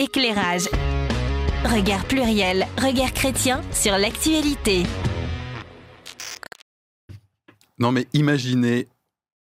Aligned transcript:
Éclairage. 0.00 0.66
Regard 1.62 2.06
pluriel, 2.06 2.66
regard 2.78 3.12
chrétien 3.12 3.60
sur 3.70 3.98
l'actualité. 3.98 4.84
Non 7.78 7.92
mais 7.92 8.06
imaginez 8.14 8.88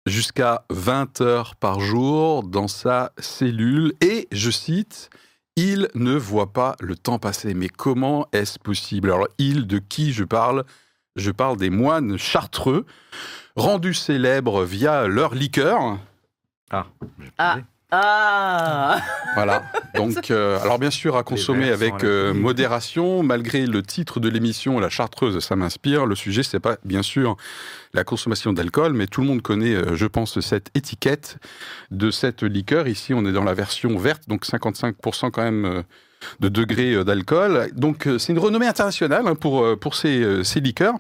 jusqu'à 0.05 0.63
20 0.70 1.20
heures 1.20 1.57
par 1.57 1.81
jour 1.81 2.44
dans 2.44 2.70
sa 2.70 3.12
cellule 3.18 3.91
et, 3.99 4.29
je 4.31 4.49
cite, 4.49 5.10
il 5.57 5.89
ne 5.96 6.15
voit 6.15 6.54
pas 6.54 6.78
le 6.79 6.96
temps 6.96 7.20
passer. 7.20 7.54
Mais 7.54 7.68
comment 7.68 8.29
est-ce 8.32 8.58
possible? 8.58 9.12
Alors, 9.12 9.28
il, 9.40 9.68
de 9.68 9.79
qui 9.79 10.14
je 10.14 10.24
parle? 10.24 10.64
Je 11.18 11.32
parle 11.32 11.58
des 11.58 11.70
moines 11.70 12.18
chartreux, 12.18 12.86
rendus 13.58 13.96
célèbres 13.96 14.64
via 14.64 15.08
leur 15.08 15.36
liqueur. 15.36 16.00
Ah, 16.72 16.86
Ah. 17.38 17.58
Ah 17.90 19.02
Voilà. 19.35 19.63
Donc, 19.95 20.30
euh, 20.30 20.59
alors 20.59 20.77
bien 20.77 20.91
sûr, 20.91 21.16
à 21.16 21.23
consommer 21.23 21.70
avec 21.72 22.04
euh, 22.04 22.34
modération, 22.34 23.23
malgré 23.23 23.66
le 23.66 23.82
titre 23.82 24.20
de 24.20 24.27
l'émission, 24.30 24.80
La 24.80 24.90
Chartreuse, 24.90 25.40
ça 25.40 25.55
m'inspire. 25.55 26.05
Le 26.05 26.16
sujet, 26.16 26.44
c'est 26.44 26.60
pas 26.60 26.77
bien 26.84 27.02
sûr 27.02 27.38
la 27.94 28.04
consommation 28.04 28.52
d'alcool, 28.52 28.94
mais 28.94 29.08
tout 29.08 29.22
le 29.22 29.27
monde 29.27 29.41
connaît, 29.41 29.73
euh, 29.73 29.96
je 29.96 30.05
pense, 30.05 30.40
cette 30.41 30.70
étiquette 30.76 31.38
de 31.90 32.12
cette 32.12 32.44
liqueur. 32.44 32.88
Ici, 32.88 33.13
on 33.13 33.26
est 33.26 33.32
dans 33.32 33.46
la 33.46 33.54
version 33.54 33.98
verte, 33.98 34.24
donc 34.27 34.46
55% 34.46 35.32
quand 35.32 35.44
même. 35.44 35.66
euh, 35.66 35.82
de 36.40 36.49
degrés 36.49 37.05
d'alcool. 37.05 37.70
Donc 37.76 38.10
c'est 38.18 38.34
une 38.34 38.40
renommée 38.40 38.66
internationale 38.66 39.27
hein, 39.27 39.35
pour, 39.35 39.77
pour 39.80 39.94
ces, 39.94 40.44
ces 40.44 40.60
liqueurs. 40.60 40.96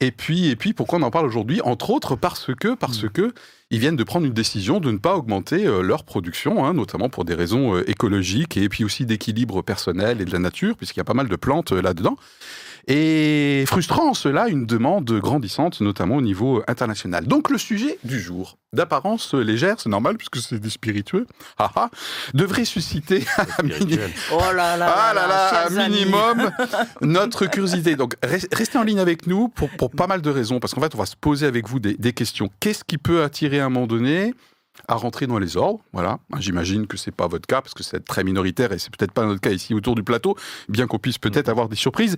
Et 0.00 0.10
puis, 0.10 0.48
et 0.48 0.56
puis 0.56 0.72
pourquoi 0.72 0.98
on 0.98 1.02
en 1.02 1.12
parle 1.12 1.26
aujourd'hui? 1.26 1.60
Entre 1.62 1.90
autres 1.90 2.16
parce 2.16 2.50
que, 2.60 2.74
parce 2.74 3.04
Mm. 3.04 3.08
que 3.10 3.32
ils 3.70 3.80
viennent 3.80 3.96
de 3.96 4.04
prendre 4.04 4.26
une 4.26 4.32
décision 4.32 4.80
de 4.80 4.90
ne 4.90 4.96
pas 4.96 5.16
augmenter 5.16 5.66
euh, 5.66 5.82
leur 5.82 6.04
production, 6.04 6.64
hein, 6.64 6.72
notamment 6.72 7.10
pour 7.10 7.24
des 7.24 7.34
raisons 7.34 7.76
euh, 7.76 7.90
écologiques 7.90 8.56
et 8.56 8.68
puis 8.68 8.82
aussi 8.82 9.04
d'équilibre 9.04 9.60
personnel 9.62 10.20
et 10.20 10.24
de 10.24 10.32
la 10.32 10.38
nature, 10.38 10.76
puisqu'il 10.76 11.00
y 11.00 11.02
a 11.02 11.04
pas 11.04 11.14
mal 11.14 11.28
de 11.28 11.36
plantes 11.36 11.72
euh, 11.72 11.82
là-dedans. 11.82 12.16
Et 12.90 13.64
frustrant 13.66 14.14
cela, 14.14 14.48
une 14.48 14.64
demande 14.64 15.10
grandissante, 15.20 15.82
notamment 15.82 16.16
au 16.16 16.22
niveau 16.22 16.62
international. 16.68 17.26
Donc 17.26 17.50
le 17.50 17.58
sujet 17.58 17.98
du 18.02 18.18
jour, 18.18 18.56
d'apparence 18.72 19.34
légère, 19.34 19.76
c'est 19.78 19.90
normal 19.90 20.16
puisque 20.16 20.38
c'est 20.38 20.58
des 20.58 20.70
spiritueux, 20.70 21.26
haha, 21.58 21.90
devrait 22.32 22.64
susciter 22.64 23.24
un 23.58 23.62
mini-. 23.62 23.98
Oh 24.32 24.38
là 24.56 24.78
là 24.78 24.94
ah 24.96 25.12
là 25.14 25.26
là, 25.26 25.50
chers 25.50 25.72
un 25.72 25.76
amis. 25.84 25.96
minimum 25.98 26.50
notre 27.02 27.44
curiosité. 27.44 27.94
Donc 27.94 28.14
res- 28.22 28.48
restez 28.56 28.78
en 28.78 28.84
ligne 28.84 29.00
avec 29.00 29.26
nous 29.26 29.48
pour, 29.48 29.68
pour 29.68 29.90
pas 29.90 30.06
mal 30.06 30.22
de 30.22 30.30
raisons, 30.30 30.58
parce 30.58 30.72
qu'en 30.72 30.80
fait 30.80 30.94
on 30.94 30.98
va 30.98 31.06
se 31.06 31.16
poser 31.16 31.44
avec 31.44 31.68
vous 31.68 31.80
des, 31.80 31.92
des 31.94 32.14
questions. 32.14 32.48
Qu'est-ce 32.58 32.84
qui 32.84 32.96
peut 32.96 33.22
attirer 33.22 33.60
à 33.60 33.66
un 33.66 33.68
moment 33.68 33.86
donné 33.86 34.32
à 34.86 34.94
rentrer 34.94 35.26
dans 35.26 35.38
les 35.38 35.56
ordres 35.56 35.80
Voilà, 35.92 36.18
J'imagine 36.38 36.86
que 36.86 36.96
c'est 36.96 37.14
pas 37.14 37.26
votre 37.26 37.46
cas, 37.46 37.60
parce 37.60 37.74
que 37.74 37.82
c'est 37.82 38.04
très 38.04 38.24
minoritaire 38.24 38.72
et 38.72 38.78
c'est 38.78 38.94
peut-être 38.94 39.12
pas 39.12 39.26
notre 39.26 39.40
cas 39.40 39.50
ici 39.50 39.74
autour 39.74 39.94
du 39.94 40.02
plateau, 40.02 40.36
bien 40.68 40.86
qu'on 40.86 40.98
puisse 40.98 41.18
peut-être 41.18 41.48
avoir 41.48 41.68
des 41.68 41.76
surprises. 41.76 42.16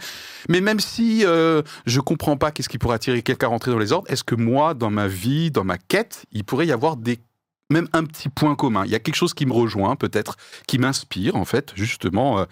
Mais 0.49 0.61
même 0.61 0.81
si 0.81 1.25
euh, 1.25 1.63
je 1.87 2.01
comprends 2.01 2.37
pas 2.37 2.51
qu'est-ce 2.51 2.69
qui 2.69 2.79
pourrait 2.79 2.97
attirer 2.97 3.23
quelqu'un 3.23 3.47
à 3.47 3.51
rentrer 3.51 3.71
dans 3.71 3.79
les 3.79 3.93
ordres, 3.93 4.11
est-ce 4.11 4.25
que 4.25 4.35
moi, 4.35 4.75
dans 4.75 4.91
ma 4.91 5.09
vie, 5.09 5.51
dans 5.51 5.65
ma 5.65 5.79
quête, 5.79 6.27
il 6.33 6.45
pourrait 6.45 6.67
y 6.67 6.73
avoir 6.73 6.97
des 6.97 7.19
même 7.71 7.89
un 7.93 8.05
petit 8.05 8.29
point 8.29 8.55
commun? 8.57 8.85
Il 8.85 8.91
y 8.91 8.95
a 8.95 8.99
quelque 8.99 9.15
chose 9.15 9.33
qui 9.33 9.47
me 9.47 9.53
rejoint, 9.53 9.97
peut-être, 9.97 10.37
qui 10.67 10.79
m'inspire, 10.79 11.37
en 11.37 11.45
fait, 11.45 11.73
justement, 11.77 12.41
euh, 12.41 12.45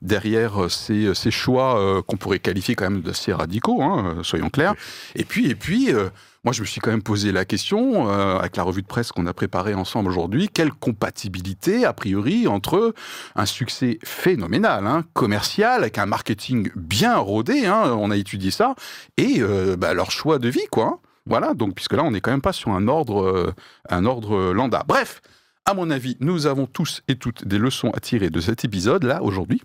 derrière 0.00 0.64
euh, 0.64 0.68
ces, 0.68 1.14
ces 1.14 1.30
choix 1.30 1.78
euh, 1.78 2.02
qu'on 2.02 2.16
pourrait 2.16 2.38
qualifier 2.38 2.74
quand 2.74 2.90
même 2.90 3.02
d'assez 3.02 3.32
radicaux, 3.32 3.82
hein, 3.82 4.16
euh, 4.18 4.22
soyons 4.22 4.48
clairs. 4.48 4.74
Et 5.14 5.24
puis, 5.24 5.48
et 5.48 5.54
puis 5.54 5.92
euh, 5.92 6.08
moi, 6.44 6.52
je 6.52 6.60
me 6.60 6.66
suis 6.66 6.80
quand 6.80 6.90
même 6.90 7.02
posé 7.04 7.30
la 7.30 7.44
question, 7.44 8.10
euh, 8.10 8.36
avec 8.36 8.56
la 8.56 8.64
revue 8.64 8.82
de 8.82 8.86
presse 8.88 9.12
qu'on 9.12 9.26
a 9.26 9.32
préparée 9.32 9.74
ensemble 9.74 10.10
aujourd'hui, 10.10 10.48
quelle 10.48 10.72
compatibilité, 10.72 11.84
a 11.84 11.92
priori, 11.92 12.48
entre 12.48 12.94
un 13.36 13.46
succès 13.46 14.00
phénoménal, 14.02 14.86
hein, 14.88 15.04
commercial, 15.12 15.82
avec 15.82 15.98
un 15.98 16.06
marketing 16.06 16.70
bien 16.74 17.16
rodé, 17.16 17.66
hein, 17.66 17.96
on 17.96 18.10
a 18.10 18.16
étudié 18.16 18.50
ça, 18.50 18.74
et 19.16 19.36
euh, 19.38 19.76
bah, 19.76 19.94
leur 19.94 20.10
choix 20.10 20.40
de 20.40 20.48
vie, 20.48 20.66
quoi. 20.70 20.86
hein. 20.86 20.98
Voilà, 21.26 21.54
donc 21.54 21.76
puisque 21.76 21.92
là, 21.92 22.02
on 22.02 22.10
n'est 22.10 22.20
quand 22.20 22.32
même 22.32 22.42
pas 22.42 22.52
sur 22.52 22.70
un 22.72 22.88
ordre, 22.88 23.22
euh, 23.22 23.54
un 23.88 24.04
ordre 24.04 24.52
lambda. 24.52 24.82
Bref, 24.88 25.20
à 25.64 25.74
mon 25.74 25.90
avis, 25.90 26.16
nous 26.18 26.46
avons 26.48 26.66
tous 26.66 27.02
et 27.06 27.14
toutes 27.14 27.46
des 27.46 27.58
leçons 27.58 27.90
à 27.90 28.00
tirer 28.00 28.30
de 28.30 28.40
cet 28.40 28.64
épisode-là, 28.64 29.22
aujourd'hui. 29.22 29.62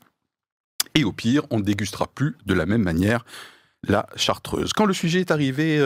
Et 0.94 1.04
au 1.04 1.12
pire, 1.12 1.42
on 1.50 1.58
ne 1.58 1.64
dégustera 1.64 2.06
plus 2.06 2.36
de 2.46 2.54
la 2.54 2.68
même 2.68 2.84
manière 2.84 3.26
la 3.88 4.06
chartreuse. 4.16 4.74
Quand 4.74 4.86
le 4.86 4.94
sujet 4.94 5.22
est 5.22 5.32
arrivé, 5.32 5.80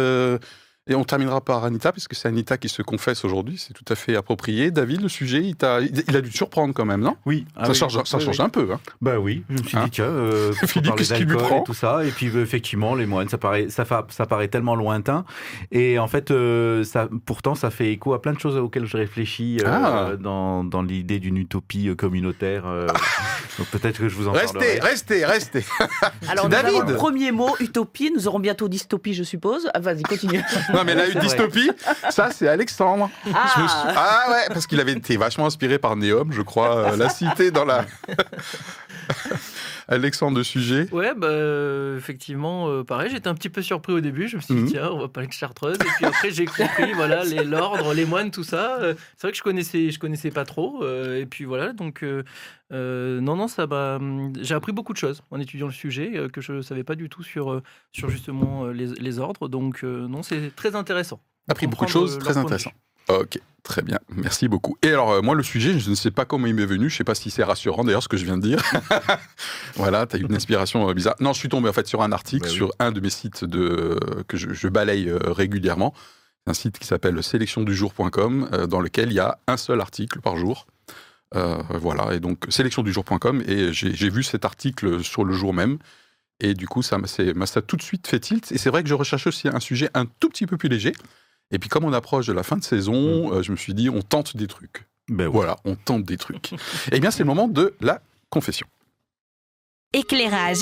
et 0.91 0.95
on 0.95 1.03
terminera 1.05 1.39
par 1.41 1.63
Anita, 1.63 1.91
puisque 1.91 2.15
c'est 2.15 2.27
Anita 2.27 2.57
qui 2.57 2.67
se 2.69 2.81
confesse 2.81 3.23
aujourd'hui, 3.23 3.57
c'est 3.57 3.73
tout 3.73 3.85
à 3.87 3.95
fait 3.95 4.15
approprié. 4.15 4.71
David, 4.71 5.01
le 5.01 5.07
sujet, 5.09 5.41
il, 5.41 5.55
a 5.65 5.81
dû 6.21 6.29
te 6.29 6.35
surprendre 6.35 6.73
quand 6.73 6.85
même, 6.85 7.01
non? 7.01 7.15
Oui. 7.25 7.45
ah 7.55 7.65
Ça 7.65 7.71
oui. 7.71 7.77
change, 7.77 8.03
ça 8.03 8.17
Oui, 8.17 8.23
change 8.25 8.39
oui. 8.39 8.45
un 8.45 8.49
peu. 8.49 8.69
hein. 8.73 8.79
Bah 9.01 9.17
oui, 9.19 9.43
je 9.49 9.61
me 9.61 9.67
suis 9.67 9.77
Hein 9.77 9.85
dit, 9.85 9.91
tiens, 9.91 10.05
euh, 10.05 10.51
Philippe, 10.53 10.95
qu'est-ce 10.95 11.13
qui 11.13 11.23
lui 11.25 11.37
prend 11.37 11.61
et 11.61 11.63
tout 11.63 11.73
ça. 11.73 12.03
Et 12.05 12.11
puis, 12.11 12.27
euh, 12.27 12.41
effectivement, 12.41 12.93
les 12.95 13.05
moines, 13.05 13.29
ça 13.29 13.37
paraît, 13.37 13.69
ça, 13.69 13.85
fa- 13.85 14.05
ça 14.09 14.25
paraît 14.25 14.49
tellement 14.49 14.75
lointain. 14.75 15.23
Et 15.71 15.97
en 15.97 16.07
fait, 16.07 16.29
euh, 16.31 16.83
ça, 16.83 17.07
pourtant, 17.25 17.55
ça 17.55 17.69
fait 17.71 17.91
écho 17.91 18.13
à 18.13 18.21
plein 18.21 18.33
de 18.33 18.39
choses 18.39 18.57
auxquelles 18.57 18.85
je 18.85 18.97
réfléchis 18.97 19.59
euh, 19.61 19.67
Ah. 19.67 20.11
dans, 20.19 20.63
dans 20.63 20.81
l'idée 20.81 21.19
d'une 21.19 21.37
utopie 21.37 21.95
communautaire. 21.95 22.63
euh, 22.67 22.87
donc 23.57 23.67
peut-être 23.67 23.99
que 23.99 24.09
je 24.09 24.15
vous 24.15 24.27
en 24.27 24.31
Restez, 24.33 24.53
parlerai. 24.59 24.79
restez, 24.81 25.25
restez. 25.25 25.63
Alors, 26.27 26.45
nous 26.45 26.51
David. 26.51 26.81
avons 26.81 26.93
premier 26.95 27.31
mot, 27.31 27.55
utopie. 27.59 28.11
Nous 28.13 28.27
aurons 28.27 28.39
bientôt 28.39 28.67
dystopie, 28.67 29.13
je 29.13 29.23
suppose. 29.23 29.69
Ah, 29.73 29.79
vas-y, 29.79 30.01
continue. 30.03 30.41
Non, 30.81 30.85
mais 30.85 30.95
là, 30.95 31.05
une 31.05 31.11
vrai. 31.13 31.21
dystopie, 31.21 31.71
ça, 32.09 32.29
c'est 32.31 32.47
Alexandre. 32.47 33.09
Je 33.25 33.29
me 33.31 33.67
suis- 33.67 33.77
Ah, 33.87 33.93
Ah 33.95 34.31
ouais, 34.31 34.45
parce 34.49 34.67
qu'il 34.67 34.79
avait 34.79 34.93
été 34.93 35.17
vachement 35.17 35.45
inspiré 35.45 35.77
par 35.79 35.95
Néom, 35.95 36.31
je 36.31 36.41
crois, 36.41 36.75
euh, 36.77 36.97
la 36.97 37.09
cité 37.09 37.51
dans 37.51 37.65
la. 37.65 37.85
Alexandre 39.91 40.37
de 40.37 40.43
sujet. 40.43 40.87
Ouais, 40.91 41.13
bah, 41.15 41.27
effectivement, 41.97 42.69
euh, 42.69 42.83
pareil, 42.83 43.09
j'étais 43.11 43.27
un 43.27 43.35
petit 43.35 43.49
peu 43.49 43.61
surpris 43.61 43.93
au 43.93 43.99
début. 43.99 44.27
Je 44.27 44.37
me 44.37 44.41
suis 44.41 44.53
dit, 44.55 44.61
Mhm. 44.61 44.67
tiens, 44.69 44.89
on 44.91 44.99
va 44.99 45.07
parler 45.07 45.27
de 45.27 45.33
Chartreuse. 45.33 45.75
Et 45.75 45.83
puis 45.97 46.05
après, 46.05 46.31
j'ai 46.31 46.45
compris, 46.45 46.91
voilà, 46.95 47.23
les 47.23 47.43
l'ordre, 47.43 47.93
les 47.93 48.05
moines, 48.05 48.31
tout 48.31 48.43
ça. 48.43 48.77
Euh, 48.81 48.93
C'est 49.17 49.27
vrai 49.27 49.31
que 49.31 49.37
je 49.37 49.43
connaissais, 49.43 49.91
je 49.91 49.99
connaissais 49.99 50.31
pas 50.31 50.45
trop. 50.45 50.83
euh, 50.83 51.19
et 51.19 51.25
puis 51.25 51.43
voilà, 51.45 51.73
donc, 51.73 52.03
euh, 52.03 52.23
non, 53.21 53.35
non, 53.35 53.47
ça 53.47 53.65
hum, 53.65 54.31
J'ai 54.41 54.55
appris 54.55 54.71
beaucoup 54.71 54.93
de 54.93 54.97
choses 54.97 55.21
en 55.29 55.39
étudiant 55.39 55.67
le 55.67 55.73
sujet 55.73 56.11
euh, 56.15 56.29
que 56.29 56.41
je 56.41 56.61
savais 56.61 56.83
pas 56.83 56.95
du 56.95 57.09
tout 57.09 57.23
sur, 57.23 57.51
euh, 57.51 57.61
sur 57.91 58.09
justement 58.09 58.67
les, 58.67 58.87
les 58.87 59.19
ordres. 59.19 59.47
Donc, 59.49 59.83
non, 59.83 60.23
c'est 60.23 60.55
très 60.55 60.75
intéressant. 60.75 61.19
appris 61.49 61.67
beaucoup 61.67 61.85
de 61.85 61.89
choses 61.89 62.17
très 62.19 62.37
intéressantes. 62.37 62.73
Ok, 63.19 63.39
très 63.63 63.81
bien, 63.81 63.99
merci 64.15 64.47
beaucoup. 64.47 64.77
Et 64.81 64.89
alors, 64.89 65.11
euh, 65.11 65.21
moi, 65.21 65.35
le 65.35 65.43
sujet, 65.43 65.77
je 65.79 65.89
ne 65.89 65.95
sais 65.95 66.11
pas 66.11 66.25
comment 66.25 66.47
il 66.47 66.53
m'est 66.55 66.65
venu, 66.65 66.89
je 66.89 66.95
ne 66.95 66.97
sais 66.97 67.03
pas 67.03 67.15
si 67.15 67.29
c'est 67.29 67.43
rassurant 67.43 67.83
d'ailleurs 67.83 68.03
ce 68.03 68.07
que 68.07 68.17
je 68.17 68.25
viens 68.25 68.37
de 68.37 68.43
dire. 68.43 68.61
voilà, 69.75 70.05
tu 70.05 70.15
as 70.15 70.19
eu 70.19 70.23
une 70.23 70.35
inspiration 70.35 70.89
euh, 70.89 70.93
bizarre. 70.93 71.15
Non, 71.19 71.33
je 71.33 71.39
suis 71.39 71.49
tombé 71.49 71.69
en 71.69 71.73
fait 71.73 71.87
sur 71.87 72.01
un 72.01 72.11
article 72.11 72.43
Bah 72.43 72.49
oui. 72.49 72.55
sur 72.55 72.71
un 72.79 72.91
de 72.91 72.99
mes 72.99 73.09
sites 73.09 73.43
de, 73.45 73.99
que 74.27 74.37
je, 74.37 74.53
je 74.53 74.67
balaye 74.67 75.09
euh, 75.09 75.19
régulièrement. 75.25 75.93
un 76.47 76.53
site 76.53 76.79
qui 76.79 76.87
s'appelle 76.87 77.21
sélectiondujour.com, 77.23 78.49
euh, 78.53 78.67
dans 78.67 78.79
lequel 78.79 79.09
il 79.11 79.15
y 79.15 79.19
a 79.19 79.37
un 79.47 79.57
seul 79.57 79.79
article 79.81 80.21
par 80.21 80.37
jour. 80.37 80.65
Euh, 81.33 81.61
voilà, 81.69 82.13
et 82.13 82.19
donc 82.19 82.45
sélectiondujour.com, 82.49 83.41
et 83.47 83.71
j'ai 83.71 84.09
vu 84.09 84.21
cet 84.21 84.43
article 84.43 85.01
sur 85.03 85.23
le 85.23 85.33
jour 85.33 85.53
même. 85.53 85.77
Et 86.41 86.55
du 86.55 86.67
coup, 86.67 86.81
ça 86.81 86.97
m'a 86.97 87.07
tout 87.07 87.77
de 87.77 87.81
suite 87.83 88.07
fait 88.07 88.19
tilt. 88.19 88.51
Et 88.51 88.57
c'est 88.57 88.69
vrai 88.71 88.81
que 88.83 88.89
je 88.89 88.95
recherchais 88.95 89.27
aussi 89.29 89.47
un 89.47 89.59
sujet 89.59 89.89
un 89.93 90.05
tout 90.07 90.27
petit 90.27 90.47
peu 90.47 90.57
plus 90.57 90.69
léger. 90.69 90.91
Et 91.51 91.59
puis, 91.59 91.69
comme 91.69 91.83
on 91.83 91.93
approche 91.93 92.27
de 92.27 92.33
la 92.33 92.43
fin 92.43 92.57
de 92.57 92.63
saison, 92.63 93.33
euh, 93.33 93.43
je 93.43 93.51
me 93.51 93.57
suis 93.57 93.73
dit, 93.73 93.89
on 93.89 94.01
tente 94.01 94.37
des 94.37 94.47
trucs. 94.47 94.87
Ben 95.09 95.25
ouais. 95.25 95.31
Voilà, 95.33 95.57
on 95.65 95.75
tente 95.75 96.03
des 96.03 96.17
trucs. 96.17 96.51
Eh 96.91 96.99
bien, 96.99 97.11
c'est 97.11 97.19
le 97.19 97.27
moment 97.27 97.47
de 97.47 97.75
la 97.81 98.01
confession. 98.29 98.67
Éclairage. 99.93 100.59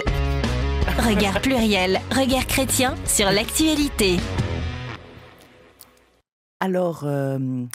Regard 0.98 1.40
pluriel, 1.42 2.02
regard 2.12 2.48
chrétien 2.48 2.96
sur 3.06 3.32
l'actualité. 3.32 4.18
Alors, 6.60 7.04
euh, 7.06 7.66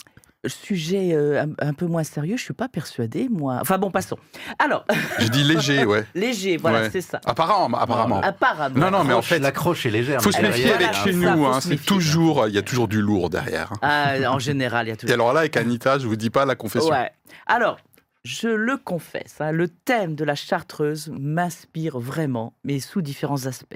sujet 0.47 1.11
euh, 1.13 1.43
un, 1.43 1.67
un 1.69 1.73
peu 1.73 1.85
moins 1.85 2.03
sérieux, 2.03 2.37
je 2.37 2.43
suis 2.43 2.53
pas 2.53 2.67
persuadée, 2.67 3.27
moi. 3.29 3.57
Enfin 3.61 3.77
bon, 3.77 3.91
passons. 3.91 4.17
Alors, 4.59 4.85
J'ai 5.19 5.29
dit 5.29 5.43
léger, 5.43 5.85
ouais. 5.85 6.05
léger, 6.15 6.57
voilà, 6.57 6.81
Ouais. 6.81 6.89
c'est 6.91 7.01
ça. 7.01 7.19
Apparemment, 7.25 7.77
apparemment. 7.77 8.21
Apparemment. 8.21 8.79
Non, 8.79 8.91
non, 8.91 9.03
mais 9.03 9.13
en 9.13 9.21
fait, 9.21 9.39
l'accroche 9.39 9.85
est 9.85 9.91
légère. 9.91 10.21
faut 10.21 10.31
se 10.31 10.41
méfier 10.41 10.73
avec 10.73 10.87
voilà, 10.89 11.03
chez 11.03 11.13
nous. 11.13 11.45
hein, 11.45 11.61
c'est 11.61 11.69
méfier. 11.69 11.85
toujours, 11.85 12.47
il 12.47 12.53
y 12.55 12.57
a 12.57 12.61
toujours 12.61 12.87
du 12.87 13.01
lourd 13.01 13.29
derrière. 13.29 13.71
hein. 13.73 13.77
Ah, 13.81 14.31
en 14.31 14.39
général, 14.39 14.87
il 14.87 14.89
y 14.89 14.93
a 14.93 14.95
tout. 14.95 15.07
Et 15.07 15.11
alors 15.13 15.33
là, 15.33 15.41
avec 15.41 15.55
Anita, 15.57 15.97
je 15.99 16.07
vous 16.07 16.15
dis 16.15 16.29
pas 16.29 16.45
la 16.45 16.55
confession. 16.55 16.91
Ouais. 16.91 17.11
Alors, 17.47 17.77
je 18.23 18.47
le 18.47 18.77
confesse, 18.77 19.35
hein, 19.39 19.51
le 19.51 19.67
thème 19.67 20.15
de 20.15 20.23
la 20.23 20.33
chartreuse 20.33 21.11
m'inspire 21.15 21.99
vraiment, 21.99 22.53
mais 22.63 22.79
sous 22.79 23.01
différents 23.03 23.45
aspects. 23.45 23.75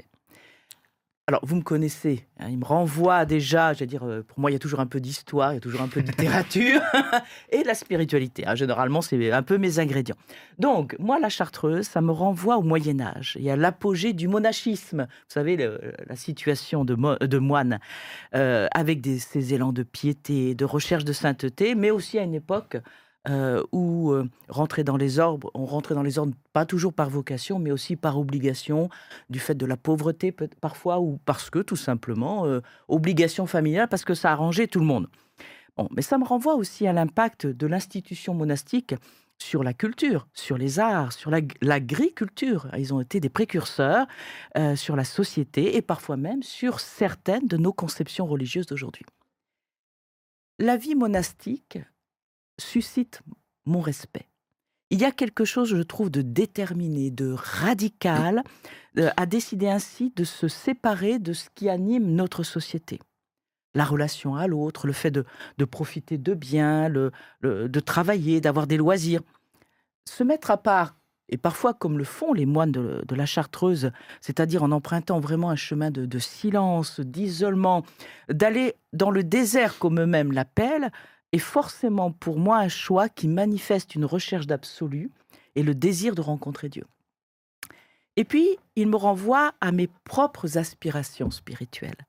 Alors, 1.30 1.46
vous 1.46 1.54
me 1.54 1.62
connaissez, 1.62 2.26
hein, 2.40 2.48
il 2.50 2.58
me 2.58 2.64
renvoie 2.64 3.24
déjà, 3.24 3.72
veux 3.72 3.86
dire, 3.86 4.02
euh, 4.02 4.24
pour 4.26 4.40
moi, 4.40 4.50
il 4.50 4.54
y 4.54 4.56
a 4.56 4.58
toujours 4.58 4.80
un 4.80 4.88
peu 4.88 4.98
d'histoire, 4.98 5.52
il 5.52 5.54
y 5.54 5.58
a 5.58 5.60
toujours 5.60 5.80
un 5.80 5.86
peu 5.86 6.02
de 6.02 6.08
littérature 6.08 6.80
et 7.50 7.62
de 7.62 7.66
la 7.68 7.74
spiritualité. 7.76 8.44
hein. 8.48 8.56
Généralement, 8.56 9.00
c'est 9.00 9.30
un 9.30 9.44
peu 9.44 9.56
mes 9.56 9.78
ingrédients. 9.78 10.16
Donc, 10.58 10.96
moi, 10.98 11.20
la 11.20 11.28
chartreuse, 11.28 11.86
ça 11.86 12.00
me 12.00 12.10
renvoie 12.10 12.56
au 12.56 12.62
Moyen-Âge 12.62 13.38
et 13.40 13.48
à 13.48 13.54
l'apogée 13.54 14.12
du 14.12 14.26
monachisme. 14.26 15.02
Vous 15.08 15.32
savez, 15.32 15.56
la 16.08 16.16
situation 16.16 16.84
de, 16.84 16.96
mo- 16.96 17.14
moine, 17.38 17.78
euh, 18.34 18.66
avec 18.72 19.00
des, 19.00 19.20
élans 19.54 19.72
de 19.72 19.84
piété, 19.84 20.56
de 20.56 20.64
recherche 20.64 21.04
de 21.04 21.12
sainteté, 21.12 21.76
mais 21.76 21.92
aussi 21.92 22.18
à 22.18 22.24
une 22.24 22.34
époque 22.34 22.76
euh, 23.28 23.62
où 23.72 24.12
euh, 24.12 24.28
rentrer 24.48 24.84
dans 24.84 24.96
les 24.96 25.18
ordres, 25.18 25.50
on 25.54 25.66
rentrait 25.66 25.94
dans 25.94 26.02
les 26.02 26.18
ordres 26.18 26.34
pas 26.52 26.64
toujours 26.64 26.92
par 26.92 27.10
vocation, 27.10 27.58
mais 27.58 27.70
aussi 27.70 27.96
par 27.96 28.18
obligation, 28.18 28.88
du 29.28 29.38
fait 29.38 29.54
de 29.54 29.66
la 29.66 29.76
pauvreté 29.76 30.32
parfois, 30.32 31.00
ou 31.00 31.18
parce 31.26 31.50
que 31.50 31.58
tout 31.58 31.76
simplement, 31.76 32.46
euh, 32.46 32.60
obligation 32.88 33.46
familiale, 33.46 33.88
parce 33.88 34.04
que 34.04 34.14
ça 34.14 34.32
arrangeait 34.32 34.66
tout 34.66 34.80
le 34.80 34.86
monde. 34.86 35.08
Bon, 35.76 35.88
mais 35.94 36.02
ça 36.02 36.18
me 36.18 36.24
renvoie 36.24 36.54
aussi 36.54 36.86
à 36.86 36.92
l'impact 36.92 37.46
de 37.46 37.66
l'institution 37.66 38.34
monastique 38.34 38.94
sur 39.38 39.64
la 39.64 39.72
culture, 39.72 40.28
sur 40.34 40.58
les 40.58 40.78
arts, 40.78 41.12
sur 41.12 41.30
l'ag- 41.30 41.56
l'agriculture. 41.62 42.68
Ils 42.76 42.92
ont 42.92 43.00
été 43.00 43.20
des 43.20 43.30
précurseurs 43.30 44.06
euh, 44.58 44.76
sur 44.76 44.96
la 44.96 45.04
société 45.04 45.76
et 45.76 45.82
parfois 45.82 46.16
même 46.16 46.42
sur 46.42 46.80
certaines 46.80 47.46
de 47.46 47.56
nos 47.56 47.72
conceptions 47.72 48.26
religieuses 48.26 48.66
d'aujourd'hui. 48.66 49.04
La 50.58 50.76
vie 50.76 50.94
monastique 50.94 51.78
suscite 52.60 53.22
mon 53.66 53.80
respect. 53.80 54.26
Il 54.90 55.00
y 55.00 55.04
a 55.04 55.12
quelque 55.12 55.44
chose, 55.44 55.68
je 55.68 55.82
trouve, 55.82 56.10
de 56.10 56.22
déterminé, 56.22 57.10
de 57.10 57.32
radical, 57.36 58.42
euh, 58.98 59.10
à 59.16 59.24
décider 59.26 59.68
ainsi 59.68 60.12
de 60.16 60.24
se 60.24 60.48
séparer 60.48 61.18
de 61.20 61.32
ce 61.32 61.48
qui 61.54 61.68
anime 61.68 62.12
notre 62.14 62.42
société. 62.42 62.98
La 63.74 63.84
relation 63.84 64.34
à 64.34 64.48
l'autre, 64.48 64.88
le 64.88 64.92
fait 64.92 65.12
de, 65.12 65.24
de 65.58 65.64
profiter 65.64 66.18
de 66.18 66.34
biens, 66.34 66.88
le- 66.88 67.12
de 67.42 67.80
travailler, 67.80 68.40
d'avoir 68.40 68.66
des 68.66 68.76
loisirs. 68.76 69.20
Se 70.08 70.24
mettre 70.24 70.50
à 70.50 70.56
part, 70.56 70.96
et 71.28 71.36
parfois 71.36 71.72
comme 71.72 71.96
le 71.96 72.02
font 72.02 72.32
les 72.32 72.46
moines 72.46 72.72
de, 72.72 73.14
la 73.14 73.26
Chartreuse, 73.26 73.92
c'est-à-dire 74.20 74.64
en 74.64 74.72
empruntant 74.72 75.20
vraiment 75.20 75.50
un 75.50 75.56
chemin 75.56 75.92
de 75.92 76.18
silence, 76.18 76.98
d'isolement, 76.98 77.84
d'aller 78.28 78.74
dans 78.92 79.12
le 79.12 79.22
désert 79.22 79.78
comme 79.78 80.00
eux-mêmes 80.00 80.32
l'appellent, 80.32 80.90
est 81.32 81.38
forcément 81.38 82.10
pour 82.12 82.38
moi 82.38 82.58
un 82.58 82.68
choix 82.68 83.08
qui 83.08 83.28
manifeste 83.28 83.94
une 83.94 84.04
recherche 84.04 84.46
d'absolu 84.46 85.10
et 85.54 85.62
le 85.62 85.74
désir 85.74 86.14
de 86.14 86.20
rencontrer 86.20 86.68
Dieu. 86.68 86.84
Et 88.16 88.24
puis, 88.24 88.58
il 88.76 88.88
me 88.88 88.96
renvoie 88.96 89.52
à 89.60 89.72
mes 89.72 89.88
propres 90.04 90.58
aspirations 90.58 91.30
spirituelles. 91.30 92.06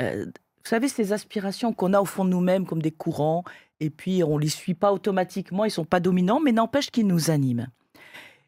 Euh, 0.00 0.26
vous 0.26 0.68
savez, 0.68 0.88
ces 0.88 1.12
aspirations 1.12 1.72
qu'on 1.72 1.92
a 1.92 2.00
au 2.00 2.04
fond 2.04 2.24
de 2.24 2.30
nous-mêmes 2.30 2.66
comme 2.66 2.82
des 2.82 2.92
courants, 2.92 3.42
et 3.80 3.90
puis 3.90 4.22
on 4.22 4.36
ne 4.36 4.42
les 4.42 4.48
suit 4.48 4.74
pas 4.74 4.92
automatiquement, 4.92 5.64
ils 5.64 5.68
ne 5.68 5.72
sont 5.72 5.84
pas 5.84 5.98
dominants, 5.98 6.40
mais 6.40 6.52
n'empêche 6.52 6.90
qu'ils 6.90 7.06
nous 7.06 7.30
animent. 7.30 7.68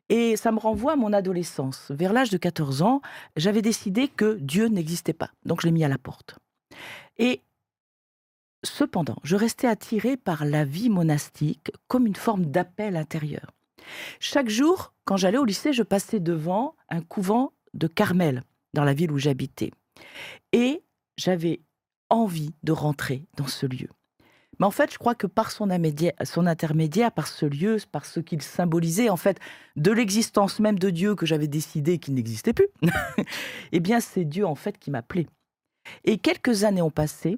Et 0.08 0.36
ça 0.36 0.52
me 0.52 0.58
renvoie 0.58 0.92
à 0.92 0.96
mon 0.96 1.12
adolescence. 1.12 1.90
Vers 1.90 2.12
l'âge 2.12 2.30
de 2.30 2.36
14 2.36 2.82
ans, 2.82 3.00
j'avais 3.36 3.62
décidé 3.62 4.06
que 4.06 4.34
Dieu 4.34 4.68
n'existait 4.68 5.12
pas. 5.12 5.30
Donc 5.44 5.60
je 5.60 5.66
l'ai 5.66 5.72
mis 5.72 5.84
à 5.84 5.88
la 5.88 5.98
porte. 5.98 6.38
Et 7.18 7.40
cependant, 8.64 9.16
je 9.22 9.36
restais 9.36 9.66
attirée 9.66 10.16
par 10.16 10.44
la 10.44 10.64
vie 10.64 10.90
monastique 10.90 11.70
comme 11.88 12.06
une 12.06 12.16
forme 12.16 12.46
d'appel 12.46 12.96
intérieur. 12.96 13.50
Chaque 14.18 14.48
jour, 14.48 14.94
quand 15.04 15.16
j'allais 15.16 15.38
au 15.38 15.44
lycée, 15.44 15.72
je 15.72 15.82
passais 15.82 16.20
devant 16.20 16.74
un 16.88 17.00
couvent 17.00 17.52
de 17.74 17.86
Carmel, 17.86 18.42
dans 18.72 18.84
la 18.84 18.94
ville 18.94 19.12
où 19.12 19.18
j'habitais. 19.18 19.70
Et 20.52 20.82
j'avais 21.16 21.60
envie 22.10 22.54
de 22.62 22.72
rentrer 22.72 23.26
dans 23.36 23.46
ce 23.46 23.66
lieu. 23.66 23.88
Mais 24.58 24.66
en 24.66 24.70
fait, 24.70 24.92
je 24.92 24.98
crois 24.98 25.14
que 25.14 25.26
par 25.26 25.50
son, 25.50 25.68
son 26.24 26.46
intermédiaire, 26.46 27.12
par 27.12 27.26
ce 27.26 27.44
lieu, 27.46 27.76
par 27.90 28.06
ce 28.06 28.20
qu'il 28.20 28.40
symbolisait, 28.40 29.10
en 29.10 29.16
fait, 29.16 29.40
de 29.76 29.90
l'existence 29.90 30.60
même 30.60 30.78
de 30.78 30.90
Dieu 30.90 31.16
que 31.16 31.26
j'avais 31.26 31.48
décidé 31.48 31.98
qu'il 31.98 32.14
n'existait 32.14 32.52
plus, 32.52 32.68
eh 33.72 33.80
bien, 33.80 34.00
c'est 34.00 34.24
Dieu, 34.24 34.46
en 34.46 34.54
fait, 34.54 34.78
qui 34.78 34.90
m'appelait. 34.90 35.26
Et 36.04 36.18
quelques 36.18 36.64
années 36.64 36.82
ont 36.82 36.90
passé, 36.90 37.36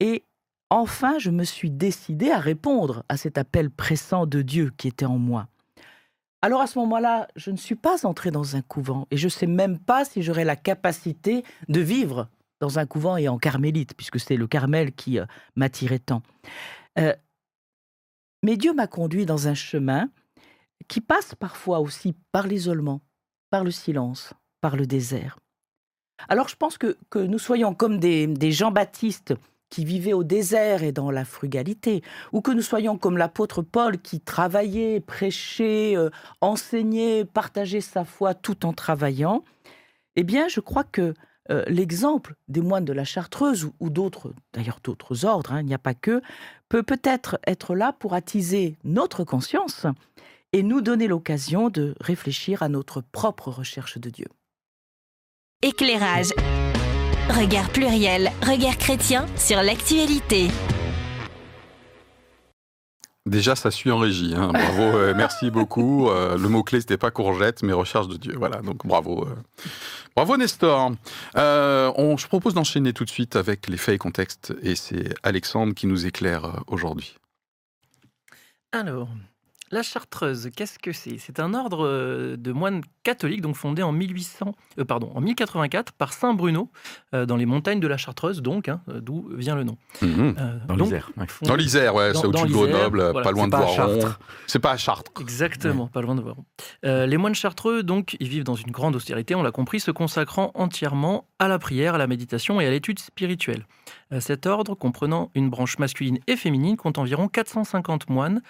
et 0.00 0.22
enfin, 0.70 1.18
je 1.18 1.30
me 1.30 1.44
suis 1.44 1.70
décidé 1.70 2.30
à 2.30 2.38
répondre 2.38 3.04
à 3.08 3.16
cet 3.16 3.38
appel 3.38 3.70
pressant 3.70 4.26
de 4.26 4.42
Dieu 4.42 4.72
qui 4.76 4.88
était 4.88 5.06
en 5.06 5.18
moi. 5.18 5.48
Alors 6.40 6.60
à 6.60 6.66
ce 6.66 6.78
moment-là, 6.78 7.26
je 7.36 7.50
ne 7.50 7.56
suis 7.56 7.74
pas 7.74 8.06
entrée 8.06 8.30
dans 8.30 8.54
un 8.54 8.62
couvent, 8.62 9.06
et 9.10 9.16
je 9.16 9.26
ne 9.26 9.30
sais 9.30 9.46
même 9.46 9.78
pas 9.78 10.04
si 10.04 10.22
j'aurais 10.22 10.44
la 10.44 10.56
capacité 10.56 11.42
de 11.68 11.80
vivre 11.80 12.28
dans 12.60 12.78
un 12.78 12.86
couvent 12.86 13.16
et 13.16 13.28
en 13.28 13.38
carmélite, 13.38 13.94
puisque 13.96 14.20
c'est 14.20 14.36
le 14.36 14.46
Carmel 14.46 14.92
qui 14.92 15.18
euh, 15.18 15.26
m'attirait 15.56 15.98
tant. 15.98 16.22
Euh, 16.98 17.14
mais 18.42 18.56
Dieu 18.56 18.72
m'a 18.72 18.86
conduit 18.86 19.26
dans 19.26 19.48
un 19.48 19.54
chemin 19.54 20.10
qui 20.86 21.00
passe 21.00 21.34
parfois 21.34 21.80
aussi 21.80 22.14
par 22.32 22.46
l'isolement, 22.46 23.00
par 23.50 23.64
le 23.64 23.70
silence, 23.70 24.32
par 24.60 24.76
le 24.76 24.86
désert. 24.86 25.38
Alors 26.28 26.48
je 26.48 26.56
pense 26.56 26.78
que, 26.78 26.96
que 27.10 27.18
nous 27.18 27.38
soyons 27.38 27.74
comme 27.74 27.98
des, 27.98 28.26
des 28.26 28.52
Jean-Baptiste 28.52 29.34
qui 29.70 29.84
vivaient 29.84 30.12
au 30.12 30.24
désert 30.24 30.82
et 30.82 30.92
dans 30.92 31.10
la 31.10 31.24
frugalité, 31.24 32.02
ou 32.32 32.40
que 32.40 32.50
nous 32.50 32.62
soyons 32.62 32.98
comme 32.98 33.18
l'apôtre 33.18 33.62
Paul 33.62 33.98
qui 33.98 34.20
travaillait, 34.20 35.00
prêchait, 35.00 35.96
euh, 35.96 36.10
enseignait, 36.40 37.24
partageait 37.24 37.80
sa 37.80 38.04
foi 38.04 38.34
tout 38.34 38.66
en 38.66 38.72
travaillant, 38.72 39.44
eh 40.16 40.24
bien 40.24 40.48
je 40.48 40.60
crois 40.60 40.84
que 40.84 41.14
euh, 41.50 41.64
l'exemple 41.66 42.34
des 42.48 42.60
moines 42.60 42.84
de 42.84 42.92
la 42.92 43.04
Chartreuse 43.04 43.70
ou, 43.80 43.90
d'autres, 43.90 44.34
d'ailleurs 44.52 44.80
d'autres 44.82 45.24
ordres, 45.24 45.52
hein, 45.52 45.60
il 45.60 45.66
n'y 45.66 45.74
a 45.74 45.78
pas 45.78 45.94
que, 45.94 46.20
peut 46.68 46.82
peut-être 46.82 47.38
être 47.46 47.74
là 47.74 47.92
pour 47.92 48.14
attiser 48.14 48.76
notre 48.84 49.24
conscience 49.24 49.86
et 50.52 50.62
nous 50.62 50.80
donner 50.80 51.08
l'occasion 51.08 51.70
de 51.70 51.94
réfléchir 52.00 52.62
à 52.62 52.68
notre 52.68 53.00
propre 53.00 53.50
recherche 53.50 53.98
de 53.98 54.10
Dieu. 54.10 54.26
Éclairage. 55.62 56.30
Regard 57.28 57.68
pluriel, 57.70 58.30
regard 58.42 58.76
chrétien 58.78 59.26
sur 59.36 59.62
l'actualité. 59.62 60.48
Déjà, 63.26 63.54
ça 63.54 63.70
suit 63.70 63.90
en 63.90 63.98
régie. 63.98 64.34
hein. 64.34 64.48
Bravo, 64.52 64.82
euh, 64.82 65.12
merci 65.14 65.50
beaucoup. 65.50 66.08
Euh, 66.08 66.38
le 66.38 66.48
mot-clé, 66.48 66.80
c'était 66.80 66.96
pas 66.96 67.10
courgette, 67.10 67.62
mais 67.62 67.74
recherche 67.74 68.08
de 68.08 68.16
Dieu. 68.16 68.34
Voilà, 68.38 68.62
donc 68.62 68.86
bravo. 68.86 69.26
euh. 69.26 69.34
Bravo, 70.16 70.38
Nestor. 70.38 70.92
Euh, 71.36 71.92
on, 71.96 72.16
je 72.16 72.26
propose 72.26 72.54
d'enchaîner 72.54 72.94
tout 72.94 73.04
de 73.04 73.10
suite 73.10 73.36
avec 73.36 73.68
les 73.68 73.76
faits 73.76 73.96
et 73.96 73.98
contextes. 73.98 74.54
Et 74.62 74.74
c'est 74.74 75.14
Alexandre 75.22 75.74
qui 75.74 75.86
nous 75.86 76.06
éclaire 76.06 76.62
aujourd'hui. 76.66 77.16
Alors, 78.72 79.08
la 79.70 79.82
Chartreuse, 79.82 80.50
qu'est-ce 80.56 80.78
que 80.78 80.92
c'est? 80.92 81.18
C'est 81.18 81.40
un 81.40 81.54
ordre 81.54 81.86
euh, 81.86 82.36
de 82.36 82.52
moines 82.52 82.82
catholiques, 83.02 83.40
donc 83.40 83.56
fondé 83.56 83.82
en 83.82 83.92
1800, 83.92 84.54
euh, 84.78 84.84
pardon, 84.84 85.10
en 85.14 85.20
1084 85.20 85.92
par 85.92 86.12
Saint 86.12 86.34
Bruno, 86.34 86.70
euh, 87.14 87.26
dans 87.26 87.36
les 87.36 87.46
montagnes 87.46 87.80
de 87.80 87.86
la 87.88 87.96
Chartreuse, 87.96 88.42
donc, 88.42 88.68
hein, 88.68 88.80
d'où 88.88 89.28
vient 89.34 89.54
le 89.56 89.64
nom. 89.64 89.76
Mhm. 90.02 90.34
Euh, 90.38 90.58
Dans 90.68 90.76
l'Isère. 90.76 91.10
ouais. 91.16 91.26
Dans 91.42 91.54
l'Isère, 91.56 91.94
ouais, 91.94 92.12
c'est 92.14 92.26
au-dessus 92.26 92.46
de 92.46 92.52
Grenoble, 92.52 92.98
voilà. 93.10 93.22
pas 93.22 93.32
loin 93.32 93.48
de 93.48 93.56
Voiron. 93.56 94.00
C'est 94.46 94.58
pas 94.58 94.72
à 94.72 94.76
Chartres. 94.76 95.12
Exactement, 95.20 95.86
pas 95.86 96.00
loin 96.02 96.14
de 96.14 96.20
voir. 96.22 96.36
Euh, 96.84 97.06
les 97.06 97.16
moines 97.16 97.34
chartreux, 97.34 97.82
donc, 97.82 98.16
ils 98.20 98.28
vivent 98.28 98.44
dans 98.44 98.54
une 98.54 98.70
grande 98.70 98.96
austérité, 98.96 99.34
on 99.34 99.42
l'a 99.42 99.52
compris, 99.52 99.80
se 99.80 99.90
consacrant 99.90 100.50
entièrement 100.54 101.26
à 101.38 101.48
la 101.48 101.58
prière, 101.58 101.94
à 101.94 101.98
la 101.98 102.06
méditation 102.06 102.60
et 102.60 102.66
à 102.66 102.70
l'étude 102.70 102.98
spirituelle. 102.98 103.66
Cet 104.20 104.46
ordre, 104.46 104.74
comprenant 104.74 105.30
une 105.34 105.50
branche 105.50 105.78
masculine 105.78 106.18
et 106.26 106.36
féminine, 106.36 106.76
compte 106.76 106.96
environ 106.98 107.28
450 107.28 108.08
moines 108.08 108.40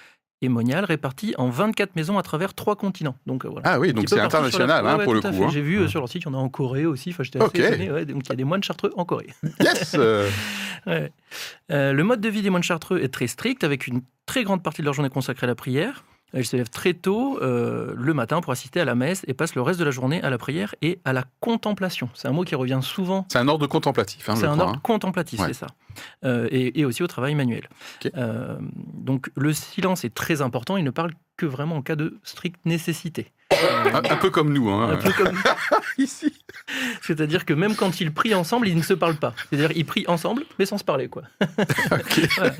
et 0.40 0.48
moniales 0.48 0.84
répartis 0.84 1.34
en 1.38 1.48
24 1.50 1.96
maisons 1.96 2.16
à 2.18 2.22
travers 2.22 2.54
trois 2.54 2.76
continents. 2.76 3.16
Donc, 3.26 3.44
euh, 3.44 3.48
voilà. 3.48 3.68
Ah 3.72 3.80
oui, 3.80 3.92
donc 3.92 4.08
c'est 4.08 4.16
la- 4.16 4.24
international 4.26 4.86
hein, 4.86 4.96
Ouais, 4.98 5.04
pour 5.04 5.14
le 5.14 5.20
coup. 5.20 5.26
hein. 5.28 5.48
J'ai 5.50 5.60
vu 5.62 5.78
euh, 5.80 5.88
sur 5.88 6.00
leur 6.00 6.08
site, 6.08 6.22
il 6.22 6.26
y 6.26 6.28
en 6.28 6.34
a 6.34 6.38
en 6.38 6.48
Corée 6.48 6.86
aussi. 6.86 7.10
Enfin, 7.10 7.24
j'étais 7.24 7.38
assez 7.40 7.46
Ok. 7.48 7.58
étonné. 7.58 7.90
ouais. 7.90 8.04
donc 8.04 8.22
il 8.26 8.28
y 8.28 8.32
a 8.32 8.36
des 8.36 8.44
moines 8.44 8.62
chartreux 8.62 8.92
en 8.96 9.04
Corée. 9.04 9.28
Yes 9.60 9.96
Ouais. 10.86 11.12
Euh, 11.72 11.92
le 11.92 12.04
mode 12.04 12.20
de 12.20 12.28
vie 12.28 12.40
des 12.42 12.50
moines 12.50 12.62
chartreux 12.62 13.00
est 13.02 13.08
très 13.12 13.26
strict, 13.26 13.64
avec 13.64 13.86
une 13.88 14.00
très 14.26 14.44
grande 14.44 14.62
partie 14.62 14.80
de 14.80 14.84
leur 14.86 14.94
journée 14.94 15.10
consacrée 15.10 15.44
à 15.44 15.48
la 15.48 15.54
prière. 15.56 16.04
Ils 16.34 16.44
se 16.44 16.56
lèvent 16.56 16.68
très 16.70 16.92
tôt 16.94 17.38
euh, 17.42 17.94
le 17.96 18.12
matin 18.14 18.40
pour 18.40 18.52
assister 18.52 18.80
à 18.80 18.84
la 18.84 18.94
messe 18.94 19.24
et 19.26 19.34
passent 19.34 19.54
le 19.54 19.62
reste 19.62 19.78
de 19.80 19.84
la 19.84 19.90
journée 19.90 20.22
à 20.22 20.28
la 20.30 20.36
prière 20.38 20.74
et 20.82 20.98
à 21.04 21.12
la 21.14 21.24
contemplation. 21.40 22.10
C'est 22.14 22.28
un 22.28 22.32
mot 22.32 22.44
qui 22.44 22.54
revient 22.54 22.80
souvent. 22.82 23.26
C'est 23.30 23.38
un 23.38 23.48
ordre 23.48 23.66
contemplatif, 23.66 24.28
hein, 24.28 24.36
C'est 24.36 24.44
un 24.46 24.52
crois. 24.52 24.64
ordre 24.64 24.76
hein. 24.76 24.80
contemplatif, 24.82 25.40
Ouais. 25.40 25.46
c'est 25.48 25.54
ça. 25.54 25.68
Euh, 26.24 26.46
et, 26.50 26.80
et 26.80 26.84
aussi 26.84 27.02
au 27.02 27.06
travail 27.06 27.34
manuel. 27.34 27.68
Euh, 28.16 28.58
donc 28.94 29.30
le 29.36 29.52
silence 29.52 30.04
est 30.04 30.14
très 30.14 30.42
important. 30.42 30.76
Il 30.76 30.84
ne 30.84 30.90
parle 30.90 31.12
que 31.36 31.46
vraiment 31.46 31.76
en 31.76 31.82
cas 31.82 31.96
de 31.96 32.18
stricte 32.24 32.60
nécessité. 32.66 33.32
Un, 33.92 33.96
un 34.12 34.16
peu 34.16 34.30
comme 34.30 34.52
nous. 34.52 34.68
Un 34.70 34.92
Hein. 34.92 34.96
peu 35.02 35.12
comme 35.12 35.36
Ici. 35.98 36.32
C'est-à-dire 37.02 37.44
que 37.44 37.52
même 37.52 37.74
quand 37.74 38.00
ils 38.00 38.12
prient 38.12 38.34
ensemble, 38.34 38.68
ils 38.68 38.76
ne 38.76 38.82
se 38.82 38.94
parlent 38.94 39.16
pas. 39.16 39.34
C'est-à-dire 39.50 39.72
ils 39.76 39.84
prient 39.86 40.04
ensemble, 40.08 40.44
mais 40.58 40.66
sans 40.66 40.78
se 40.78 40.84
parler, 40.84 41.08
quoi. 41.08 41.22
Ok. 41.92 42.20
Voilà. 42.36 42.54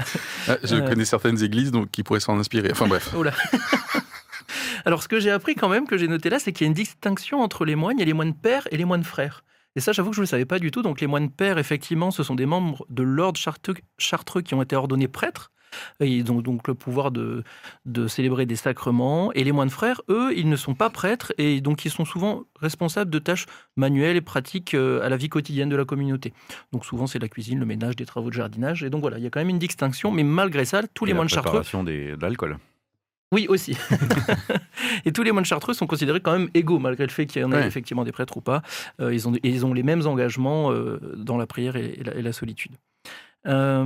Ah, 0.49 0.57
Je 0.65 0.77
Euh. 0.77 0.89
connais 0.89 1.05
certaines 1.05 1.43
églises 1.43 1.71
donc, 1.71 1.91
qui 1.91 2.03
pourraient 2.03 2.21
s'en 2.21 2.39
inspirer. 2.39 2.71
Enfin 2.73 2.87
bref. 2.87 3.11
Oh 3.17 3.23
là. 3.23 3.33
Alors, 4.85 5.03
ce 5.03 5.09
que 5.09 5.21
j'ai 5.21 5.31
appris 5.31 5.55
quand 5.55 5.69
même, 5.69 5.87
que 5.87 5.99
j'ai 5.99 6.09
noté 6.09 6.31
là, 6.31 6.39
c'est 6.39 6.53
qu'il 6.53 6.65
y 6.65 6.69
a 6.69 6.69
une 6.69 6.75
distinction 6.75 7.41
entre 7.43 7.65
les 7.65 7.75
moines. 7.75 7.97
Il 7.99 8.01
y 8.01 8.03
a 8.03 8.07
les 8.07 8.13
moines 8.15 8.35
pères 8.35 8.67
et 8.71 8.77
les 8.77 8.85
moines 8.85 9.05
frères. 9.05 9.45
Et 9.77 9.81
ça, 9.81 9.93
j'avoue 9.93 10.11
que 10.11 10.17
je 10.17 10.21
ne 10.21 10.25
le 10.25 10.29
savais 10.29 10.47
pas 10.47 10.59
du 10.59 10.71
tout. 10.71 10.83
Donc, 10.83 11.01
les 11.01 11.07
moines 11.07 11.31
pères, 11.31 11.59
effectivement, 11.59 12.11
ce 12.11 12.23
sont 12.23 12.35
des 12.35 12.47
membres 12.47 12.87
de 12.89 13.03
l'ordre 13.03 13.39
chartreux, 13.39 13.75
chartreux 13.99 14.41
qui 14.43 14.55
ont 14.55 14.63
été 14.63 14.75
ordonnés 14.77 15.09
prêtres. 15.09 15.51
Ils 16.01 16.31
ont 16.33 16.41
donc 16.41 16.69
le 16.69 16.75
pouvoir 16.75 17.11
de, 17.11 17.43
de 17.87 18.07
célébrer 18.07 18.47
des 18.47 18.57
sacrements. 18.57 19.33
Et 19.33 19.45
les 19.45 19.53
moines 19.53 19.71
frères, 19.71 20.01
eux, 20.09 20.33
ils 20.37 20.49
ne 20.49 20.57
sont 20.57 20.75
pas 20.75 20.91
prêtres 20.91 21.33
et 21.39 21.61
donc 21.61 21.85
ils 21.85 21.91
sont 21.91 22.05
souvent 22.05 22.45
responsables 22.61 23.11
de 23.11 23.19
tâches 23.19 23.47
manuelles 23.77 24.17
et 24.17 24.21
pratiques 24.21 24.75
euh, 24.75 25.03
à 25.03 25.09
la 25.09 25.17
vie 25.17 25.29
quotidienne 25.29 25.69
de 25.69 25.77
la 25.77 25.85
communauté. 25.85 26.33
Donc 26.73 26.85
souvent, 26.85 27.07
c'est 27.07 27.19
la 27.19 27.29
cuisine, 27.29 27.59
le 27.59 27.67
ménage, 27.67 27.97
des 27.97 28.07
travaux 28.07 28.29
de 28.31 28.35
jardinage. 28.35 28.83
Et 28.85 28.91
donc 28.91 29.01
voilà, 29.01 29.19
il 29.19 29.25
y 29.25 29.27
a 29.27 29.31
quand 29.31 29.41
même 29.41 29.49
une 29.51 29.59
distinction. 29.59 30.11
Mais 30.11 30.23
malgré 30.23 30.65
ça, 30.65 30.83
tous 30.95 31.05
les 31.05 31.13
Et 31.13 31.15
moines 31.15 31.29
chartreux 31.29 31.51
préparation 31.51 31.85
des- 31.85 32.17
de 32.17 32.23
l'alcool. 32.23 32.59
Oui, 33.31 33.45
aussi. 33.51 33.77
et 35.05 35.13
tous 35.13 35.23
les 35.23 35.33
moines 35.33 35.45
chartreux 35.45 35.75
sont 35.75 35.87
considérés 35.87 36.21
quand 36.21 36.33
même 36.33 36.49
égaux, 36.55 36.79
malgré 36.79 37.05
le 37.05 37.13
fait 37.13 37.27
qu'il 37.27 37.43
y 37.43 37.45
en 37.45 37.53
ait 37.53 37.57
Ouais. 37.57 37.67
effectivement 37.67 38.05
des 38.05 38.13
prêtres 38.13 38.37
ou 38.37 38.41
pas. 38.41 38.63
Euh, 39.01 39.13
ils, 39.13 39.29
ont, 39.29 39.35
et 39.35 39.41
ils 39.51 39.67
ont 39.67 39.75
les 39.75 39.83
mêmes 39.83 40.07
engagements 40.07 40.73
euh, 40.73 40.99
dans 41.17 41.37
la 41.37 41.47
prière 41.47 41.77
et, 41.77 41.97
et 42.01 42.05
la, 42.05 42.15
et 42.15 42.23
la 42.23 42.33
solitude. 42.33 42.73
Euh, 43.47 43.85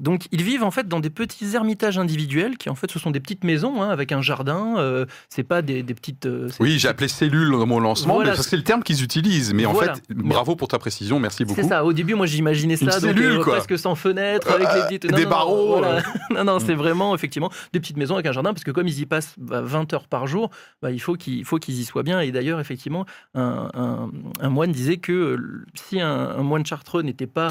donc, 0.00 0.26
ils 0.32 0.42
vivent 0.42 0.62
en 0.64 0.70
fait 0.70 0.86
dans 0.88 1.00
des 1.00 1.10
petits 1.10 1.54
ermitages 1.54 1.98
individuels 1.98 2.56
qui 2.58 2.68
en 2.68 2.74
fait 2.74 2.90
ce 2.90 2.98
sont 2.98 3.10
des 3.10 3.20
petites 3.20 3.44
maisons 3.44 3.82
hein, 3.82 3.88
avec 3.90 4.12
un 4.12 4.22
jardin. 4.22 4.74
Euh, 4.78 5.06
c'est 5.28 5.42
pas 5.42 5.62
des, 5.62 5.82
des 5.82 5.94
petites. 5.94 6.26
euh, 6.26 6.48
Oui, 6.60 6.78
j'ai 6.78 6.88
appelé 6.88 7.08
cellule 7.08 7.50
dans 7.50 7.66
mon 7.66 7.80
lancement, 7.80 8.14
Voilà. 8.14 8.32
mais 8.32 8.36
c'est 8.42 8.56
le 8.56 8.62
terme 8.62 8.82
qu'ils 8.82 9.02
utilisent. 9.02 9.52
Mais 9.54 9.66
en 9.66 9.74
fait, 9.74 10.02
bravo 10.10 10.56
pour 10.56 10.68
ta 10.68 10.78
précision, 10.78 11.18
merci 11.18 11.44
beaucoup. 11.44 11.60
C'est 11.60 11.68
ça. 11.68 11.84
Au 11.84 11.92
début, 11.92 12.14
moi, 12.14 12.26
j'imaginais 12.26 12.74
Une 12.76 12.90
ça, 12.90 13.00
donc 13.00 13.10
cellule, 13.10 13.32
euh, 13.40 13.44
quoi. 13.44 13.56
presque 13.56 13.78
sans 13.78 13.94
fenêtre, 13.94 14.50
avec 14.50 14.68
Euh, 14.68 14.88
des 14.88 14.98
petites 14.98 15.14
des 15.14 15.26
barreaux, 15.26 15.78
voilà. 15.78 15.96
euh. 15.96 16.00
non, 16.34 16.44
non, 16.44 16.58
c'est 16.58 16.74
vraiment 16.74 17.14
effectivement 17.14 17.50
des 17.72 17.80
petites 17.80 17.96
maisons 17.96 18.14
avec 18.14 18.26
un 18.26 18.32
jardin, 18.32 18.52
parce 18.52 18.64
que 18.64 18.70
comme 18.70 18.88
ils 18.88 19.00
y 19.00 19.06
passent 19.06 19.34
bah, 19.38 19.60
20 19.62 19.92
heures 19.94 20.08
par 20.08 20.26
jour, 20.26 20.50
bah, 20.82 20.90
il 20.90 21.00
faut 21.00 21.14
qu'ils 21.16 21.44
y 21.68 21.84
soient 21.84 22.02
bien. 22.02 22.20
Et 22.20 22.32
d'ailleurs, 22.32 22.60
effectivement, 22.60 23.06
un, 23.34 23.68
un- 23.74 24.10
un 24.40 24.48
moine 24.50 24.72
disait 24.72 24.98
que 24.98 25.12
euh, 25.12 25.64
si 25.74 26.00
un, 26.00 26.08
un 26.38 26.42
moine 26.42 26.64
chartreux 26.66 27.02
n'était 27.02 27.26
pas 27.26 27.48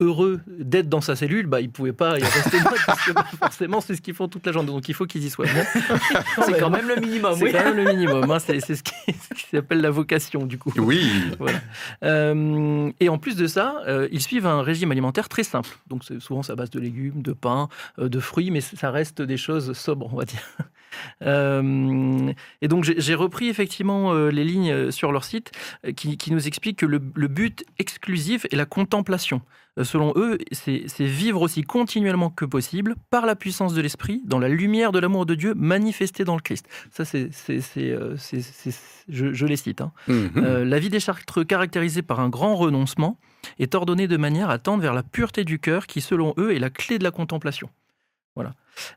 heureux 0.00 0.40
d'être 0.46 0.88
dans 0.88 1.00
sa 1.00 1.14
cellule, 1.16 1.46
bah, 1.46 1.60
il 1.60 1.70
pouvait 1.70 1.92
pas 1.92 2.18
y 2.18 2.22
rester 2.22 2.58
parce 2.86 3.04
que 3.04 3.12
bah, 3.12 3.24
forcément, 3.38 3.80
c'est 3.80 3.94
ce 3.94 4.02
qu'ils 4.02 4.14
font 4.14 4.28
toute 4.28 4.44
la 4.44 4.52
journée. 4.52 4.70
Donc, 4.70 4.88
il 4.88 4.94
faut 4.94 5.06
qu'ils 5.06 5.24
y 5.24 5.30
soient 5.30 5.46
bien. 5.46 5.64
C'est 6.44 6.58
quand 6.58 6.70
même 6.70 6.88
le 6.88 6.96
minimum, 6.96 7.34
C'est 7.36 7.44
oui. 7.44 7.52
quand 7.52 7.64
même 7.64 7.76
le 7.76 7.84
minimum. 7.84 8.30
hein. 8.30 8.38
C'est 8.38 8.58
c'est 8.60 8.74
ce 8.76 8.82
qui, 8.82 8.92
s'appelle 9.50 9.80
la 9.80 9.90
vocation, 9.90 10.46
du 10.46 10.58
coup. 10.58 10.72
Oui, 10.76 11.08
Voilà. 11.38 11.60
Euh, 12.02 12.90
et 13.00 13.08
en 13.08 13.18
plus 13.18 13.36
de 13.36 13.46
ça, 13.46 13.82
euh, 13.86 14.08
ils 14.10 14.20
suivent 14.20 14.46
un 14.46 14.62
régime 14.62 14.90
alimentaire 14.90 15.28
très 15.28 15.44
simple. 15.44 15.70
Donc 15.86 16.02
c'est 16.04 16.20
souvent 16.20 16.42
c'est 16.42 16.52
à 16.52 16.56
base 16.56 16.70
de 16.70 16.80
légumes, 16.80 17.22
de 17.22 17.32
pain, 17.32 17.68
euh, 17.98 18.08
de 18.08 18.20
fruits, 18.20 18.50
mais 18.50 18.60
ça 18.60 18.90
reste 18.90 19.22
des 19.22 19.36
choses 19.36 19.72
sobres, 19.74 20.10
on 20.12 20.16
va 20.16 20.24
dire. 20.24 20.42
Euh, 21.22 22.32
et 22.62 22.68
donc 22.68 22.84
j'ai 22.84 22.94
j'ai 23.00 23.14
repris 23.16 23.48
effectivement 23.48 24.12
euh, 24.14 24.30
les 24.30 24.44
lignes 24.44 24.92
sur 24.92 25.10
leur 25.10 25.24
site 25.24 25.50
euh, 25.84 25.90
qui, 25.92 26.16
qui 26.16 26.32
nous 26.32 26.46
expliquent 26.46 26.78
que 26.78 26.86
le, 26.86 27.00
le 27.14 27.26
but 27.28 27.64
exclusif 27.78 28.46
est 28.52 28.56
la 28.56 28.64
contemplation. 28.66 29.42
Euh, 29.78 29.84
Selon 29.84 30.12
eux, 30.16 30.38
c'est 30.52 30.84
vivre 31.00 31.42
aussi 31.42 31.62
continuellement 31.62 32.30
que 32.30 32.44
possible 32.44 32.94
par 33.10 33.26
la 33.26 33.34
puissance 33.34 33.74
de 33.74 33.80
l'esprit, 33.80 34.22
dans 34.24 34.38
la 34.38 34.48
lumière 34.48 34.92
de 34.92 34.98
l'amour 34.98 35.26
de 35.26 35.34
Dieu 35.34 35.54
manifesté 35.54 36.24
dans 36.24 36.36
le 36.36 36.42
Christ. 36.42 36.68
Ça, 36.90 37.04
c'est, 37.04 37.30
euh, 37.78 38.16
je 39.08 39.46
les 39.46 39.56
cite. 39.56 39.80
hein. 39.80 39.92
Mhm. 40.08 40.30
Euh, 40.36 40.64
la 40.64 40.78
vie 40.78 40.90
des 40.90 41.00
chartreux, 41.00 41.44
caractérisée 41.44 42.02
par 42.02 42.20
un 42.20 42.28
grand 42.28 42.54
renoncement, 42.56 43.18
est 43.58 43.74
ordonnée 43.74 44.08
de 44.08 44.16
manière 44.16 44.48
à 44.48 44.58
tendre 44.58 44.82
vers 44.82 44.94
la 44.94 45.02
pureté 45.02 45.44
du 45.44 45.58
cœur, 45.58 45.86
qui, 45.86 46.00
selon 46.00 46.34
eux, 46.38 46.54
est 46.54 46.58
la 46.58 46.70
clé 46.70 46.98
de 46.98 47.04
la 47.04 47.10
contemplation. 47.10 47.68
Voilà. 48.34 48.52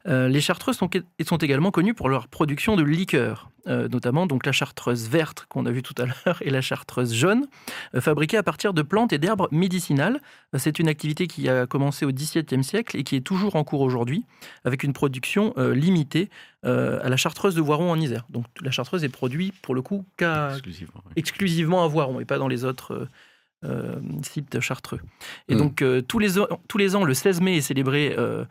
Euh, 0.07 0.27
les 0.27 0.41
chartreux 0.41 0.73
sont, 0.73 0.89
sont 1.23 1.37
également 1.37 1.69
connus 1.69 1.93
pour 1.93 2.09
leur 2.09 2.27
production 2.27 2.75
de 2.75 2.81
liqueurs, 2.81 3.51
euh, 3.67 3.87
notamment 3.87 4.25
donc 4.25 4.47
la 4.47 4.51
chartreuse 4.51 5.07
verte 5.07 5.45
qu'on 5.49 5.67
a 5.67 5.71
vue 5.71 5.83
tout 5.83 5.93
à 5.99 6.05
l'heure 6.05 6.41
et 6.41 6.49
la 6.49 6.61
chartreuse 6.61 7.13
jaune, 7.13 7.45
euh, 7.93 8.01
fabriquées 8.01 8.37
à 8.37 8.43
partir 8.43 8.73
de 8.73 8.81
plantes 8.81 9.13
et 9.13 9.19
d'herbes 9.19 9.47
médicinales. 9.51 10.19
Euh, 10.55 10.57
C'est 10.57 10.79
une 10.79 10.87
activité 10.87 11.27
qui 11.27 11.47
a 11.49 11.67
commencé 11.67 12.05
au 12.05 12.11
XVIIe 12.11 12.63
siècle 12.63 12.97
et 12.97 13.03
qui 13.03 13.15
est 13.15 13.21
toujours 13.21 13.55
en 13.55 13.63
cours 13.63 13.81
aujourd'hui, 13.81 14.25
avec 14.65 14.83
une 14.83 14.93
production 14.93 15.53
limitée 15.57 16.29
à 16.63 17.07
la 17.07 17.15
chartreuse 17.17 17.53
de 17.55 17.61
Voiron 17.61 17.91
en 17.91 17.99
Isère. 17.99 18.25
Donc 18.29 18.45
la 18.61 18.71
chartreuse 18.71 19.03
est 19.03 19.09
produite 19.09 19.53
pour 19.61 19.75
le 19.75 19.81
coup 19.81 20.05
qu'à 20.17 20.49
Exclusivement. 20.53 21.01
oui. 21.05 21.11
exclusivement 21.15 21.83
à 21.83 21.87
Voiron 21.87 22.19
et 22.19 22.25
pas 22.25 22.37
dans 22.37 22.47
les 22.49 22.65
autres 22.65 23.07
euh, 23.65 23.95
sites 24.23 24.59
chartreux. 24.59 24.99
Et 25.49 25.55
Mm. 25.55 25.57
donc, 25.57 25.81
euh, 25.81 26.01
tous, 26.01 26.19
les, 26.19 26.39
ans- 26.39 26.47
tous 26.67 26.77
les 26.77 26.95
ans, 26.95 27.03
le 27.03 27.13
16 27.13 27.41
mai 27.41 27.57
est 27.57 27.61
célébré 27.61 28.15
euh, 28.17 28.45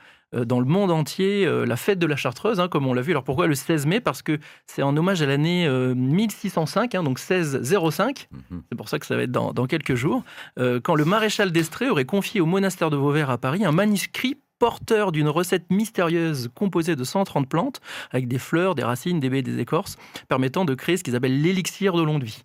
dans 0.44 0.58
le 0.58 0.66
monde 0.66 0.90
entier 0.90 1.46
la 1.66 1.76
fête 1.76 1.98
de 2.00 2.06
la 2.06 2.16
Chartreuse, 2.16 2.58
hein, 2.58 2.66
comme 2.68 2.86
on 2.86 2.92
l'a 2.92 3.00
vu. 3.00 3.12
Alors 3.12 3.22
pourquoi 3.22 3.46
le 3.46 3.54
16 3.54 3.86
mai? 3.86 4.00
Parce 4.00 4.22
que 4.22 4.38
c'est 4.66 4.82
en 4.82 4.94
hommage 4.96 5.22
à 5.22 5.26
l'année 5.26 5.66
euh, 5.68 5.94
1605, 5.94 6.94
hein, 6.96 7.02
donc 7.04 7.18
1605. 7.20 8.28
Mhm. 8.50 8.62
C'est 8.68 8.76
pour 8.76 8.88
ça 8.88 8.98
que 8.98 9.06
ça 9.06 9.16
va 9.16 9.22
être 9.22 9.30
dans, 9.30 9.52
dans 9.52 9.66
quelques 9.66 9.94
jours. 9.94 10.24
euh, 10.58 10.80
quand 10.80 10.94
le 10.96 11.04
maréchal 11.04 11.52
d'Estrée 11.52 11.88
aurait 11.88 12.04
confié 12.04 12.40
au 12.40 12.46
monastère 12.46 12.90
de 12.90 12.96
Vauvert 12.96 13.30
à 13.30 13.38
Paris 13.38 13.64
un 13.64 13.72
manuscrit 13.72 14.36
porteur 14.58 15.12
d'une 15.12 15.28
recette 15.28 15.70
mystérieuse 15.70 16.50
composée 16.54 16.96
de 16.96 17.04
130 17.04 17.48
plantes, 17.48 17.80
avec 18.10 18.26
des 18.26 18.38
fleurs, 18.38 18.74
des 18.74 18.82
racines, 18.84 19.20
des 19.20 19.28
baies, 19.30 19.42
des 19.42 19.58
écorces, 19.60 19.96
permettant 20.28 20.64
de 20.64 20.74
créer 20.74 20.96
ce 20.96 21.04
qu'ils 21.04 21.14
appellent 21.14 21.40
l'élixir 21.42 21.92
de 21.94 22.02
longue 22.02 22.24
vie. 22.24 22.42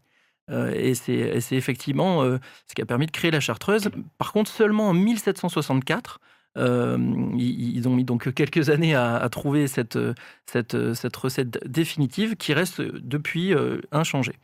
Euh, 0.51 0.71
et 0.75 0.93
c'est 0.95 1.55
effectivement 1.55 2.23
euh, 2.23 2.37
ce 2.67 2.75
qui 2.75 2.81
a 2.81 2.85
permis 2.85 3.05
de 3.05 3.11
créer 3.11 3.31
la 3.31 3.39
chartreuse. 3.39 3.89
Par 4.17 4.33
contre, 4.33 4.51
seulement 4.51 4.89
en 4.89 4.93
1764, 4.93 6.19
euh, 6.57 6.97
ils, 7.37 7.87
ont 7.87 7.95
mis 7.95 8.03
donc 8.03 8.33
quelques 8.33 8.69
années 8.69 8.95
à, 8.95 9.27
trouver 9.29 9.67
cette, 9.67 9.97
cette, 10.45 10.93
cette 10.93 11.15
recette 11.15 11.65
définitive 11.67 12.35
qui 12.35 12.53
reste 12.53 12.81
depuis 12.81 13.53
euh, 13.53 13.79
inchangée. 13.91 14.35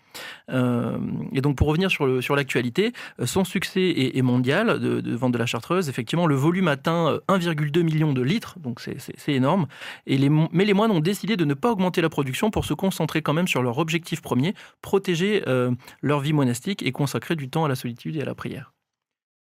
Euh, 0.51 0.97
et 1.33 1.41
donc 1.41 1.57
pour 1.57 1.67
revenir 1.67 1.91
sur 1.91 2.35
l'actualité, 2.35 2.93
euh, 3.19 3.25
son 3.25 3.43
succès 3.43 3.93
est, 4.15 4.21
mondial 4.21 4.79
de, 4.79 5.15
vente 5.15 5.31
de 5.31 5.37
la 5.37 5.45
chartreuse. 5.45 5.89
Effectivement, 5.89 6.27
le 6.27 6.35
volume 6.35 6.67
atteint 6.67 7.07
euh, 7.07 7.19
1,2 7.29 7.81
million 7.81 8.13
de 8.13 8.21
litres, 8.21 8.59
donc 8.59 8.79
c'est- 8.81 8.97
énorme. 9.27 9.67
Mais 10.07 10.65
les 10.65 10.73
moines 10.73 10.91
ont 10.91 10.99
décidé 10.99 11.35
de 11.37 11.45
ne 11.45 11.53
pas 11.53 11.71
augmenter 11.71 12.01
la 12.01 12.09
production 12.09 12.49
pour 12.49 12.65
se 12.65 12.73
concentrer 12.73 13.21
quand 13.21 13.33
même 13.33 13.47
sur 13.47 13.61
leur 13.61 13.77
objectif 13.77 14.21
premier, 14.21 14.53
protéger 14.81 15.43
euh, 15.47 15.71
leur 16.01 16.21
vie 16.21 16.33
monastique 16.33 16.81
et 16.81 16.91
consacrer 16.91 17.35
du 17.35 17.49
temps 17.49 17.65
à 17.65 17.67
la 17.67 17.75
solitude 17.75 18.15
et 18.15 18.21
à 18.21 18.25
la 18.25 18.35
prière. 18.35 18.73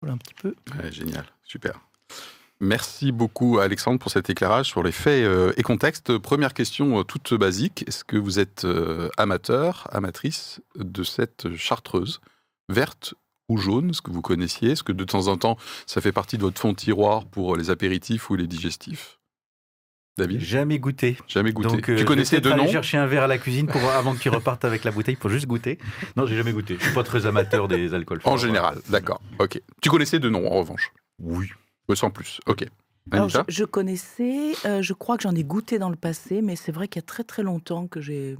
Voilà 0.00 0.14
un 0.14 0.18
petit 0.18 0.34
peu. 0.34 0.54
Génial, 0.90 1.24
super. 1.42 1.80
Merci 2.64 3.12
beaucoup 3.12 3.58
Alexandre 3.58 3.98
pour 3.98 4.10
cet 4.10 4.30
éclairage 4.30 4.66
sur 4.66 4.82
les 4.82 4.90
faits 4.90 5.24
euh, 5.24 5.52
et 5.58 5.62
contextes. 5.62 6.16
Première 6.16 6.54
question 6.54 6.98
euh, 6.98 7.02
toute 7.04 7.34
basique. 7.34 7.84
Est-ce 7.86 8.04
que 8.04 8.16
vous 8.16 8.38
êtes 8.38 8.64
euh, 8.64 9.10
amateur, 9.18 9.86
amatrice 9.92 10.62
de 10.76 11.02
cette 11.02 11.54
chartreuse 11.56 12.22
verte 12.70 13.12
ou 13.50 13.58
jaune? 13.58 13.90
Est-ce 13.90 14.00
que 14.00 14.10
vous 14.10 14.22
connaissiez? 14.22 14.70
Est-ce 14.70 14.82
que 14.82 14.92
de 14.92 15.04
temps 15.04 15.26
en 15.26 15.36
temps 15.36 15.58
ça 15.86 16.00
fait 16.00 16.10
partie 16.10 16.38
de 16.38 16.42
votre 16.42 16.58
fond 16.58 16.72
tiroir 16.72 17.26
pour 17.26 17.54
les 17.54 17.68
apéritifs 17.68 18.30
ou 18.30 18.34
les 18.34 18.46
digestifs? 18.46 19.18
David? 20.16 20.40
Jamais 20.40 20.78
goûté. 20.78 21.18
Jamais 21.28 21.52
goûté. 21.52 21.68
Donc, 21.68 21.90
euh, 21.90 21.96
tu 21.96 21.98
je 21.98 22.06
connaissais 22.06 22.36
vais 22.36 22.40
de 22.40 22.48
peut-être 22.48 22.60
aller 22.60 22.66
nom? 22.66 22.72
chercher 22.72 22.96
un 22.96 23.06
verre 23.06 23.24
à 23.24 23.26
la 23.26 23.36
cuisine 23.36 23.66
pour, 23.66 23.82
avant 23.90 24.14
que 24.14 24.20
tu 24.20 24.30
repartes 24.30 24.64
avec 24.64 24.84
la 24.84 24.90
bouteille 24.90 25.16
pour 25.16 25.28
juste 25.28 25.46
goûter. 25.46 25.78
Non, 26.16 26.24
j'ai 26.24 26.36
jamais 26.36 26.52
goûté. 26.52 26.76
Je 26.78 26.84
suis 26.84 26.94
pas 26.94 27.02
très 27.02 27.26
amateur 27.26 27.68
des 27.68 27.92
alcools. 27.92 28.20
En 28.24 28.38
général, 28.38 28.78
d'accord. 28.88 29.20
Ok. 29.38 29.60
Tu 29.82 29.90
connaissais 29.90 30.18
de 30.18 30.30
nom 30.30 30.46
en 30.46 30.60
revanche? 30.60 30.92
Oui. 31.18 31.50
Euh, 31.90 31.94
Sans 31.94 32.10
plus. 32.10 32.40
Ok. 32.46 32.66
Alors, 33.10 33.28
je, 33.48 33.64
connaissais, 33.64 34.52
euh, 34.64 34.80
je 34.80 34.94
crois 34.94 35.18
que 35.18 35.24
j'en 35.24 35.34
ai 35.34 35.44
goûté 35.44 35.78
dans 35.78 35.90
le 35.90 35.96
passé, 35.96 36.40
mais 36.40 36.56
c'est 36.56 36.72
vrai 36.72 36.88
qu'il 36.88 37.00
y 37.00 37.04
a 37.04 37.06
très 37.06 37.24
très 37.24 37.42
longtemps 37.42 37.86
que 37.86 38.00
je 38.00 38.36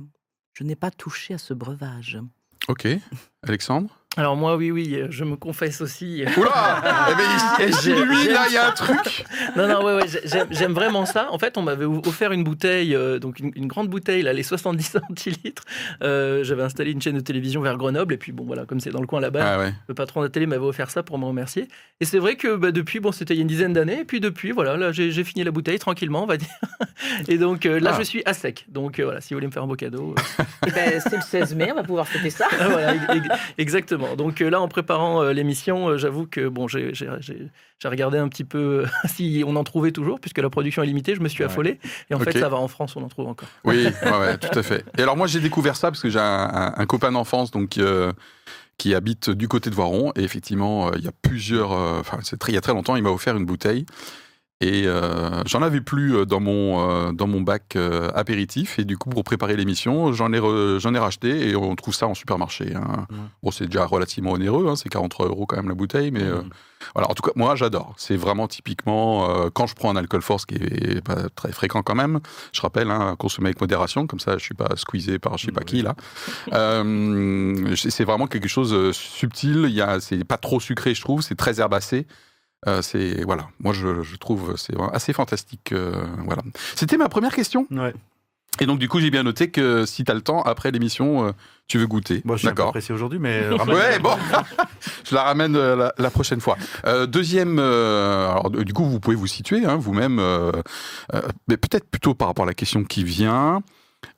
n'ai 0.61 0.77
pas 0.77 0.91
touché 0.91 1.35
à 1.35 1.39
ce 1.39 1.53
breuvage. 1.53 2.19
Ok. 2.69 2.89
Alexandre 3.43 3.91
Alors 4.17 4.37
moi, 4.37 4.55
oui, 4.57 4.71
oui, 4.71 5.01
je 5.11 5.25
me 5.25 5.35
confesse 5.35 5.81
aussi. 5.81 6.25
Oula 6.37 6.83
Eh 7.11 7.15
ben, 7.17 7.67
lui, 7.67 8.17
j'ai- 8.25 8.33
là, 8.33 8.45
il 8.49 8.53
y 8.55 8.57
a 8.57 8.69
un 8.69 8.73
truc 8.73 9.25
Non, 9.57 9.67
non, 9.67 9.85
ouais, 9.85 9.95
ouais, 9.97 10.07
j'ai- 10.09 10.21
j'aime, 10.25 10.47
j'aime 10.51 10.73
vraiment 10.73 11.05
ça. 11.05 11.27
En 11.33 11.39
fait, 11.39 11.59
on 11.59 11.63
m'avait 11.63 11.85
offert 11.85 12.31
une 12.31 12.45
bouteille, 12.45 12.95
euh, 12.95 13.19
donc 13.19 13.41
une, 13.41 13.51
une 13.57 13.67
grande 13.67 13.89
bouteille, 13.89 14.23
là, 14.23 14.33
les 14.33 14.45
70 14.45 14.83
centilitres. 15.09 15.65
Euh, 16.03 16.45
j'avais 16.45 16.63
installé 16.63 16.93
une 16.93 17.03
chaîne 17.03 17.17
de 17.17 17.21
télévision 17.21 17.61
vers 17.61 17.77
Grenoble, 17.77 18.15
et 18.15 18.17
puis 18.17 18.31
bon, 18.31 18.45
voilà, 18.45 18.67
comme 18.67 18.79
c'est 18.79 18.91
dans 18.91 19.01
le 19.01 19.07
coin 19.09 19.21
là-bas, 19.21 19.45
Ah 19.45 19.59
ouais. 19.59 19.75
le 19.89 19.95
patron 19.95 20.21
de 20.21 20.27
la 20.27 20.31
télé 20.31 20.47
m'avait 20.47 20.65
offert 20.65 20.91
ça 20.91 21.03
pour 21.03 21.19
me 21.19 21.25
remercier. 21.25 21.67
Et 22.01 22.05
c'est 22.05 22.19
vrai 22.21 22.37
que 22.37 22.55
bah, 22.55 22.71
depuis, 22.71 23.01
bon, 23.01 23.11
c'était 23.11 23.35
il 23.35 23.39
y 23.39 23.41
a 23.41 23.43
une 23.43 23.49
dizaine 23.49 23.73
d'années, 23.73 24.01
et 24.01 24.05
puis 24.05 24.21
depuis, 24.21 24.53
voilà, 24.53 24.77
là, 24.77 24.93
j'ai, 24.93 25.11
j'ai 25.11 25.25
fini 25.25 25.43
la 25.43 25.51
bouteille 25.51 25.81
tranquillement, 25.81 26.23
on 26.23 26.27
va 26.27 26.37
dire. 26.37 26.49
Et 27.27 27.37
donc 27.37 27.67
euh, 27.67 27.81
là, 27.81 27.91
Ah. 27.95 27.99
je 27.99 28.05
suis 28.05 28.23
à 28.27 28.33
sec. 28.35 28.65
Donc 28.69 29.01
euh, 29.01 29.05
voilà, 29.05 29.21
si 29.21 29.35
vous 29.35 29.39
voulez 29.39 29.49
me 29.49 29.53
faire 29.53 29.65
un 29.65 29.67
beau 29.67 29.75
cadeau. 29.75 30.15
euh, 30.17 30.45
Eh 30.69 30.71
ben, 30.71 31.01
c'est 31.01 31.17
le 31.17 31.23
16 31.23 31.55
mai, 31.57 31.73
on 31.73 31.77
va 31.77 31.83
pouvoir 31.83 32.07
fêter 32.07 32.31
ça. 32.31 32.47
Ah, 32.61 32.69
voilà, 32.69 32.95
ex- 32.95 33.05
ex- 33.15 33.41
exactement. 34.05 34.17
Donc 34.29 34.41
euh, 34.41 34.51
là, 34.51 34.61
en 34.61 34.69
préparant 34.69 35.23
euh, 35.23 35.33
l'émission, 35.33 35.89
euh, 35.89 35.99
j'avoue 35.99 36.27
que 36.27 36.49
bon, 36.49 36.69
j'ai 36.69 36.93
regardé 37.85 38.19
un 38.19 38.29
petit 38.29 38.45
peu 38.45 38.85
si 39.07 39.43
on 39.47 39.57
en 39.57 39.65
trouvait 39.65 39.93
toujours, 39.93 40.21
puisque 40.21 40.39
la 40.39 40.49
production 40.51 40.83
est 40.83 40.87
limitée. 40.87 41.15
Je 41.15 41.21
me 41.21 41.29
suis 41.29 41.43
Ouais. 41.45 41.51
affolé. 41.51 41.79
Et 42.11 42.15
en 42.15 42.19
fait, 42.19 42.33
ça 42.39 42.49
va 42.49 42.57
en 42.57 42.69
France, 42.69 42.97
on 42.97 43.03
en 43.03 43.09
trouve 43.09 43.29
encore. 43.29 43.49
Oui, 43.65 43.87
ouais, 44.03 44.11
ouais, 44.11 44.39
tout 44.39 44.59
à 44.59 44.63
fait. 44.63 44.85
Et 44.99 45.03
alors 45.03 45.17
moi 45.17 45.27
j'ai 45.27 45.41
découvert 45.41 45.77
ça 45.77 45.91
parce 45.91 46.01
que 46.03 46.09
j'ai 46.11 46.19
un, 46.21 46.23
un- 46.53 46.75
un 46.77 46.87
copain 46.87 47.13
d'enfance 47.13 47.51
donc 47.51 47.79
euh, 47.79 48.13
qui 48.79 48.95
habite 48.95 49.31
du 49.31 49.49
côté 49.49 49.71
de 49.71 49.75
Voiron 49.75 50.13
et 50.17 50.23
effectivement 50.23 50.93
il 50.95 51.05
y 51.05 51.09
a 51.09 51.13
plusieurs, 51.23 51.71
enfin 51.73 52.19
il 52.49 52.55
y 52.55 52.57
a 52.57 52.61
très 52.61 52.73
longtemps 52.73 52.97
il 52.97 53.03
m'a 53.03 53.11
offert 53.11 53.37
une 53.37 53.45
bouteille 53.47 53.85
et 54.65 54.85
euh, 54.87 55.43
j'en 55.47 55.63
avais 55.63 55.81
plus 55.81 56.17
euh, 56.17 56.25
dans 56.25 56.41
mon 56.41 56.89
euh, 56.89 57.13
dans 57.13 57.27
mon 57.27 57.41
bac 57.43 57.77
euh, 57.77 58.11
apéritif 58.15 58.79
et 58.79 58.85
du 58.85 58.97
coup 58.97 59.11
pour 59.11 59.25
préparer 59.25 59.57
l'émission 59.57 60.13
j'en 60.13 60.33
ai 60.33 60.39
re- 60.39 60.95
ai 60.95 60.99
racheté 60.99 61.49
et 61.51 61.57
on 61.57 61.75
trouve 61.77 61.95
ça 61.95 62.07
en 62.07 62.15
supermarché. 62.15 62.75
hein. 62.75 63.07
Bon 63.43 63.51
c'est 63.51 63.67
déjà 63.67 63.85
relativement 63.85 64.33
onéreux, 64.33 64.67
hein, 64.69 64.77
c'est 64.77 64.89
43 64.89 65.27
euros 65.27 65.47
quand 65.47 65.57
même 65.57 65.69
la 65.69 65.75
bouteille 65.75 66.11
mais 66.11 66.23
voilà, 66.95 67.11
en 67.11 67.15
tout 67.15 67.23
cas, 67.23 67.31
moi, 67.35 67.57
j'adore. 67.57 67.95
C'est 67.97 68.15
vraiment 68.17 68.47
typiquement 68.47 69.49
quand 69.55 69.67
je 69.67 69.75
prends 69.75 69.89
un 69.91 69.97
alcool 69.97 70.21
fort, 70.21 70.39
ce 70.39 70.45
qui 70.45 70.57
est 70.57 71.01
pas 71.03 71.31
très 71.35 71.51
fréquent 71.51 71.83
quand 71.83 71.95
même. 71.95 72.21
Je 72.53 72.61
rappelle, 72.61 72.91
hein, 72.91 73.17
consommer 73.19 73.49
avec 73.49 73.61
modération, 73.63 74.07
comme 74.07 74.21
ça, 74.21 74.37
je 74.37 74.45
suis 74.45 74.53
pas 74.55 74.69
squeezé 74.77 75.19
par 75.19 75.39
je 75.39 75.47
sais 75.47 75.53
pas 75.53 75.63
qui 75.63 75.81
là. 75.81 75.95
C'est 77.75 78.05
vraiment 78.05 78.27
quelque 78.27 78.49
chose 78.49 78.71
de 78.73 78.93
subtil. 78.93 79.75
C'est 80.01 80.25
pas 80.25 80.37
trop 80.37 80.61
sucré, 80.61 80.95
je 80.95 81.01
trouve. 81.01 81.23
C'est 81.23 81.37
très 81.37 81.59
herbacé. 81.61 82.07
Euh, 82.67 82.83
c'est 82.83 83.23
voilà, 83.25 83.49
moi 83.61 83.73
je, 83.73 84.03
je 84.03 84.17
trouve 84.17 84.55
c'est 84.57 84.75
assez 84.93 85.13
fantastique. 85.13 85.73
euh, 85.73 85.93
voilà, 86.25 86.43
c'était 86.75 86.97
ma 86.97 87.09
première 87.09 87.35
question. 87.35 87.67
Ouais. 87.71 87.93
Et 88.61 88.67
donc 88.67 88.79
du 88.79 88.89
coup 88.89 89.01
j'ai 89.01 89.11
bien 89.11 89.23
noté 89.25 89.51
que 89.51 89.85
si 89.85 90.05
tu 90.05 90.11
as 90.11 90.15
le 90.15 90.21
temps 90.21 90.41
après 90.43 90.71
l'émission, 90.71 91.27
euh, 91.27 91.33
tu 91.67 91.79
veux 91.79 91.87
goûter. 91.87 92.23
Bon, 92.25 92.35
je 92.35 92.39
suis 92.41 92.49
un 92.49 92.51
peu 92.53 92.57
D'accord. 92.57 92.71
pressé 92.73 92.93
aujourd'hui, 92.93 93.19
mais 93.19 93.49
Ouais, 93.67 93.99
bon, 93.99 94.17
je 95.05 95.15
la 95.15 95.25
ramène 95.25 95.59
la, 95.59 95.93
la 95.97 96.11
prochaine 96.11 96.41
fois. 96.41 96.57
Deuxième, 97.09 97.59
alors 97.59 98.51
du 98.51 98.73
coup, 98.73 98.85
vous 98.85 99.01
pouvez 99.01 99.17
vous 99.17 99.27
situer 99.27 99.65
hein, 99.67 99.77
vous-même, 99.77 100.21
mais 101.49 101.57
peut-être 101.57 101.89
plutôt 101.91 102.15
par 102.15 102.29
rapport 102.29 102.45
à 102.45 102.49
la 102.49 102.55
question 102.55 102.85
qui 102.85 103.03
vient. 103.05 103.63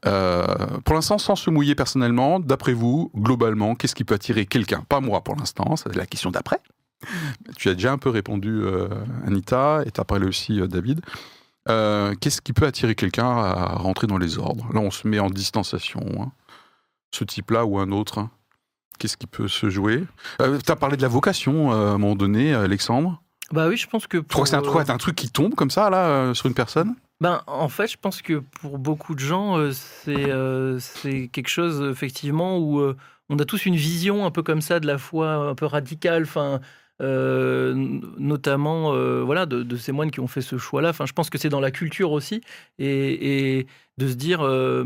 Euh, 0.04 0.44
pour 0.84 0.94
l'instant, 0.94 1.18
sans 1.18 1.36
se 1.36 1.48
mouiller 1.50 1.74
personnellement, 1.74 2.40
d'après 2.40 2.72
vous, 2.72 3.10
globalement, 3.16 3.74
qu'est-ce 3.74 3.94
qui 3.94 4.04
peut 4.04 4.14
attirer 4.14 4.46
quelqu'un? 4.46 4.82
Pas 4.88 5.00
moi 5.00 5.22
pour 5.22 5.36
l'instant, 5.36 5.76
c'est 5.76 5.94
la 5.94 6.06
question 6.06 6.30
d'après. 6.30 6.58
Tu 7.56 7.68
as 7.68 7.74
déjà 7.74 7.92
un 7.92 7.98
peu 7.98 8.10
répondu, 8.10 8.62
euh, 8.62 8.88
Anita, 9.26 9.82
et 9.86 9.90
tu 9.90 10.00
as 10.00 10.04
parlé 10.04 10.26
aussi, 10.26 10.60
euh, 10.60 10.66
David. 10.66 11.00
Euh, 11.68 12.14
qu'est-ce 12.20 12.40
qui 12.40 12.52
peut 12.52 12.66
attirer 12.66 12.94
quelqu'un 12.94 13.28
à 13.28 13.74
rentrer 13.76 14.06
dans 14.06 14.18
les 14.18 14.38
ordres? 14.38 14.66
Là, 14.72 14.80
on 14.80 14.90
se 14.90 15.06
met 15.08 15.18
en 15.18 15.30
distanciation. 15.30 16.00
hein. 16.18 16.32
Ce 17.12 17.24
type-là 17.24 17.64
ou 17.64 17.78
un 17.78 17.90
autre 17.92 18.18
hein. 18.18 18.30
Qu'est-ce 18.98 19.16
qui 19.16 19.26
peut 19.26 19.48
se 19.48 19.68
jouer? 19.68 20.04
Tu 20.38 20.72
as 20.72 20.76
parlé 20.76 20.96
de 20.96 21.02
la 21.02 21.08
vocation 21.08 21.70
à 21.70 21.74
un 21.74 21.98
moment 21.98 22.16
donné, 22.16 22.54
Alexandre. 22.54 23.20
Bah 23.52 23.68
oui, 23.68 23.76
je 23.76 23.86
pense 23.86 24.06
que. 24.06 24.18
Je 24.18 24.22
crois 24.22 24.44
que 24.44 24.48
c'est 24.48 24.56
un, 24.56 24.62
pour, 24.62 24.72
truc- 24.72 24.88
un 24.88 24.96
truc 24.96 25.14
qui 25.14 25.28
tombe 25.28 25.54
comme 25.54 25.70
ça, 25.70 25.90
là, 25.90 26.32
sur 26.32 26.46
une 26.46 26.54
personne? 26.54 26.94
Ben, 27.20 27.42
en 27.46 27.68
fait, 27.68 27.88
je 27.88 27.96
pense 28.00 28.22
que 28.22 28.42
pour 28.60 28.78
beaucoup 28.78 29.14
de 29.14 29.20
gens, 29.20 29.58
euh, 29.58 29.70
c'est 29.72 30.30
euh, 30.30 30.78
quelque 31.04 31.48
chose, 31.48 31.90
effectivement, 31.90 32.58
où 32.58 32.80
euh, 32.80 32.96
on 33.28 33.38
a 33.38 33.44
tous 33.44 33.66
une 33.66 33.76
vision 33.76 34.24
un 34.24 34.30
peu 34.30 34.42
comme 34.42 34.62
ça 34.62 34.80
de 34.80 34.86
la 34.86 34.98
foi, 34.98 35.34
un 35.34 35.54
peu 35.54 35.66
radicale, 35.66 36.22
enfin, 36.22 36.60
euh, 37.02 37.74
notamment 38.18 38.94
euh, 38.94 39.22
voilà, 39.22 39.46
de, 39.46 39.76
ces 39.76 39.92
moines 39.92 40.10
qui 40.10 40.20
ont 40.20 40.26
fait 40.26 40.40
ce 40.40 40.56
choix-là. 40.58 40.92
Je 41.04 41.12
pense 41.12 41.30
que 41.30 41.38
c'est 41.38 41.48
dans 41.48 41.60
la 41.60 41.70
culture 41.70 42.12
aussi, 42.12 42.40
et, 42.78 43.66
de 43.98 44.08
se 44.08 44.14
dire, 44.14 44.40
euh, 44.42 44.84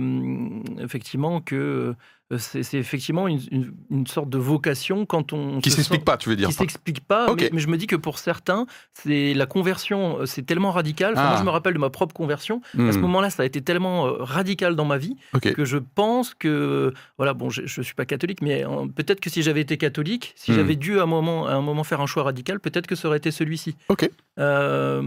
effectivement, 0.78 1.40
que 1.40 1.94
c'est 2.38 2.62
c'est 2.62 2.78
effectivement 2.78 3.26
une, 3.28 3.40
une- 3.50 3.72
une 3.90 4.06
sorte 4.06 4.30
de 4.30 4.38
vocation 4.38 5.04
quand 5.06 5.32
on 5.32 5.60
Qui 5.60 5.70
se 5.70 5.76
s'explique 5.76 6.04
pas, 6.04 6.16
tu 6.16 6.28
veux 6.28 6.37
dire 6.37 6.49
qui 6.49 6.54
s'explique 6.54 7.00
pas, 7.00 7.34
mais, 7.34 7.50
mais 7.52 7.58
je 7.60 7.68
me 7.68 7.76
dis 7.76 7.87
que 7.87 7.96
pour 7.96 8.18
certains, 8.18 8.66
c'est 8.94 9.34
la 9.34 9.46
conversion, 9.46 10.20
euh, 10.20 10.26
c'est 10.26 10.42
tellement 10.42 10.70
radical. 10.70 11.12
Enfin, 11.14 11.22
Ah. 11.25 11.28
Moi, 11.30 11.38
je 11.38 11.44
me 11.44 11.50
rappelle 11.50 11.75
de 11.75 11.78
ma 11.78 11.90
propre 11.90 12.14
conversion. 12.14 12.60
À 12.78 12.92
ce 12.92 12.99
Hmm, 12.99 13.02
moment-là, 13.02 13.30
ça 13.30 13.42
a 13.42 13.46
été 13.46 13.60
tellement 13.62 14.06
euh, 14.06 14.12
radical 14.20 14.76
dans 14.76 14.84
ma 14.84 14.96
vie 14.99 15.16
que 15.54 15.64
je 15.64 15.78
pense 15.78 16.34
que, 16.34 16.92
voilà, 17.18 17.34
bon, 17.34 17.50
je, 17.50 17.62
je 17.66 17.82
suis 17.82 17.94
pas 17.94 18.04
catholique, 18.06 18.42
mais 18.42 18.64
euh, 18.64 18.87
peut-être 18.94 19.20
que 19.20 19.30
si 19.30 19.42
j'avais 19.42 19.60
été 19.62 19.76
catholique, 19.76 20.32
si 20.37 20.52
Hmm. 20.52 20.54
j'avais 20.54 20.76
dû 20.76 20.99
à 20.99 21.02
un 21.02 21.06
moment, 21.06 21.46
à 21.46 21.54
un 21.54 21.62
moment 21.62 21.84
faire 21.84 22.00
un 22.00 22.06
choix 22.06 22.22
radical, 22.22 22.60
peut-être 22.60 22.87
que 22.87 22.94
ça 22.94 23.08
aurait 23.08 23.18
été 23.18 23.30
celui-ci. 23.30 23.75
Ok. 23.88 24.08
Euh, 24.38 25.02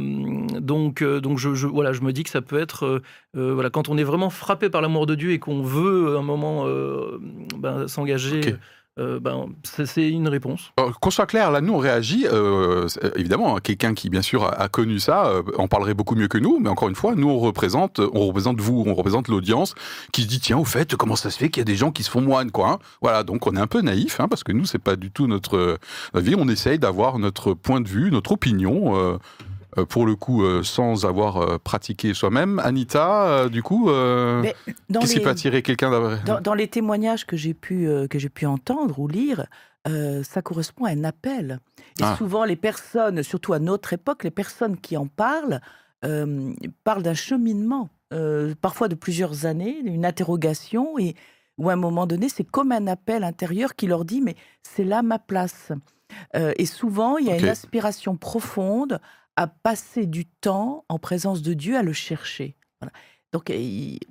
donc, 0.60 1.01
euh, 1.01 1.20
donc 1.20 1.38
je, 1.39 1.53
je- 1.56 1.68
voilà, 1.68 1.92
je 1.94 2.01
me 2.01 2.12
dis 2.13 2.24
que 2.24 2.30
ça 2.30 2.42
peut 2.42 2.60
être, 2.60 2.86
euh, 2.86 3.01
euh, 3.36 3.53
voilà, 3.53 3.70
quand 3.70 3.89
on 3.89 3.98
est 3.98 4.03
vraiment 4.03 4.30
frappé 4.30 4.70
par 4.70 4.82
l'amour 4.82 5.06
de 5.06 5.15
Dieu 5.15 5.32
et 5.32 5.39
qu'on 5.39 5.62
veut 5.62 6.18
un 6.18 6.22
moment 6.22 6.65
euh, 6.68 7.12
ben, 7.58 7.88
s'engager. 7.88 8.39
Ok. 8.39 8.55
euh, 9.00 9.20
ben, 9.20 9.48
c'est 9.63 10.08
une 10.08 10.27
réponse. 10.27 10.72
Qu'on 11.01 11.10
soit 11.10 11.25
clair, 11.25 11.50
là, 11.50 11.62
nous, 11.62 11.74
on 11.74 11.79
réagit. 11.79 12.27
euh, 12.32 12.88
évidemment, 13.15 13.55
hein, 13.55 13.60
quelqu'un 13.60 13.93
qui, 13.96 14.10
bien 14.10 14.22
sûr, 14.22 14.43
a, 14.43 14.51
a 14.53 14.70
connu 14.70 15.00
ça 15.00 15.25
euh, 15.25 15.41
en 15.58 15.67
parlerait 15.67 15.96
beaucoup 15.96 16.15
mieux 16.15 16.27
que 16.27 16.38
nous. 16.38 16.60
Mais 16.60 16.70
encore 16.70 16.89
une 16.89 16.96
fois, 16.96 17.15
nous, 17.15 17.29
on 17.29 17.39
représente, 17.39 18.00
on 18.00 18.27
représente 18.27 18.62
vous, 18.62 18.84
on 18.86 18.93
représente 18.93 19.29
l'audience 19.29 19.74
qui 20.12 20.24
se 20.24 20.27
dit 20.27 20.39
tiens, 20.39 20.58
au 20.58 20.65
fait, 20.65 20.96
comment 20.96 21.15
ça 21.15 21.32
se 21.32 21.38
fait 21.39 21.50
qu'il 21.50 21.62
y 21.62 21.65
a 21.65 21.65
des 21.65 21.75
gens 21.75 21.91
qui 21.91 22.03
se 22.03 22.12
font 22.12 22.22
moines, 22.22 22.51
quoi 22.51 22.70
hein 22.74 22.79
Voilà, 23.01 23.24
donc 23.24 23.48
on 23.48 23.55
est 23.55 23.60
un 23.60 23.67
peu 23.67 23.82
naïf, 23.82 24.20
hein, 24.20 24.27
parce 24.27 24.43
que 24.43 24.51
nous, 24.51 24.65
c'est 24.65 24.77
pas 24.77 24.96
du 24.96 25.10
tout 25.10 25.25
notre, 25.25 25.79
notre 26.13 26.25
vie. 26.25 26.36
On 26.38 26.48
essaye 26.48 26.77
d'avoir 26.77 27.17
notre 27.17 27.53
point 27.55 27.82
de 27.82 27.88
vue, 27.88 28.12
notre 28.12 28.34
opinion. 28.34 29.17
Euh, 29.77 29.86
pour 29.86 30.06
le 30.06 30.15
coup, 30.15 30.44
euh, 30.44 30.63
sans 30.63 31.06
avoir 31.06 31.38
euh, 31.38 31.58
pratiqué 31.58 32.13
soi-même. 32.13 32.60
Anita, 32.60 33.50
du 33.50 33.63
coup, 33.63 33.88
qu'est-ce 33.88 35.13
qui 35.13 35.20
peut 35.20 35.30
attirer 35.30 35.62
quelqu'un 35.62 36.20
Dans, 36.25 36.42
dans 36.42 36.53
les 36.53 36.68
témoignages 36.68 37.25
que 37.25 37.38
j'ai 37.38 37.53
pu, 37.53 37.88
que 38.10 38.20
j'ai 38.20 38.30
pu 38.30 38.46
entendre 38.46 39.00
ou 39.00 39.08
lire, 39.08 39.46
euh, 39.88 40.24
ça 40.24 40.42
correspond 40.42 40.86
à 40.86 40.92
un 40.92 41.03
appel. 41.03 41.59
Et 42.00 42.03
Ah. 42.03 42.16
souvent, 42.18 42.46
les 42.46 42.55
personnes, 42.55 43.22
surtout 43.22 43.53
à 43.53 43.59
notre 43.59 43.94
époque, 43.94 44.24
les 44.24 44.31
personnes 44.31 44.77
qui 44.77 44.96
en 44.96 45.07
parlent, 45.07 45.59
euh, 46.05 46.53
parlent 46.83 47.03
d'un 47.03 47.14
cheminement, 47.14 47.90
euh, 48.14 48.53
parfois 48.62 48.88
de 48.88 48.96
plusieurs 48.96 49.46
années, 49.46 49.77
une 49.83 50.05
interrogation, 50.05 50.98
et 51.00 51.16
où 51.57 51.70
à 51.70 51.74
un 51.74 51.77
moment 51.77 52.07
donné, 52.07 52.29
c'est 52.29 52.44
comme 52.46 52.72
un 52.72 52.88
appel 52.88 53.24
intérieur 53.24 53.75
qui 53.75 53.88
leur 53.88 54.05
dit, 54.05 54.22
mais 54.22 54.36
c'est 54.64 54.83
là 54.86 55.01
ma 55.01 55.20
place. 55.20 55.72
Et 56.57 56.68
souvent, 56.68 57.18
il 57.18 57.25
y 57.27 57.31
a 57.31 57.38
une 57.38 57.50
aspiration 57.50 58.16
profonde 58.16 59.00
à 59.35 59.48
passer 59.48 60.05
du 60.05 60.25
temps 60.25 60.85
en 60.89 61.00
présence 61.00 61.41
de 61.41 61.53
Dieu, 61.53 61.75
à 61.77 61.81
le 61.83 61.93
chercher. 61.93 62.55
Voilà. 62.81 62.91
Donc, 63.31 63.50
euh, 63.50 63.55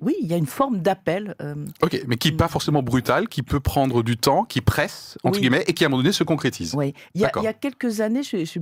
oui, 0.01 0.15
il 0.19 0.27
y 0.27 0.33
a 0.33 0.37
une 0.37 0.45
forme 0.45 0.79
d'appel. 0.81 1.35
euh, 1.41 1.55
Ok, 1.81 2.01
mais 2.07 2.17
qui 2.17 2.31
n'est 2.31 2.37
pas 2.37 2.49
forcément 2.49 2.83
brutal, 2.83 3.29
qui 3.29 3.41
peut 3.41 3.61
prendre 3.61 4.03
du 4.03 4.17
temps, 4.17 4.43
qui 4.43 4.59
presse, 4.59 5.17
entre 5.23 5.35
Oui. 5.35 5.41
guillemets, 5.43 5.63
et 5.67 5.73
qui 5.73 5.85
à 5.85 5.87
un 5.87 5.89
moment 5.89 6.03
donné 6.03 6.11
se 6.11 6.25
concrétise. 6.25 6.75
Oui, 6.75 6.93
il 7.15 7.21
y 7.21 7.23
a, 7.23 7.27
D'accord. 7.27 7.41
il 7.43 7.45
y 7.45 7.49
a 7.49 7.53
quelques 7.53 8.01
années, 8.01 8.23
je, 8.23 8.43
je- 8.43 8.59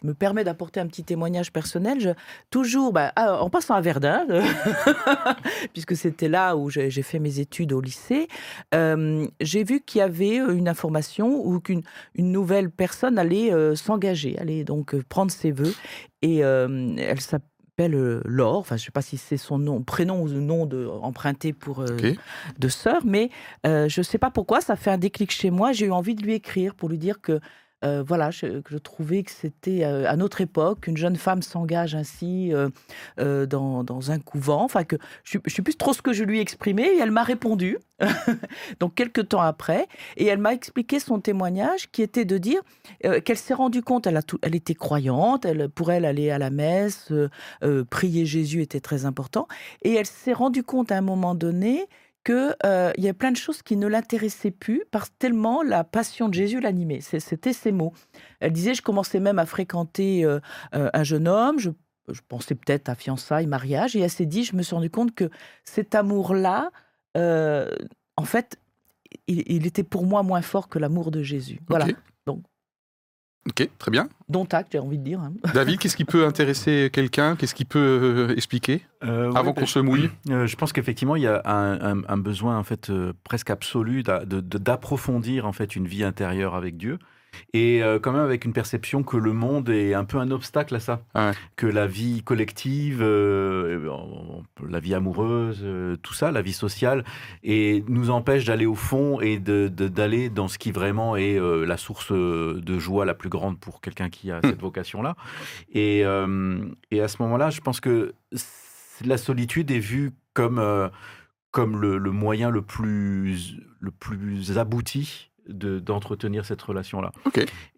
je 0.00 0.06
me 0.06 0.14
permets 0.14 0.44
d'apporter 0.44 0.80
un 0.80 0.86
petit 0.86 1.04
témoignage 1.04 1.52
personnel. 1.52 2.00
Je, 2.00 2.10
toujours, 2.50 2.92
bah, 2.92 3.12
ah, 3.16 3.42
en 3.42 3.50
passant 3.50 3.74
à 3.74 3.80
Verdun, 3.80 4.26
puisque 5.72 5.96
c'était 5.96 6.28
là 6.28 6.56
où 6.56 6.70
j'ai 6.70 6.90
fait 7.02 7.18
mes 7.18 7.38
études 7.40 7.72
au 7.72 7.80
lycée, 7.80 8.28
euh, 8.74 9.26
j'ai 9.40 9.64
vu 9.64 9.80
qu'il 9.80 9.98
y 9.98 10.02
avait 10.02 10.40
euh, 10.40 10.54
une 10.56 10.68
information 10.68 11.44
ou 11.44 11.60
qu'une 11.60 11.82
une 12.14 12.32
nouvelle 12.32 12.70
personne 12.70 13.18
allait 13.18 13.52
euh, 13.52 13.74
s'engager, 13.74 14.38
allait 14.38 14.64
donc 14.64 14.94
euh, 14.94 15.02
prendre 15.08 15.30
ses 15.30 15.50
vœux, 15.50 15.74
et 16.22 16.38
elle 16.38 17.20
s'appelle 17.20 17.42
Laure. 18.24 18.58
Enfin, 18.58 18.76
je 18.76 18.82
ne 18.82 18.86
sais 18.86 18.90
pas 18.92 19.02
si 19.02 19.16
c'est 19.16 19.36
son 19.36 19.58
nom, 19.58 19.82
prénom 19.82 20.22
ou 20.22 20.28
nom 20.28 20.66
de, 20.66 20.86
emprunté 20.86 21.52
pour 21.52 21.80
euh, 21.80 21.86
Ok. 21.96 22.14
de 22.58 22.68
sœur, 22.68 23.02
mais 23.04 23.30
euh, 23.66 23.88
je 23.88 24.00
ne 24.00 24.04
sais 24.04 24.18
pas 24.18 24.30
pourquoi, 24.30 24.60
ça 24.60 24.76
fait 24.76 24.90
un 24.90 24.98
déclic 24.98 25.30
chez 25.32 25.50
moi. 25.50 25.72
J'ai 25.72 25.86
eu 25.86 25.90
envie 25.90 26.14
de 26.14 26.22
lui 26.22 26.34
écrire 26.34 26.74
pour 26.74 26.88
lui 26.88 26.98
dire 26.98 27.20
que 27.20 27.40
euh, 27.84 28.02
voilà, 28.06 28.30
je, 28.30 28.60
je 28.68 28.78
trouvais 28.78 29.22
que 29.22 29.30
c'était 29.30 29.84
euh, 29.84 30.08
à 30.08 30.16
notre 30.16 30.40
époque 30.40 30.82
qu'une 30.82 30.96
jeune 30.96 31.16
femme 31.16 31.42
s'engage 31.42 31.94
ainsi 31.94 32.52
euh, 32.52 33.46
dans, 33.46 33.84
dans 33.84 34.10
un 34.10 34.18
couvent. 34.18 34.64
Enfin, 34.64 34.84
que 34.84 34.96
je 35.24 35.38
ne 35.44 35.50
sais 35.50 35.62
plus 35.62 35.76
trop 35.76 35.92
ce 35.92 36.02
que 36.02 36.12
je 36.12 36.24
lui 36.24 36.38
ai 36.38 36.40
exprimé 36.40 36.82
et 36.82 36.98
elle 36.98 37.10
m'a 37.10 37.22
répondu. 37.22 37.78
Donc, 38.80 38.94
quelques 38.94 39.28
temps 39.28 39.40
après, 39.40 39.86
et 40.16 40.26
elle 40.26 40.38
m'a 40.38 40.52
expliqué 40.54 40.98
son 40.98 41.20
témoignage 41.20 41.90
qui 41.92 42.02
était 42.02 42.24
de 42.24 42.36
dire 42.36 42.60
qu'elle 43.24 43.36
s'est 43.36 43.54
rendue 43.54 43.82
compte, 43.82 44.06
elle, 44.08 44.16
a 44.16 44.22
tout- 44.22 44.40
elle 44.42 44.56
était 44.56 44.74
croyante, 44.74 45.44
elle, 45.44 45.68
pour 45.68 45.92
elle, 45.92 46.04
aller 46.04 46.30
à 46.30 46.38
la 46.38 46.50
messe, 46.50 47.12
prier 47.90 48.26
Jésus 48.26 48.60
était 48.62 48.80
très 48.80 49.04
important, 49.04 49.46
et 49.82 49.94
elle 49.94 50.06
s'est 50.06 50.32
rendue 50.32 50.64
compte 50.64 50.90
à 50.90 50.96
un 50.96 51.02
moment 51.02 51.36
donné 51.36 51.86
qu'il 52.24 52.54
y 52.98 53.08
a 53.08 53.14
plein 53.14 53.32
de 53.32 53.36
choses 53.36 53.62
qui 53.62 53.76
ne 53.76 53.86
l'intéressaient 53.86 54.50
plus 54.50 54.84
parce 54.90 55.08
que 55.08 55.14
tellement 55.18 55.62
la 55.62 55.84
passion 55.84 56.28
de 56.28 56.34
Jésus 56.34 56.60
l'animait. 56.60 57.00
C'était 57.00 57.52
ses 57.52 57.72
mots. 57.72 57.92
Elle 58.40 58.52
disait, 58.52 58.74
je 58.74 58.82
commençais 58.82 59.20
même 59.20 59.38
à 59.38 59.46
fréquenter 59.46 60.24
euh, 60.24 60.40
euh, 60.74 60.90
un 60.92 61.04
jeune 61.04 61.28
homme, 61.28 61.58
je, 61.58 61.70
je 62.08 62.20
pensais 62.28 62.54
peut-être 62.54 62.88
à 62.88 62.94
fiançailles, 62.94 63.46
mariage, 63.46 63.96
et 63.96 64.00
elle 64.00 64.10
s'est 64.10 64.26
dit, 64.26 64.44
je 64.44 64.54
me 64.56 64.62
suis 64.62 64.74
rendu 64.74 64.90
compte 64.90 65.14
que 65.14 65.30
cet 65.64 65.94
amour-là, 65.94 66.70
euh, 67.16 67.74
en 68.16 68.24
fait, 68.24 68.58
il, 69.26 69.42
il 69.46 69.66
était 69.66 69.82
pour 69.82 70.06
moi 70.06 70.22
moins 70.22 70.42
fort 70.42 70.68
que 70.68 70.78
l'amour 70.78 71.10
de 71.10 71.22
Jésus. 71.22 71.60
Voilà. 71.68 71.86
Donc. 72.26 72.42
Ok, 73.48 73.68
très 73.76 73.90
bien. 73.90 74.08
Dont 74.28 74.44
acte, 74.52 74.70
j'ai 74.72 74.78
envie 74.78 74.98
de 74.98 75.02
dire. 75.04 75.20
hein. 75.20 75.32
David, 75.54 75.78
qu'est-ce 75.80 75.96
qui 75.96 76.04
peut 76.04 76.24
intéresser 76.24 76.90
quelqu'un? 76.92 77.34
Qu'est-ce 77.34 77.54
qui 77.56 77.64
peut 77.64 77.78
euh, 78.30 78.36
expliquer? 78.36 78.82
Euh, 79.02 79.30
ouais, 79.32 79.36
avant 79.38 79.50
bah, 79.52 79.60
qu'on 79.62 79.66
se 79.66 79.80
mouille 79.80 80.10
Euh, 80.30 80.46
je 80.46 80.54
pense 80.56 80.72
qu'effectivement, 80.72 81.16
il 81.16 81.22
y 81.22 81.26
a 81.26 81.42
un, 81.44 81.98
un- 81.98 82.02
un 82.08 82.16
besoin 82.18 82.56
en 82.56 82.62
fait 82.62 82.90
euh, 82.90 83.12
presque 83.24 83.50
absolu 83.50 84.04
d'approfondir 84.04 85.46
en 85.46 85.52
fait 85.52 85.74
une 85.76 85.86
vie 85.88 86.04
intérieure 86.04 86.54
avec 86.54 86.76
Dieu, 86.76 86.98
et 87.54 87.82
euh, 87.82 87.98
quand 87.98 88.12
même 88.12 88.22
avec 88.22 88.44
une 88.44 88.52
perception 88.52 89.02
que 89.02 89.16
le 89.16 89.32
monde 89.32 89.68
est 89.70 89.94
un 89.94 90.04
peu 90.04 90.18
un 90.18 90.30
obstacle 90.30 90.74
à 90.74 90.80
ça, 90.80 91.02
Ah 91.14 91.28
ouais. 91.30 91.34
que 91.56 91.66
la 91.66 91.86
vie 91.86 92.22
collective, 92.22 93.00
euh, 93.02 93.88
on- 93.88 94.42
la 94.66 94.80
vie 94.80 94.94
amoureuse, 94.94 95.60
euh, 95.62 95.96
tout 95.96 96.14
ça, 96.14 96.30
la 96.32 96.42
vie 96.42 96.52
sociale, 96.52 97.04
et 97.42 97.84
nous 97.88 98.10
empêche 98.10 98.44
d'aller 98.44 98.66
au 98.66 98.74
fond 98.74 99.20
et 99.20 99.38
d'aller 99.38 100.28
dans 100.30 100.48
ce 100.48 100.58
qui 100.58 100.72
vraiment 100.72 101.16
est 101.16 101.38
la 101.40 101.76
source 101.76 102.12
de 102.12 102.78
joie 102.78 103.04
la 103.04 103.14
plus 103.14 103.28
grande 103.28 103.58
pour 103.58 103.80
quelqu'un 103.80 104.08
qui 104.10 104.30
a 104.30 104.40
cette 104.42 104.60
vocation-là. 104.60 105.16
Et, 105.72 106.00
et 106.90 107.00
à 107.00 107.08
ce 107.08 107.16
moment-là, 107.22 107.50
je 107.50 107.60
pense 107.60 107.80
que 107.80 108.14
la 109.04 109.16
solitude 109.16 109.70
est 109.70 109.78
vue 109.78 110.12
comme, 110.34 110.62
comme 111.50 111.80
le, 111.80 111.98
le 111.98 112.10
moyen 112.10 112.50
le 112.50 112.62
plus, 112.62 113.56
le 113.80 113.90
plus 113.90 114.56
abouti 114.58 115.30
de- 115.52 115.78
d'entretenir 115.78 116.44
cette 116.44 116.62
relation-là. 116.62 117.12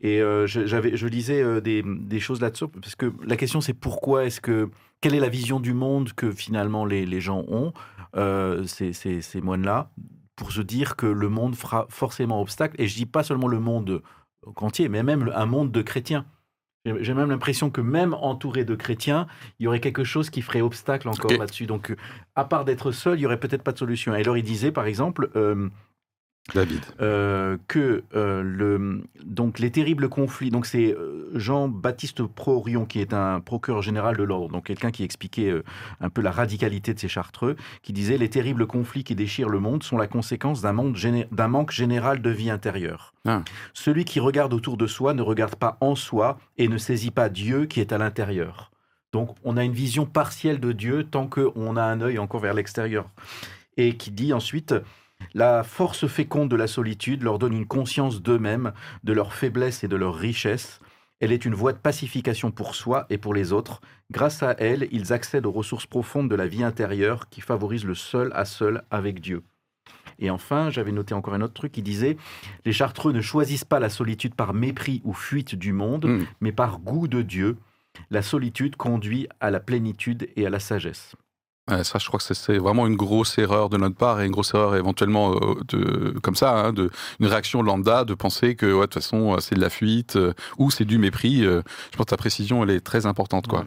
Et 0.00 0.20
euh, 0.20 0.46
je, 0.46 0.66
j'avais, 0.66 0.96
je 0.96 1.06
lisais 1.06 1.42
euh, 1.42 1.60
des, 1.60 1.82
des 1.84 2.20
choses 2.20 2.40
là-dessus, 2.40 2.68
parce 2.68 2.94
que 2.94 3.12
la 3.26 3.36
question 3.36 3.60
c'est 3.60 3.74
pourquoi 3.74 4.24
est-ce 4.24 4.40
que... 4.40 4.70
Quelle 5.00 5.14
est 5.14 5.20
la 5.20 5.28
vision 5.28 5.60
du 5.60 5.74
monde 5.74 6.14
que 6.14 6.32
finalement 6.32 6.86
les, 6.86 7.04
les 7.04 7.20
gens 7.20 7.44
ont, 7.48 7.74
euh, 8.16 8.64
ces, 8.64 8.94
ces, 8.94 9.20
ces 9.20 9.42
moines-là, 9.42 9.90
pour 10.34 10.50
se 10.50 10.62
dire 10.62 10.96
que 10.96 11.04
le 11.04 11.28
monde 11.28 11.54
fera 11.54 11.86
forcément 11.90 12.40
obstacle, 12.40 12.74
et 12.80 12.88
je 12.88 12.94
dis 12.96 13.06
pas 13.06 13.22
seulement 13.22 13.48
le 13.48 13.60
monde 13.60 14.02
entier, 14.56 14.88
mais 14.88 15.02
même 15.02 15.30
un 15.34 15.46
monde 15.46 15.70
de 15.72 15.82
chrétiens. 15.82 16.24
J'ai 17.00 17.14
même 17.14 17.30
l'impression 17.30 17.70
que 17.70 17.80
même 17.80 18.12
entouré 18.12 18.64
de 18.66 18.74
chrétiens, 18.74 19.26
il 19.58 19.64
y 19.64 19.66
aurait 19.66 19.80
quelque 19.80 20.04
chose 20.04 20.28
qui 20.28 20.42
ferait 20.42 20.60
obstacle 20.60 21.08
encore 21.08 21.32
là-dessus. 21.32 21.64
Donc, 21.64 21.94
à 22.34 22.44
part 22.44 22.66
d'être 22.66 22.92
seul, 22.92 23.18
il 23.18 23.22
y 23.22 23.26
aurait 23.26 23.40
peut-être 23.40 23.62
pas 23.62 23.72
de 23.72 23.78
solution. 23.78 24.14
Et 24.14 24.20
alors, 24.20 24.36
il 24.36 24.42
disait, 24.42 24.70
par 24.70 24.84
exemple, 24.84 25.30
euh, 25.34 25.70
David. 26.52 26.80
euh, 27.00 27.56
que 27.68 28.04
euh, 28.14 28.42
le, 28.42 29.02
donc 29.24 29.58
les 29.58 29.70
terribles 29.70 30.10
conflits. 30.10 30.50
Donc 30.50 30.66
c'est 30.66 30.92
euh, 30.92 31.30
Jean-Baptiste 31.34 32.22
Prorion 32.24 32.84
qui 32.84 33.00
est 33.00 33.14
un 33.14 33.40
procureur 33.40 33.80
général 33.80 34.16
de 34.18 34.22
l'ordre, 34.22 34.50
donc 34.50 34.66
quelqu'un 34.66 34.90
qui 34.90 35.04
expliquait 35.04 35.48
euh, 35.50 35.64
un 36.00 36.10
peu 36.10 36.20
la 36.20 36.30
radicalité 36.30 36.92
de 36.92 36.98
ces 36.98 37.08
chartreux, 37.08 37.56
qui 37.82 37.94
disait 37.94 38.18
les 38.18 38.28
terribles 38.28 38.66
conflits 38.66 39.04
qui 39.04 39.14
déchirent 39.14 39.48
le 39.48 39.58
monde 39.58 39.82
sont 39.82 39.96
la 39.96 40.06
conséquence 40.06 40.60
d'un 40.60 40.74
monde 40.74 40.96
géné- 40.96 41.26
d'un 41.32 41.48
manque 41.48 41.70
général 41.70 42.20
de 42.20 42.30
vie 42.30 42.50
intérieure. 42.50 43.14
Ah. 43.26 43.42
Celui 43.72 44.04
qui 44.04 44.20
regarde 44.20 44.52
autour 44.52 44.76
de 44.76 44.86
soi 44.86 45.14
ne 45.14 45.22
regarde 45.22 45.54
pas 45.56 45.78
en 45.80 45.94
soi 45.94 46.38
et 46.58 46.68
ne 46.68 46.76
saisit 46.76 47.10
pas 47.10 47.30
Dieu 47.30 47.64
qui 47.64 47.80
est 47.80 47.92
à 47.92 47.96
l'intérieur. 47.98 48.70
Donc 49.12 49.34
on 49.44 49.56
a 49.56 49.64
une 49.64 49.72
vision 49.72 50.04
partielle 50.04 50.60
de 50.60 50.72
Dieu 50.72 51.04
tant 51.04 51.26
qu'on 51.26 51.76
a 51.76 51.82
un 51.84 52.02
œil 52.02 52.18
encore 52.18 52.40
vers 52.40 52.52
l'extérieur. 52.52 53.08
Et 53.76 53.96
qui 53.96 54.10
dit 54.10 54.32
ensuite 54.32 54.74
la 55.32 55.62
force 55.62 56.06
féconde 56.06 56.50
de 56.50 56.56
la 56.56 56.66
solitude 56.66 57.22
leur 57.22 57.38
donne 57.38 57.54
une 57.54 57.66
conscience 57.66 58.20
d'eux-mêmes, 58.22 58.72
de 59.04 59.12
leur 59.12 59.32
faiblesse 59.32 59.82
et 59.84 59.88
de 59.88 59.96
leur 59.96 60.14
richesse. 60.14 60.80
Elle 61.20 61.32
est 61.32 61.44
une 61.44 61.54
voie 61.54 61.72
de 61.72 61.78
pacification 61.78 62.50
pour 62.50 62.74
soi 62.74 63.06
et 63.08 63.18
pour 63.18 63.32
les 63.34 63.52
autres. 63.52 63.80
Grâce 64.10 64.42
à 64.42 64.52
elle, 64.58 64.88
ils 64.90 65.12
accèdent 65.12 65.46
aux 65.46 65.52
ressources 65.52 65.86
profondes 65.86 66.28
de 66.28 66.34
la 66.34 66.46
vie 66.46 66.62
intérieure 66.64 67.28
qui 67.30 67.40
favorisent 67.40 67.84
le 67.86 67.94
seul 67.94 68.30
à 68.34 68.44
seul 68.44 68.82
avec 68.90 69.20
Dieu. 69.20 69.42
Et 70.18 70.30
enfin, 70.30 70.70
j'avais 70.70 70.92
noté 70.92 71.14
encore 71.14 71.34
un 71.34 71.40
autre 71.40 71.54
truc 71.54 71.72
qui 71.72 71.82
disait 71.82 72.16
Les 72.64 72.72
Chartreux 72.72 73.12
ne 73.12 73.20
choisissent 73.20 73.64
pas 73.64 73.80
la 73.80 73.88
solitude 73.88 74.34
par 74.34 74.54
mépris 74.54 75.00
ou 75.04 75.12
fuite 75.12 75.54
du 75.54 75.72
monde, 75.72 76.06
Mm. 76.06 76.24
mais 76.40 76.52
par 76.52 76.78
goût 76.78 77.08
de 77.08 77.22
Dieu. 77.22 77.56
La 78.10 78.22
solitude 78.22 78.76
conduit 78.76 79.28
à 79.40 79.50
la 79.50 79.60
plénitude 79.60 80.28
et 80.36 80.46
à 80.46 80.50
la 80.50 80.58
sagesse. 80.60 81.14
Ça, 81.68 81.98
je 81.98 82.06
crois 82.06 82.20
que 82.20 82.34
c'est- 82.34 82.58
vraiment 82.58 82.86
une 82.86 82.94
grosse 82.96 83.38
erreur 83.38 83.70
de 83.70 83.78
notre 83.78 83.96
part 83.96 84.20
et 84.20 84.26
une 84.26 84.32
grosse 84.32 84.52
erreur 84.52 84.76
éventuellement 84.76 85.32
euh, 85.34 85.54
de, 85.68 86.10
comme 86.22 86.34
ça, 86.36 86.50
hein, 86.66 86.72
de, 86.74 86.90
une 87.20 87.26
réaction 87.26 87.62
lambda 87.62 88.04
de 88.04 88.12
penser 88.12 88.54
que 88.54 88.66
ouais, 88.66 88.82
de 88.82 88.86
toute 88.86 88.94
façon 89.02 89.32
euh, 89.34 89.40
c'est 89.40 89.54
de 89.54 89.60
la 89.62 89.70
fuite 89.70 90.16
euh, 90.16 90.34
ou 90.58 90.70
c'est 90.70 90.84
du 90.84 90.98
mépris. 90.98 91.42
euh, 91.46 91.62
je 91.90 91.96
pense 91.96 92.04
que 92.04 92.10
ta 92.10 92.18
précision 92.18 92.62
elle 92.62 92.70
est 92.70 92.80
très 92.80 93.06
importante. 93.06 93.46
Quoi. 93.46 93.64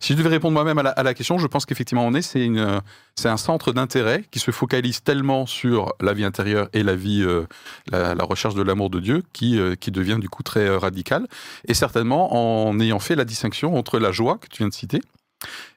Si 0.00 0.12
je 0.12 0.18
devais 0.18 0.28
répondre 0.28 0.52
moi-même 0.52 0.76
à 0.76 0.82
la, 0.82 0.90
à 0.90 1.02
la 1.02 1.14
question, 1.14 1.38
je 1.38 1.46
pense 1.46 1.64
qu'effectivement 1.64 2.04
on 2.06 2.12
est, 2.12 2.20
c'est 2.20 2.44
une, 2.44 2.82
c'est 3.14 3.30
un 3.30 3.38
centre 3.38 3.72
d'intérêt 3.72 4.22
qui 4.30 4.38
se 4.38 4.50
focalise 4.50 5.02
tellement 5.02 5.46
sur 5.46 5.94
la 6.02 6.12
vie 6.12 6.24
intérieure 6.24 6.68
et 6.74 6.82
la 6.82 6.94
vie, 6.94 7.22
euh, 7.22 7.46
la, 7.90 8.14
la 8.14 8.24
recherche 8.24 8.54
de 8.54 8.62
l'amour 8.62 8.90
de 8.90 9.00
Dieu, 9.00 9.22
qui, 9.32 9.58
euh, 9.58 9.76
qui 9.76 9.90
devient 9.92 10.18
du 10.20 10.28
coup 10.28 10.42
très 10.42 10.66
euh, 10.66 10.76
radical. 10.78 11.26
Et 11.66 11.72
certainement 11.72 12.68
en 12.68 12.78
ayant 12.80 12.98
fait 12.98 13.14
la 13.16 13.24
distinction 13.24 13.76
entre 13.78 13.98
la 13.98 14.12
joie 14.12 14.36
que 14.36 14.48
tu 14.48 14.58
viens 14.58 14.68
de 14.68 14.74
citer 14.74 15.00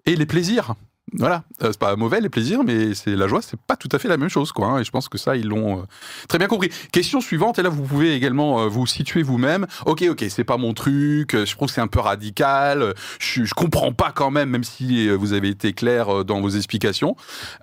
et 0.06 0.17
les 0.17 0.26
plaisirs. 0.26 0.73
Voilà, 1.11 1.43
Euh, 1.61 1.67
c'est 1.71 1.77
pas 1.79 1.95
mauvais 1.95 2.21
les 2.21 2.29
plaisirs, 2.29 2.63
mais 2.63 2.95
c'est 2.95 3.15
la 3.15 3.27
joie, 3.27 3.41
c'est 3.43 3.59
pas 3.59 3.75
tout 3.75 3.89
à 3.91 3.99
fait 3.99 4.07
la 4.07 4.17
même 4.17 4.29
chose, 4.29 4.51
quoi. 4.51 4.67
hein, 4.67 4.79
et 4.79 4.83
je 4.83 4.89
pense 4.89 5.09
que 5.09 5.17
ça, 5.19 5.35
ils 5.35 5.47
l'ont 5.47 5.79
euh, 5.79 5.83
très 6.27 6.39
bien 6.39 6.47
compris. 6.47 6.69
Question 6.91 7.21
suivante, 7.21 7.59
et 7.59 7.61
là, 7.61 7.69
vous 7.69 7.83
pouvez 7.83 8.15
également 8.15 8.61
euh, 8.61 8.67
vous 8.67 8.87
situer 8.87 9.21
vous-même. 9.21 9.67
Ok, 9.85 10.03
ok, 10.09 10.25
c'est 10.29 10.43
pas 10.43 10.57
mon 10.57 10.73
truc. 10.73 11.35
Je 11.35 11.55
trouve 11.55 11.67
que 11.67 11.73
c'est 11.73 11.81
un 11.81 11.87
peu 11.87 11.99
radical. 11.99 12.95
Je, 13.19 13.43
je 13.43 13.53
comprends 13.53 13.91
pas 13.93 14.11
quand 14.11 14.31
même, 14.31 14.49
même 14.49 14.63
si 14.63 15.07
vous 15.09 15.33
avez 15.33 15.49
été 15.49 15.73
clair 15.73 16.25
dans 16.25 16.41
vos 16.41 16.49
explications. 16.49 17.15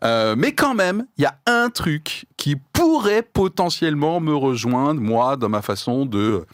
Mais 0.02 0.52
quand 0.52 0.74
même, 0.74 1.06
il 1.18 1.22
y 1.22 1.26
a 1.26 1.36
un 1.46 1.70
truc 1.70 2.26
qui 2.36 2.56
pourrait 2.56 3.22
potentiellement 3.22 4.20
me 4.20 4.34
rejoindre 4.34 5.00
moi 5.00 5.36
dans 5.36 5.48
ma 5.48 5.62
façon 5.62 6.06
de 6.06 6.44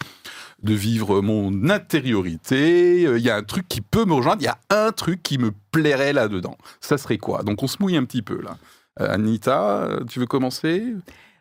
de 0.63 0.75
vivre 0.75 1.21
mon 1.21 1.69
intériorité. 1.71 3.07
Euh, 3.07 3.19
Il 3.19 3.25
y 3.25 3.31
a 3.31 3.37
un 3.37 3.43
truc 3.43 3.69
qui 3.69 3.81
peut 3.81 4.05
me 4.05 4.15
rejoindre. 4.15 4.43
Il 4.43 4.47
y 4.47 4.49
a 4.49 4.59
un 4.71 4.93
truc 4.93 5.23
qui 5.23 5.39
me 5.39 5.53
plairait 5.71 6.13
là-dedans. 6.13 6.57
Ça 6.81 6.99
serait 6.99 7.19
quoi? 7.19 7.43
Donc 7.43 7.63
on 7.63 7.67
se 7.67 7.77
mouille 7.81 7.97
un 7.97 8.05
petit 8.05 8.23
peu 8.23 8.41
là. 8.41 8.57
Euh, 9.01 9.13
Anita, 9.13 9.85
euh, 9.85 10.05
tu 10.05 10.19
veux 10.21 10.27
commencer? 10.27 10.95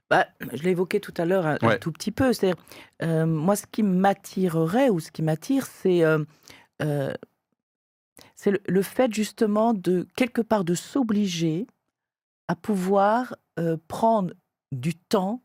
Bah, 0.09 0.27
je 0.53 0.61
l'ai 0.61 0.71
évoqué 0.71 0.99
tout 0.99 1.13
à 1.17 1.25
l'heure 1.25 1.47
un, 1.47 1.77
tout 1.77 1.91
petit 1.91 2.11
peu. 2.11 2.33
C'est 2.33 2.53
euh, 3.01 3.25
moi 3.25 3.55
ce 3.55 3.65
qui 3.71 3.81
m'attirerait 3.81 4.89
ou 4.89 4.99
ce 4.99 5.09
qui 5.11 5.23
m'attire, 5.23 5.65
c'est 5.65 6.03
euh, 6.03 6.23
euh, 6.83 7.13
c'est 8.35 8.51
le, 8.51 8.61
le 8.67 8.81
fait 8.81 9.11
justement 9.13 9.73
de 9.73 10.07
quelque 10.15 10.41
part 10.41 10.63
de 10.63 10.75
s'obliger 10.75 11.65
à 12.47 12.55
pouvoir 12.55 13.35
euh, 13.57 13.77
prendre 13.87 14.33
du 14.71 14.93
temps 14.93 15.41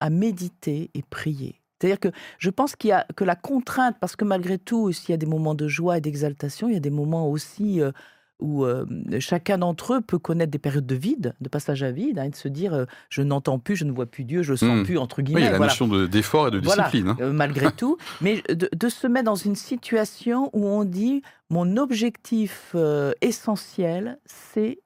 à 0.00 0.08
méditer 0.08 0.90
et 0.94 1.02
prier. 1.02 1.60
C'est-à-dire 1.80 2.00
que 2.00 2.08
je 2.38 2.50
pense 2.50 2.74
qu'il 2.76 2.90
y 2.90 2.92
a 2.92 3.06
que 3.16 3.24
la 3.24 3.36
contrainte, 3.36 3.96
parce 4.00 4.16
que 4.16 4.24
malgré 4.24 4.58
tout, 4.58 4.90
s'il 4.92 5.10
y 5.10 5.14
a 5.14 5.16
des 5.18 5.26
moments 5.26 5.54
de 5.54 5.68
joie 5.68 5.98
et 5.98 6.00
d'exaltation, 6.00 6.68
il 6.68 6.74
y 6.74 6.76
a 6.76 6.80
des 6.80 6.90
moments 6.90 7.30
aussi 7.30 7.80
euh, 7.80 7.92
où 8.40 8.64
euh, 8.64 8.84
chacun 9.18 9.58
d'entre 9.58 9.94
eux 9.94 10.00
peut 10.00 10.18
connaître 10.18 10.50
des 10.52 10.58
périodes 10.60 10.86
de 10.86 10.94
vide, 10.94 11.34
de 11.40 11.48
passage 11.48 11.82
à 11.82 11.90
vide, 11.90 12.18
hein, 12.20 12.24
et 12.24 12.30
de 12.30 12.36
se 12.36 12.46
dire 12.48 12.72
euh, 12.74 12.84
je 13.10 13.22
n'entends 13.22 13.58
plus, 13.58 13.74
je 13.76 13.84
ne 13.84 13.90
vois 13.92 14.06
plus 14.06 14.24
Dieu, 14.24 14.42
je 14.42 14.52
le 14.52 14.56
sens 14.56 14.78
Hmm. 14.80 14.84
plus 14.84 14.96
entre 14.98 15.18
Oui, 15.18 15.24
guillemets. 15.24 15.40
il 15.40 15.44
y 15.44 15.48
a 15.48 15.50
la 15.52 15.56
voilà. 15.56 15.72
notion 15.72 15.88
de- 15.88 16.06
d'effort 16.06 16.48
et 16.48 16.50
de 16.52 16.58
Voilà. 16.60 16.84
discipline. 16.84 17.08
hein. 17.10 17.16
Euh, 17.20 17.32
malgré 17.32 17.70
tout, 17.76 17.96
mais 18.20 18.42
de, 18.48 18.68
de 18.72 18.88
se 18.88 19.06
mettre 19.08 19.24
dans 19.26 19.34
une 19.34 19.56
situation 19.56 20.50
où 20.52 20.66
on 20.66 20.84
dit 20.84 21.22
mon 21.50 21.76
objectif 21.76 22.74
essentiel, 23.20 24.18
c'est 24.26 24.78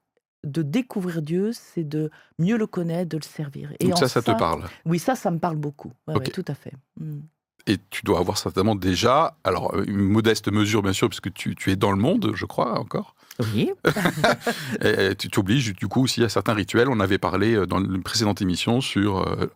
de 0.43 0.61
découvrir 0.61 1.21
Dieu, 1.21 1.51
c'est 1.53 1.83
de 1.83 2.11
mieux 2.37 2.57
le 2.57 2.67
connaître, 2.67 3.09
de 3.09 3.17
le 3.17 3.23
servir. 3.23 3.73
Et 3.79 3.87
Donc 3.87 3.97
ça, 3.97 4.07
ça 4.07 4.21
te 4.21 4.31
parle. 4.31 4.63
Oui, 4.85 4.99
ça, 4.99 5.15
ça 5.15 5.31
me 5.31 5.39
parle 5.39 5.57
beaucoup. 5.57 5.91
Ouais, 6.07 6.19
tout 6.21 6.45
à 6.47 6.55
fait. 6.55 6.73
Mm. 6.99 7.19
Et 7.65 7.77
tu 7.89 8.03
dois 8.03 8.19
avoir 8.19 8.37
certainement 8.37 8.75
déjà, 8.75 9.37
alors 9.45 9.73
euh, 9.75 9.85
une 9.87 9.97
modeste 10.01 10.51
mesure 10.51 10.81
bien 10.81 10.91
sûr, 10.93 11.07
puisque 11.07 11.31
tu, 11.33 11.55
tu 11.55 11.71
es 11.71 11.75
dans 11.77 11.91
le 11.91 11.97
monde, 11.97 12.31
je 12.35 12.45
crois 12.45 12.77
encore. 12.77 13.15
Oui. 13.53 13.71
Et, 14.83 15.15
tu 15.15 15.29
t'obliges 15.29 15.73
du 15.73 15.87
coup 15.87 16.03
aussi 16.03 16.23
à 16.23 16.29
certains 16.29 16.53
rituels. 16.53 16.87
On 16.89 16.99
avait 16.99 17.17
parlé 17.17 17.55
euh, 17.55 17.65
dans 17.65 17.79
une 17.79 18.03
précédente 18.03 18.41
émission 18.41 18.79
sur 18.81 19.19
euh, 19.27 19.47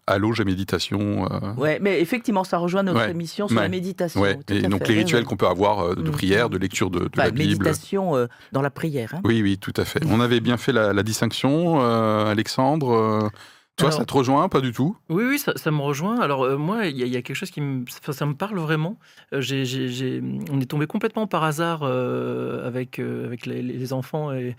et 0.41 0.45
méditation. 0.45 1.27
euh, 1.31 1.53
Ouais, 1.57 1.77
mais 1.81 2.01
effectivement, 2.01 2.43
ça 2.43 2.57
rejoint 2.57 2.81
notre 2.83 2.99
Ouais. 2.99 3.11
émission 3.11 3.47
sur 3.47 3.57
Ouais. 3.57 3.63
la 3.63 3.69
méditation. 3.69 4.21
ouais. 4.21 4.39
Et 4.49 4.61
donc 4.63 4.85
fait. 4.87 4.93
les 4.93 4.99
rituels 4.99 5.25
qu'on 5.25 5.37
peut 5.37 5.45
avoir 5.47 5.79
euh, 5.81 5.95
de 5.95 6.01
Mhm. 6.01 6.11
prière, 6.11 6.49
de 6.49 6.57
lecture 6.57 6.89
de, 6.89 6.99
de 6.99 7.05
Enfin, 7.13 7.25
la 7.25 7.31
Bible. 7.31 7.49
méditation 7.49 8.15
euh, 8.15 8.25
dans 8.51 8.61
la 8.63 8.71
prière. 8.71 9.13
hein. 9.15 9.21
Oui, 9.25 9.41
oui, 9.43 9.57
tout 9.59 9.73
à 9.77 9.85
fait. 9.85 9.99
On 10.09 10.21
avait 10.21 10.39
bien 10.39 10.57
fait 10.57 10.71
la, 10.71 10.93
la 10.93 11.03
distinction, 11.03 11.79
Alexandre. 12.25 13.29
Toi, 13.77 13.87
Alors- 13.89 13.99
ça 13.99 14.05
te 14.05 14.13
rejoint 14.13 14.49
Pas 14.49 14.59
du 14.61 14.71
tout? 14.73 14.97
Oui, 15.09 15.23
oui, 15.25 15.39
ça, 15.39 15.53
ça 15.55 15.71
me 15.71 15.79
rejoint. 15.81 16.19
Alors 16.19 16.43
euh, 16.43 16.57
moi, 16.57 16.87
il 16.87 16.97
y, 16.97 17.03
a- 17.03 17.05
il 17.05 17.11
y 17.11 17.15
a 17.17 17.21
quelque 17.21 17.35
chose 17.35 17.51
qui 17.51 17.61
me, 17.61 17.85
ça 18.11 18.25
me 18.25 18.33
parle 18.33 18.57
vraiment. 18.59 18.97
Euh, 19.33 19.41
on 20.51 20.59
est 20.59 20.65
tombé 20.69 20.87
complètement 20.87 21.27
par 21.27 21.43
hasard 21.43 21.81
euh, 21.83 22.67
avec 22.67 22.99
euh, 22.99 23.25
avec 23.25 23.45
les, 23.45 23.61
les 23.61 23.93
enfants 23.93 24.33
et 24.33 24.55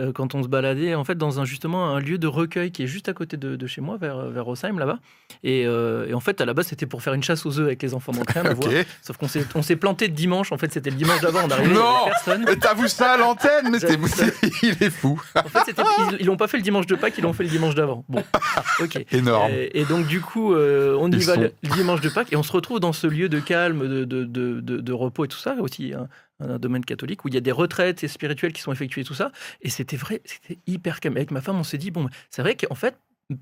euh, 0.00 0.12
quand 0.12 0.34
on 0.34 0.42
se 0.42 0.48
baladait 0.48 0.94
en 0.94 1.04
fait 1.04 1.14
dans 1.16 1.38
un 1.40 1.44
justement 1.44 1.90
un 1.94 2.00
lieu 2.00 2.18
de 2.18 2.26
recueil 2.26 2.72
qui 2.72 2.82
est 2.82 2.86
juste 2.86 3.08
à 3.08 3.12
côté 3.12 3.36
de, 3.36 3.54
de 3.56 3.66
chez 3.66 3.80
moi 3.80 3.96
vers 3.96 4.16
vers 4.30 4.44
Rossheim 4.44 4.78
là-bas. 4.78 4.98
Et, 5.44 5.64
euh, 5.66 6.06
et 6.08 6.14
en 6.14 6.20
fait 6.20 6.40
à 6.40 6.44
la 6.44 6.54
base 6.54 6.66
c'était 6.68 6.86
pour 6.86 7.02
faire 7.02 7.14
une 7.14 7.22
chasse 7.22 7.46
aux 7.46 7.58
œufs 7.58 7.66
avec 7.66 7.82
les 7.82 7.94
enfants 7.94 8.12
donc 8.12 8.30
rien 8.30 8.44
à 8.44 8.52
Ok. 8.52 8.64
voir. 8.64 8.84
Sauf 9.02 9.16
qu'on 9.16 9.28
s'est 9.28 9.44
on 9.54 9.62
s'est 9.62 9.76
planté 9.76 10.08
de 10.08 10.14
dimanche. 10.14 10.50
En 10.52 10.58
fait 10.58 10.72
c'était 10.72 10.90
le 10.90 10.96
dimanche 10.96 11.20
d'avant. 11.20 11.40
On 11.46 11.50
arrivait, 11.50 11.74
Non 11.74 12.04
personne. 12.06 12.44
Mais 12.46 12.56
T'avoues 12.56 12.88
ça 12.88 13.12
à 13.12 13.16
l'antenne 13.16 13.70
Mais 13.70 13.78
ça. 13.78 13.88
il 14.62 14.70
est 14.82 14.90
fou. 14.90 15.20
En 15.36 15.42
fait 15.48 15.60
c'était- 15.66 15.82
ils, 16.12 16.16
ils 16.20 16.26
l'ont 16.26 16.36
pas 16.36 16.48
fait 16.48 16.56
le 16.56 16.62
dimanche 16.62 16.86
de 16.86 16.94
Pâques, 16.96 17.14
ils 17.18 17.22
l'ont 17.22 17.32
fait 17.32 17.44
le 17.44 17.50
dimanche 17.50 17.74
d'avant. 17.74 18.04
Bon, 18.08 18.22
ok. 18.80 19.04
Énorme. 19.12 19.50
Et, 19.52 19.80
et 19.80 19.84
donc, 19.84 20.06
du 20.06 20.20
coup, 20.20 20.54
euh, 20.54 20.96
on 21.00 21.10
y 21.10 21.16
Ils 21.16 21.24
va 21.24 21.34
sont- 21.34 21.40
le, 21.40 21.52
dimanche 21.74 22.00
de 22.00 22.08
Pâques 22.08 22.32
et 22.32 22.36
on 22.36 22.42
se 22.42 22.52
retrouve 22.52 22.80
dans 22.80 22.92
ce 22.92 23.06
lieu 23.06 23.28
de 23.28 23.40
calme, 23.40 23.86
de, 23.88 24.04
de, 24.04 24.24
de, 24.60 24.92
repos 24.92 25.24
et 25.24 25.28
tout 25.28 25.38
ça, 25.38 25.54
aussi 25.60 25.92
un, 25.94 26.08
un 26.40 26.58
domaine 26.58 26.84
catholique 26.84 27.24
où 27.24 27.28
il 27.28 27.34
y 27.34 27.38
a 27.38 27.40
des 27.40 27.52
retraites 27.52 28.02
et 28.04 28.08
spirituelles 28.08 28.52
qui 28.52 28.62
sont 28.62 28.72
effectuées, 28.72 29.04
tout 29.04 29.14
ça. 29.14 29.32
Et 29.62 29.70
c'était 29.70 29.96
vrai, 29.96 30.22
c'était 30.24 30.58
hyper 30.66 31.00
calme. 31.00 31.16
Avec 31.16 31.30
ma 31.30 31.40
femme, 31.40 31.56
on 31.58 31.64
s'est 31.64 31.78
dit, 31.78 31.90
bon, 31.90 32.08
c'est 32.30 32.42
vrai 32.42 32.56
qu'en 32.56 32.74
fait, 32.74 32.96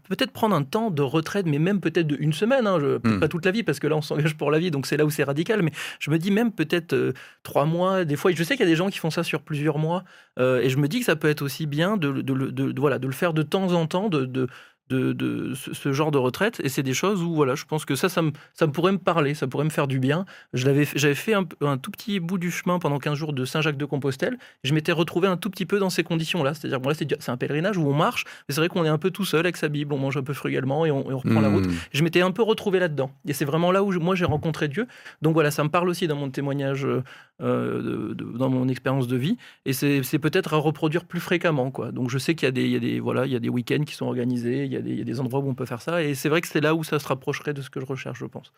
peut-être 0.07 0.33
prendre 0.33 0.55
un 0.55 0.65
temps 0.65 0.91
de 0.91 1.01
retraite, 1.01 1.47
mais 1.47 1.59
même 1.59 1.81
peut-être 1.81 2.07
de 2.07 2.17
une 2.21 2.35
semaine, 2.35 2.67
hein, 2.67 2.79
je- 2.79 2.99
Hmm. 3.09 3.21
pas 3.21 3.29
toute 3.29 3.47
la 3.47 3.53
vie, 3.53 3.63
parce 3.63 3.79
que 3.81 3.87
là, 3.87 3.97
on 3.97 4.03
s'engage 4.03 4.37
pour 4.37 4.51
la 4.51 4.59
vie, 4.59 4.71
donc 4.71 4.87
c'est 4.87 4.99
là 4.99 5.07
où 5.07 5.11
c'est 5.11 5.25
radical. 5.25 5.63
Mais 5.63 5.71
je 5.99 6.11
me 6.11 6.19
dis 6.19 6.31
même 6.31 6.53
peut-être 6.53 6.93
euh, 6.93 7.13
trois 7.43 7.65
mois, 7.65 8.05
des 8.05 8.17
fois, 8.17 8.31
je 8.33 8.43
sais 8.43 8.55
qu'il 8.57 8.65
y 8.67 8.69
a 8.69 8.71
des 8.71 8.77
gens 8.77 8.91
qui 8.91 8.99
font 8.99 9.11
ça 9.11 9.23
sur 9.23 9.41
plusieurs 9.41 9.79
mois, 9.79 10.05
euh, 10.39 10.61
et 10.61 10.69
je 10.69 10.77
me 10.77 10.89
dis 10.89 10.99
que 11.01 11.07
ça 11.07 11.17
peut 11.17 11.29
être 11.31 11.41
aussi 11.41 11.67
bien 11.67 11.97
de, 11.97 12.13
de, 12.13 12.21
de- 12.21 12.51
de- 12.51 12.73
de- 12.73 12.81
voilà, 12.81 12.99
de 12.99 13.07
le 13.07 13.15
faire 13.15 13.33
de 13.33 13.43
temps 13.43 13.73
en 13.73 13.87
temps, 13.87 14.11
de, 14.11 14.47
de, 14.91 15.53
ce, 15.55 15.93
genre 15.93 16.11
de 16.11 16.19
retraite. 16.19 16.61
Et 16.65 16.69
c'est 16.69 16.83
des 16.83 16.95
choses 16.95 17.23
où, 17.23 17.35
voilà, 17.35 17.55
je 17.55 17.65
pense 17.65 17.85
que 17.85 17.95
ça, 17.95 18.09
ça 18.09 18.23
me, 18.23 18.33
ça 18.55 18.67
pourrait 18.69 18.93
me 18.93 18.99
parler, 18.99 19.35
ça 19.35 19.47
pourrait 19.47 19.65
me 19.65 19.71
faire 19.71 19.87
du 19.89 19.99
bien. 19.99 20.25
J'avais 20.55 20.85
fait 20.85 21.35
un, 21.35 21.45
un 21.61 21.79
tout 21.79 21.91
petit 21.91 22.21
bout 22.21 22.39
du 22.39 22.51
chemin 22.51 22.79
pendant 22.79 22.99
15 22.99 23.15
jours 23.15 23.33
de 23.33 23.45
Saint-Jacques-de-Compostelle. 23.45 24.39
Je 24.65 24.75
m'étais 24.75 24.93
retrouvé 24.93 25.29
un 25.29 25.37
tout 25.37 25.51
petit 25.51 25.67
peu 25.67 25.79
dans 25.79 25.91
ces 25.91 26.03
conditions-là. 26.05 26.55
C'est-à-dire, 26.55 26.81
bon, 26.81 26.89
là, 26.91 26.95
c'est 26.95 27.31
un 27.31 27.37
pèlerinage 27.37 27.77
où 27.77 27.87
on 27.89 27.95
marche, 27.95 28.25
mais 28.49 28.55
c'est 28.55 28.61
vrai 28.61 28.69
qu'on 28.69 28.85
est 28.85 28.89
un 28.89 28.99
peu 28.99 29.11
tout 29.11 29.25
seul 29.25 29.41
avec 29.41 29.57
sa 29.57 29.69
Bible, 29.69 29.93
on 29.93 29.99
mange 29.99 30.17
un 30.17 30.23
peu 30.23 30.33
frugalement 30.35 30.87
et 30.87 30.91
on, 30.91 31.11
et 31.11 31.15
on 31.15 31.19
reprend 31.19 31.41
la 31.41 31.49
route. 31.49 31.67
Hmm. 31.67 31.73
Je 31.93 32.03
m'étais 32.03 32.21
un 32.21 32.31
peu 32.31 32.43
retrouvé 32.43 32.79
là-dedans. 32.79 33.11
Et 33.27 33.33
c'est 33.33 33.45
vraiment 33.45 33.73
là 33.73 33.83
où 33.83 33.93
je- 33.93 33.99
moi 33.99 34.15
j'ai 34.15 34.25
rencontré 34.25 34.69
Dieu. 34.69 34.87
Donc 35.23 35.35
voilà, 35.35 35.51
ça 35.51 35.63
me 35.65 35.69
parle 35.69 35.89
aussi 35.89 36.07
dans 36.09 36.17
mon 36.17 36.31
témoignage, 36.31 36.85
euh, 36.87 37.03
de- 37.41 38.15
de- 38.15 38.39
dans 38.39 38.49
mon 38.51 38.69
expérience 38.69 39.07
de 39.09 39.17
vie. 39.17 39.37
Et 39.65 39.73
c'est 39.73 40.03
c'est 40.03 40.19
peut-être 40.19 40.55
à 40.55 40.57
reproduire 40.57 41.05
plus 41.05 41.21
fréquemment. 41.21 41.71
Quoi. 41.71 41.93
Donc 41.93 42.11
je 42.11 42.19
sais 42.19 42.35
qu'il 42.35 42.47
y 42.47 42.49
a 42.49 42.53
des, 42.53 42.65
il 42.65 42.71
y 42.73 42.77
a 42.77 42.81
des, 42.81 43.01
voilà, 43.01 43.27
il 43.27 43.33
y 43.33 43.37
a 43.37 43.41
des 43.41 43.49
week-ends 43.49 43.85
qui 43.85 43.95
sont 43.95 44.07
organisés, 44.07 44.65
il 44.65 44.73
y, 44.73 44.77
a 44.77 44.78
il 44.79 44.99
y 44.99 45.01
a 45.01 45.05
des 45.05 45.21
endroits 45.21 45.41
où 45.41 45.49
on 45.49 45.55
peut 45.55 45.67
faire 45.67 45.83
ça. 45.83 46.03
Et 46.03 46.15
c'est 46.15 46.29
vrai 46.29 46.41
que 46.41 46.49
c'est 46.49 46.61
là 46.61 46.75
où 46.75 46.85
ça 46.85 46.99
se 46.99 47.07
rapprocherait 47.07 47.55
de 47.55 47.63
ce 47.63 47.71
que 47.71 47.81
je 47.81 47.87
recherche, 47.87 48.19
je 48.19 48.27
pense. 48.27 48.53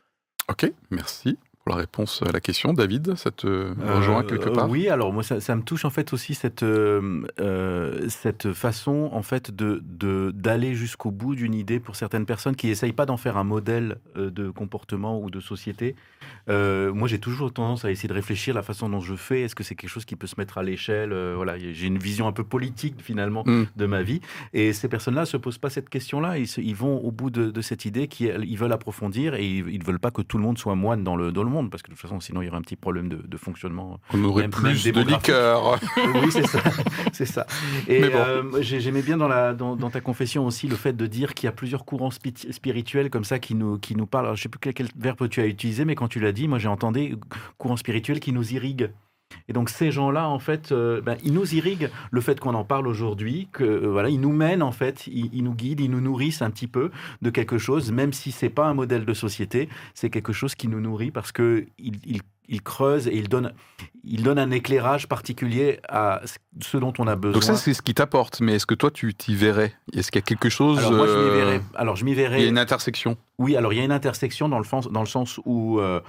Ok, 0.49 0.73
merci. 0.91 1.39
Pour 1.65 1.75
la 1.75 1.81
réponse 1.81 2.23
à 2.27 2.33
la 2.33 2.41
question. 2.41 2.73
David, 2.73 3.17
ça 3.17 3.31
te 3.31 3.47
rejoint 3.97 4.21
Euh, 4.23 4.27
quelque 4.27 4.49
part 4.49 4.69
Oui, 4.71 4.89
alors 4.89 5.13
moi 5.13 5.23
ça, 5.23 5.41
ça 5.41 5.55
me 5.55 5.63
touche 5.63 5.85
en 5.85 5.91
fait 5.91 6.13
aussi 6.13 6.35
cette 6.35 6.63
euh, 6.63 7.23
euh, 7.39 8.09
cette 8.09 8.53
façon 8.53 9.11
en 9.13 9.23
fait 9.23 9.51
de 9.55 9.83
de- 9.85 10.31
d'aller 10.35 10.75
jusqu'au 10.75 11.11
bout 11.11 11.35
d'une 11.35 11.55
idée 11.55 11.79
pour 11.79 11.97
certaines 11.97 12.25
personnes 12.27 12.57
qui 12.57 12.69
essayent 12.71 12.93
pas 12.95 13.05
d'en 13.07 13.17
faire 13.19 13.37
un 13.37 13.45
modèle 13.45 13.99
euh, 14.17 14.31
de 14.31 14.49
comportement 14.51 15.21
ou 15.21 15.31
de 15.31 15.41
société. 15.41 15.97
Euh, 16.49 16.93
moi 16.95 17.09
j'ai 17.09 17.19
toujours 17.19 17.53
tendance 17.53 17.85
à 17.85 17.91
essayer 17.91 18.09
de 18.09 18.15
réfléchir 18.15 18.55
la 18.55 18.63
façon 18.63 18.89
dont 18.89 19.01
je 19.01 19.15
fais. 19.15 19.43
Est-ce 19.43 19.55
que 19.55 19.63
c'est 19.63 19.75
quelque 19.75 19.91
chose 19.91 20.05
qui 20.07 20.17
peut 20.17 20.27
se 20.27 20.37
mettre 20.39 20.57
à 20.59 20.63
l'échelle 20.63 21.13
Euh, 21.13 21.35
Voilà, 21.37 21.59
j'ai 21.59 21.87
une 21.87 21.99
vision 21.99 22.27
un 22.27 22.33
peu 22.33 22.45
politique 22.45 22.97
finalement 23.03 23.43
Mm. 23.47 23.65
de 23.77 23.87
ma 23.87 24.03
vie. 24.03 24.21
Et 24.53 24.73
ces 24.73 24.89
personnes-là 24.89 25.27
se 25.27 25.37
posent 25.37 25.59
pas 25.59 25.71
cette 25.71 25.89
question-là. 25.91 26.39
Ils, 26.39 26.75
vont 26.75 26.99
au 26.99 27.11
bout 27.11 27.31
de, 27.31 27.51
de 27.51 27.61
cette 27.61 27.85
idée 27.85 28.09
qui 28.09 28.25
ils 28.27 28.57
veulent 28.59 28.73
approfondir 28.73 29.35
et 29.35 29.47
ils, 29.47 29.69
ils 29.69 29.85
veulent 29.85 29.99
pas 29.99 30.11
que 30.11 30.23
tout 30.23 30.39
le 30.39 30.43
monde 30.45 30.59
soit 30.59 30.75
moine 30.75 31.05
dans 31.05 31.17
le 31.17 31.33
dans 31.33 31.43
le 31.43 31.50
monde 31.51 31.71
parce 31.71 31.83
que 31.83 31.89
de 31.89 31.95
toute 31.95 32.01
façon 32.01 32.21
sinon 32.21 32.41
il 32.43 32.47
y 32.47 32.49
aurait 32.49 32.57
un 32.59 32.63
petit 32.63 32.77
problème 32.77 33.09
de, 33.09 33.17
de 33.17 33.37
fonctionnement 33.37 34.01
On 34.15 34.25
aurait 34.25 34.45
même- 34.45 34.51
plus 34.51 34.85
même 34.87 34.95
de 35.05 35.11
liqueur. 35.11 35.79
oui, 36.23 36.31
c'est 36.33 36.47
ça. 36.47 36.61
c'est 37.13 37.27
ça. 37.27 37.47
Et 37.89 38.01
bon. 38.01 38.09
euh, 38.15 38.43
j'ai- 38.63 38.81
j'aimais 38.81 39.03
bien 39.03 39.17
dans, 39.19 39.29
la, 39.29 39.53
dans, 39.53 39.77
dans 39.77 39.91
ta 39.91 40.01
confession 40.01 40.47
aussi 40.47 40.69
le 40.69 40.77
fait 40.77 40.97
de 40.97 41.07
dire 41.07 41.35
qu'il 41.35 41.47
y 41.47 41.49
a 41.49 41.53
plusieurs 41.53 41.85
courants 41.85 42.09
spi- 42.11 42.51
spirituels 42.53 43.11
comme 43.11 43.25
ça 43.25 43.39
qui 43.39 43.55
nous, 43.55 43.79
qui 43.79 43.95
nous 43.97 44.07
parlent. 44.07 44.27
Alors, 44.27 44.37
je 44.37 44.43
sais 44.43 44.49
plus 44.49 44.61
quel, 44.61 44.75
quel 44.75 44.89
verbe 44.97 45.29
tu 45.29 45.41
as 45.41 45.47
utilisé, 45.47 45.85
mais 45.85 45.95
quand 45.95 46.09
tu 46.09 46.21
l'as 46.21 46.33
dit, 46.33 46.49
moi 46.49 46.59
j'ai 46.59 46.69
entendu 46.69 47.17
courant 47.59 47.77
spirituel 47.77 48.21
qui 48.21 48.33
nous 48.33 48.55
irrigue. 48.55 48.91
Et 49.49 49.53
donc 49.53 49.69
ces 49.71 49.91
gens-là, 49.91 50.29
en 50.29 50.39
fait, 50.39 50.73
euh, 50.73 51.01
ben, 51.01 51.17
ils 51.25 51.33
nous 51.33 51.55
irriguent. 51.55 51.91
Le 52.11 52.21
fait 52.21 52.39
qu'on 52.41 52.55
en 52.55 52.65
parle 52.65 52.87
aujourd'hui, 52.87 53.49
que 53.53 53.65
euh, 53.65 53.89
voilà, 53.91 54.09
ils 54.09 54.21
nous 54.21 54.33
mènent 54.33 54.63
en 54.63 54.73
fait, 54.73 55.07
ils, 55.07 55.31
ils 55.33 55.43
nous 55.45 55.55
guident, 55.55 55.81
ils 55.81 55.91
nous 55.91 56.01
nourrissent 56.01 56.43
un 56.43 56.51
petit 56.51 56.67
peu 56.67 56.91
de 57.23 57.31
quelque 57.31 57.59
chose, 57.59 57.93
même 57.93 58.13
si 58.13 58.33
c'est 58.33 58.51
pas 58.51 58.67
un 58.67 58.75
modèle 58.75 59.05
de 59.05 59.15
société, 59.15 59.69
c'est 59.95 60.11
quelque 60.11 60.33
chose 60.33 60.55
qui 60.55 60.69
nous 60.69 60.81
nourrit 60.81 61.11
parce 61.11 61.33
que 61.33 61.67
il, 61.79 61.97
il- 62.07 62.21
il 62.53 62.63
creuse 62.63 63.07
et 63.07 63.17
il 63.17 63.29
donne, 63.29 63.53
il 64.05 64.23
donne 64.25 64.39
un 64.39 64.51
éclairage 64.51 65.07
particulier 65.09 65.79
à 65.89 66.21
ce 66.61 66.77
dont 66.77 66.93
on 66.99 67.07
a 67.07 67.15
besoin. 67.17 67.33
Donc 67.35 67.45
ça, 67.45 67.55
c'est 67.57 67.73
ce 67.75 67.81
qui 67.81 67.95
t'apporte. 67.95 68.41
Mais 68.41 68.55
est-ce 68.57 68.67
que 68.67 68.75
toi, 68.75 68.91
tu 68.91 69.15
t'y 69.15 69.35
verrais? 69.37 69.73
Est-ce 69.95 70.11
qu'il 70.11 70.19
y 70.21 70.25
a 70.25 70.27
quelque 70.27 70.49
chose 70.49 70.79
alors 70.79 70.93
moi 70.93 71.07
je 71.07 71.13
m'y 71.15 71.29
euh, 71.29 71.31
verrais. 71.33 71.61
Alors 71.77 71.95
je 71.97 72.05
m'y 72.05 72.11
Il 72.11 72.15
y 72.15 72.17
verrais. 72.17 72.43
a 72.45 72.47
une 72.49 72.59
intersection? 72.59 73.17
Oui, 73.39 73.57
alors 73.57 73.73
il 73.73 73.77
y 73.77 73.81
a 73.81 73.85
une 73.85 73.93
intersection 73.93 74.49
dans 74.49 74.59
le, 74.59 74.65
sens- 74.65 74.91
dans 74.91 75.01
le 75.01 75.07
sens 75.07 75.39
où, 75.47 75.79
euh, 75.79 76.01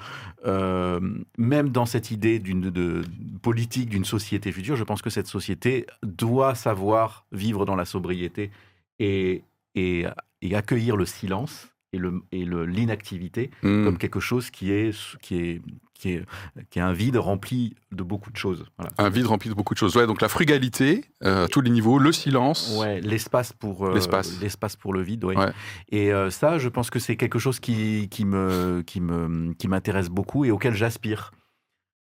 euh, 0.45 0.99
même 1.37 1.69
dans 1.69 1.85
cette 1.85 2.11
idée 2.11 2.39
d'une 2.39 3.03
politique 3.41 3.89
d'une 3.89 4.05
société 4.05 4.51
future, 4.51 4.75
je 4.75 4.83
pense 4.83 5.01
que 5.01 5.09
cette 5.09 5.27
société 5.27 5.85
doit 6.03 6.55
savoir 6.55 7.25
vivre 7.31 7.65
dans 7.65 7.75
la 7.75 7.85
sobriété 7.85 8.51
et, 8.99 9.43
et, 9.75 10.05
et 10.41 10.55
accueillir 10.55 10.95
le 10.97 11.05
silence 11.05 11.67
et 11.93 11.97
le- 11.97 12.21
et 12.31 12.45
le- 12.45 12.65
l'inactivité 12.65 13.51
Hmm. 13.63 13.83
comme 13.83 13.97
quelque 13.97 14.19
chose 14.19 14.49
qui 14.49 14.71
est, 14.71 14.91
qui, 15.21 15.35
est, 15.37 15.61
qui, 16.01 16.13
est, 16.13 16.25
qui 16.71 16.79
est 16.79 16.81
un 16.81 16.93
vide 16.93 17.17
rempli 17.17 17.75
de 17.91 18.01
beaucoup 18.01 18.31
de 18.31 18.37
choses. 18.37 18.65
Voilà. 18.77 18.91
Un 18.97 19.09
vide 19.09 19.27
rempli 19.27 19.49
de 19.49 19.53
beaucoup 19.53 19.75
de 19.75 19.79
choses. 19.79 19.95
Ouais, 19.95 20.07
donc 20.07 20.19
la 20.21 20.29
frugalité, 20.29 21.05
euh, 21.23 21.45
à 21.45 21.47
tous 21.47 21.61
les 21.61 21.69
niveaux, 21.69 21.99
le 21.99 22.11
silence. 22.11 22.75
Ouais, 22.79 22.99
l'espace 23.01 23.53
pour 23.53 23.85
euh, 23.85 23.93
L'espace. 23.93 24.75
pour 24.75 24.93
le 24.93 25.01
vide. 25.03 25.23
ouais. 25.23 25.37
Ouais. 25.37 25.51
Et 25.89 26.11
euh, 26.11 26.31
ça, 26.31 26.57
je 26.57 26.69
pense 26.69 26.89
que 26.89 26.97
c'est 26.99 27.17
quelque 27.17 27.37
chose 27.37 27.59
qui, 27.59 28.07
qui 28.09 28.25
me 28.25 28.81
qui 28.85 28.99
me 28.99 29.53
qui 29.53 29.67
m'intéresse 29.67 30.09
beaucoup 30.09 30.43
et 30.43 30.51
auquel 30.51 30.73
j'aspire. 30.73 31.31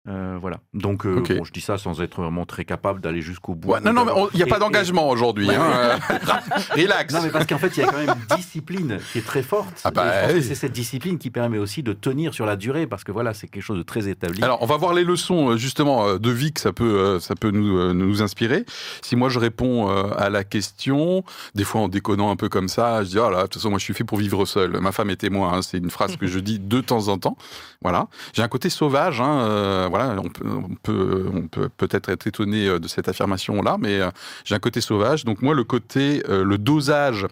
Euh, 0.09 0.37
voilà. 0.41 0.59
Donc, 0.75 1.07
euh, 1.07 1.21
bon, 1.21 1.45
je 1.45 1.53
dis 1.53 1.61
ça 1.61 1.79
sans 1.79 2.01
être 2.03 2.21
vraiment 2.21 2.45
très 2.45 2.65
capable 2.65 3.01
d'aller 3.01 3.21
jusqu'au 3.23 3.55
bout. 3.55 3.69
Ouais, 3.73 3.81
non, 3.81 3.93
non, 3.93 4.05
mais 4.05 4.13
il 4.35 4.39
n'y 4.39 4.43
a 4.43 4.47
pas 4.47 4.57
et- 4.57 4.59
d'engagement 4.59 5.09
aujourd'hui. 5.09 5.47
Ouais, 5.49 5.55
hein. 5.55 5.99
Relax. 6.77 7.15
Non, 7.15 7.21
mais 7.23 7.31
parce 7.31 7.47
qu'en 7.47 7.59
fait, 7.59 7.77
il 7.77 7.81
y 7.81 7.83
a 7.85 7.87
quand 7.87 7.99
même 7.99 8.09
une 8.31 8.37
discipline 8.37 8.99
qui 9.13 9.19
est 9.19 9.27
très 9.27 9.43
forte. 9.43 9.81
Ah 9.85 9.91
bah 9.93 10.05
oui. 10.35 10.43
c'est 10.43 10.57
cette 10.57 10.73
discipline 10.73 11.19
qui 11.19 11.31
permet 11.31 11.59
aussi 11.59 11.85
de 11.85 11.93
tenir 11.93 12.35
sur 12.35 12.47
la 12.47 12.57
durée, 12.57 12.87
parce 12.89 13.05
que 13.05 13.13
voilà, 13.13 13.33
c'est 13.33 13.47
quelque 13.47 13.63
chose 13.63 13.79
de 13.79 13.83
très 13.85 14.09
établi. 14.09 14.43
Alors, 14.43 14.61
on 14.63 14.67
va 14.67 14.77
voir 14.77 14.93
les 14.93 15.05
leçons 15.05 15.51
euh, 15.51 15.57
justement 15.57 16.07
euh, 16.07 16.19
de 16.19 16.31
vie 16.31 16.53
que 16.53 16.61
ça 16.61 16.73
peut, 16.73 16.85
euh, 16.99 17.21
ça 17.21 17.35
peut 17.37 17.51
nous, 17.53 17.79
euh, 17.79 17.93
nous 17.93 18.23
inspirer. 18.23 18.65
Si 19.03 19.15
moi 19.15 19.29
je 19.29 19.39
réponds 19.39 19.89
euh, 19.89 20.11
à 20.19 20.31
la 20.31 20.43
question, 20.43 21.23
des 21.55 21.65
fois 21.65 21.81
en 21.83 21.89
déconnant 21.89 22.31
un 22.33 22.37
peu 22.37 22.49
comme 22.49 22.69
ça, 22.69 23.05
je 23.05 23.11
dis 23.11 23.19
oh 23.21 23.31
là, 23.31 23.39
de 23.39 23.43
toute 23.43 23.55
façon 23.55 23.71
moi 23.71 23.79
je 23.79 23.85
suis 23.85 23.95
fait 23.95 24.05
pour 24.05 24.19
vivre 24.19 24.45
seul. 24.47 24.81
Ma 24.81 24.91
femme 24.91 25.11
est 25.11 25.17
témoin. 25.17 25.53
hein, 25.55 25.63
c'est 25.63 25.79
une 25.79 25.91
phrase 25.91 26.17
que 26.17 26.27
je 26.27 26.41
dis 26.41 26.59
de 26.59 26.81
temps 26.81 27.07
en 27.09 27.19
temps. 27.19 27.37
Voilà. 27.83 28.09
J'ai 28.33 28.43
un 28.43 28.49
côté 28.49 28.69
sauvage. 28.69 29.21
hein, 29.21 29.43
euh, 29.43 29.89
voilà. 29.93 30.21
On 30.21 30.29
peut, 30.29 30.49
on 30.49 30.75
peut, 30.75 31.31
on 31.33 31.47
peut 31.49 31.69
peut-être 31.69 32.09
être 32.09 32.27
étonné 32.27 32.67
euh, 32.67 32.79
de 32.79 32.89
cette 32.89 33.09
affirmation 33.09 33.63
là, 33.63 33.77
mais 33.79 34.01
euh, 34.01 34.11
j'ai 34.45 34.55
un 34.55 34.59
côté 34.59 34.81
sauvage. 34.81 35.25
Donc 35.25 35.43
moi 35.43 35.55
le 35.55 35.65
côté, 35.65 36.23
euh, 36.29 36.45
le 36.45 36.59
dosage 36.59 37.27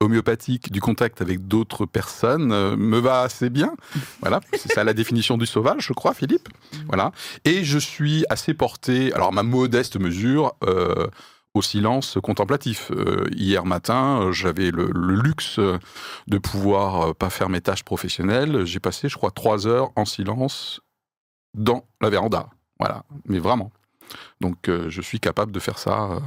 homéopathique 0.00 0.72
du 0.72 0.80
contact 0.80 1.20
avec 1.20 1.46
d'autres 1.46 1.86
personnes 1.86 2.52
euh, 2.52 2.76
me 2.76 2.98
va 2.98 3.20
assez 3.20 3.50
bien. 3.50 3.74
Voilà, 4.20 4.40
c'est 4.52 4.72
ça 4.72 4.84
la 4.84 4.92
définition 4.92 5.38
du 5.38 5.46
sauvage, 5.46 5.86
je 5.86 5.92
crois, 5.92 6.14
Philippe. 6.14 6.48
Voilà. 6.88 7.12
Et 7.44 7.64
je 7.64 7.78
suis 7.78 8.24
assez 8.28 8.54
porté, 8.54 9.12
alors 9.14 9.32
ma 9.32 9.42
modeste 9.42 9.98
mesure, 9.98 10.54
euh, 10.64 11.06
au 11.54 11.62
silence 11.62 12.18
contemplatif. 12.22 12.92
Euh, 12.92 13.26
hier 13.34 13.64
matin, 13.64 14.30
j'avais 14.30 14.70
le, 14.70 14.90
le 14.92 15.14
luxe 15.14 15.58
de 15.58 16.38
pouvoir 16.38 17.14
pas 17.14 17.30
faire 17.30 17.48
mes 17.48 17.60
tâches 17.60 17.82
professionnelles. 17.82 18.64
J'ai 18.66 18.78
passé, 18.78 19.08
je 19.08 19.16
crois, 19.16 19.30
trois 19.30 19.66
heures 19.66 19.90
en 19.96 20.04
silence 20.04 20.80
dans 21.54 21.84
la 22.00 22.10
véranda. 22.10 22.48
Voilà, 22.78 23.04
mais 23.26 23.38
vraiment. 23.38 23.70
Donc, 24.40 24.68
euh, 24.68 24.88
je 24.88 25.00
suis 25.02 25.20
capable 25.20 25.52
de 25.52 25.60
faire 25.60 25.78
ça 25.78 26.10
euh, 26.12 26.20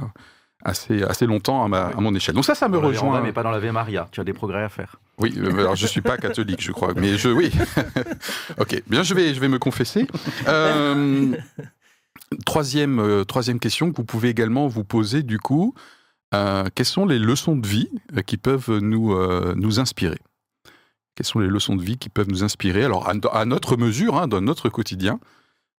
assez, 0.64 1.02
assez 1.02 1.26
longtemps 1.26 1.64
à, 1.64 1.68
ma- 1.68 1.86
à 1.88 2.00
mon 2.00 2.14
échelle. 2.14 2.34
Donc 2.34 2.44
ça, 2.44 2.54
ça 2.54 2.68
me 2.68 2.74
Dans 2.74 2.80
la 2.82 2.88
rejoint. 2.88 3.02
véranda, 3.10 3.26
mais 3.26 3.32
pas 3.32 3.42
dans 3.42 3.50
la 3.50 3.56
Ave 3.58 3.70
Maria. 3.72 4.08
Tu 4.12 4.20
as 4.20 4.24
des 4.24 4.32
progrès 4.32 4.62
à 4.62 4.68
faire. 4.68 4.96
Oui, 5.18 5.34
euh, 5.36 5.50
alors 5.58 5.76
je 5.76 5.86
suis 5.86 6.00
pas 6.00 6.16
catholique, 6.16 6.62
je 6.62 6.72
crois, 6.72 6.94
mais 6.94 7.18
je 7.18 7.28
oui. 7.28 7.52
ok, 8.58 8.82
bien, 8.86 9.02
je 9.02 9.14
vais 9.14 9.34
je 9.34 9.40
vais 9.40 9.48
me 9.48 9.58
confesser. 9.58 10.06
Troisième 12.46 13.24
troisième 13.26 13.58
question 13.60 13.90
que 13.92 13.96
vous 13.96 14.04
pouvez 14.04 14.28
également 14.28 14.66
vous 14.66 14.84
poser 14.84 15.22
du 15.22 15.38
coup, 15.38 15.74
quelles 16.32 16.86
sont 16.86 17.06
les 17.06 17.18
leçons 17.18 17.54
de 17.56 17.66
vie 17.66 17.88
qui 18.26 18.36
peuvent 18.38 18.78
nous 18.80 19.14
nous 19.54 19.80
inspirer? 19.80 20.18
Quelles 21.14 21.26
sont 21.26 21.38
les 21.38 21.46
leçons 21.46 21.76
de 21.76 21.82
vie 21.82 21.96
qui 21.96 22.08
peuvent 22.08 22.28
nous 22.28 22.42
inspirer? 22.42 22.84
Alors 22.84 23.08
à, 23.08 23.44
notre 23.44 23.76
mesure, 23.76 24.16
hein, 24.16 24.26
dans 24.26 24.40
notre 24.40 24.68
quotidien, 24.68 25.20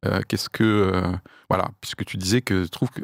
euh, 0.04 0.20
qu'est-ce 0.28 0.48
que 0.48 0.64
euh, 0.64 1.12
voilà, 1.48 1.70
puisque 1.80 2.04
tu 2.04 2.16
disais 2.16 2.40
que 2.40 2.64
je 2.64 2.68
trouve 2.68 2.90
que 2.90 3.02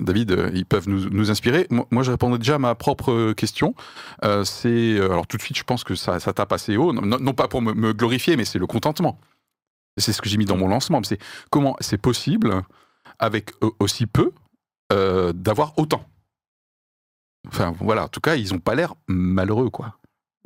David, 0.00 0.30
euh, 0.30 0.50
ils 0.54 0.66
peuvent 0.66 0.88
nous, 0.88 1.30
inspirer. 1.30 1.66
Moi, 1.70 2.02
je 2.02 2.10
répondais 2.10 2.38
déjà 2.38 2.56
à 2.56 2.58
ma 2.58 2.74
propre 2.74 3.32
question. 3.32 3.74
C'est 4.44 5.00
alors 5.00 5.26
tout 5.26 5.38
de 5.38 5.42
suite, 5.42 5.56
je 5.56 5.64
pense 5.64 5.84
que 5.84 5.94
ça, 5.94 6.20
ça 6.20 6.32
tape 6.32 6.52
assez 6.52 6.76
haut. 6.76 6.92
Non, 6.92 7.32
pas 7.32 7.48
pour 7.48 7.62
me, 7.62 7.92
glorifier, 7.92 8.36
mais 8.36 8.44
c'est 8.44 8.58
le 8.58 8.66
contentement. 8.66 9.18
C'est 9.96 10.12
ce 10.12 10.20
que 10.20 10.28
j'ai 10.28 10.36
mis 10.36 10.44
dans 10.44 10.58
mon 10.58 10.68
lancement. 10.68 11.02
C'est 11.02 11.18
comment 11.50 11.76
c'est 11.80 11.96
possible 11.96 12.62
avec 13.18 13.52
aussi 13.78 14.06
peu 14.06 14.32
d'avoir 14.90 15.78
autant. 15.78 16.04
Enfin 17.48 17.72
voilà. 17.80 18.04
En 18.04 18.08
tout 18.08 18.20
cas, 18.20 18.36
ils 18.36 18.52
n'ont 18.52 18.60
pas 18.60 18.74
l'air 18.74 18.94
malheureux, 19.08 19.70
quoi. 19.70 19.96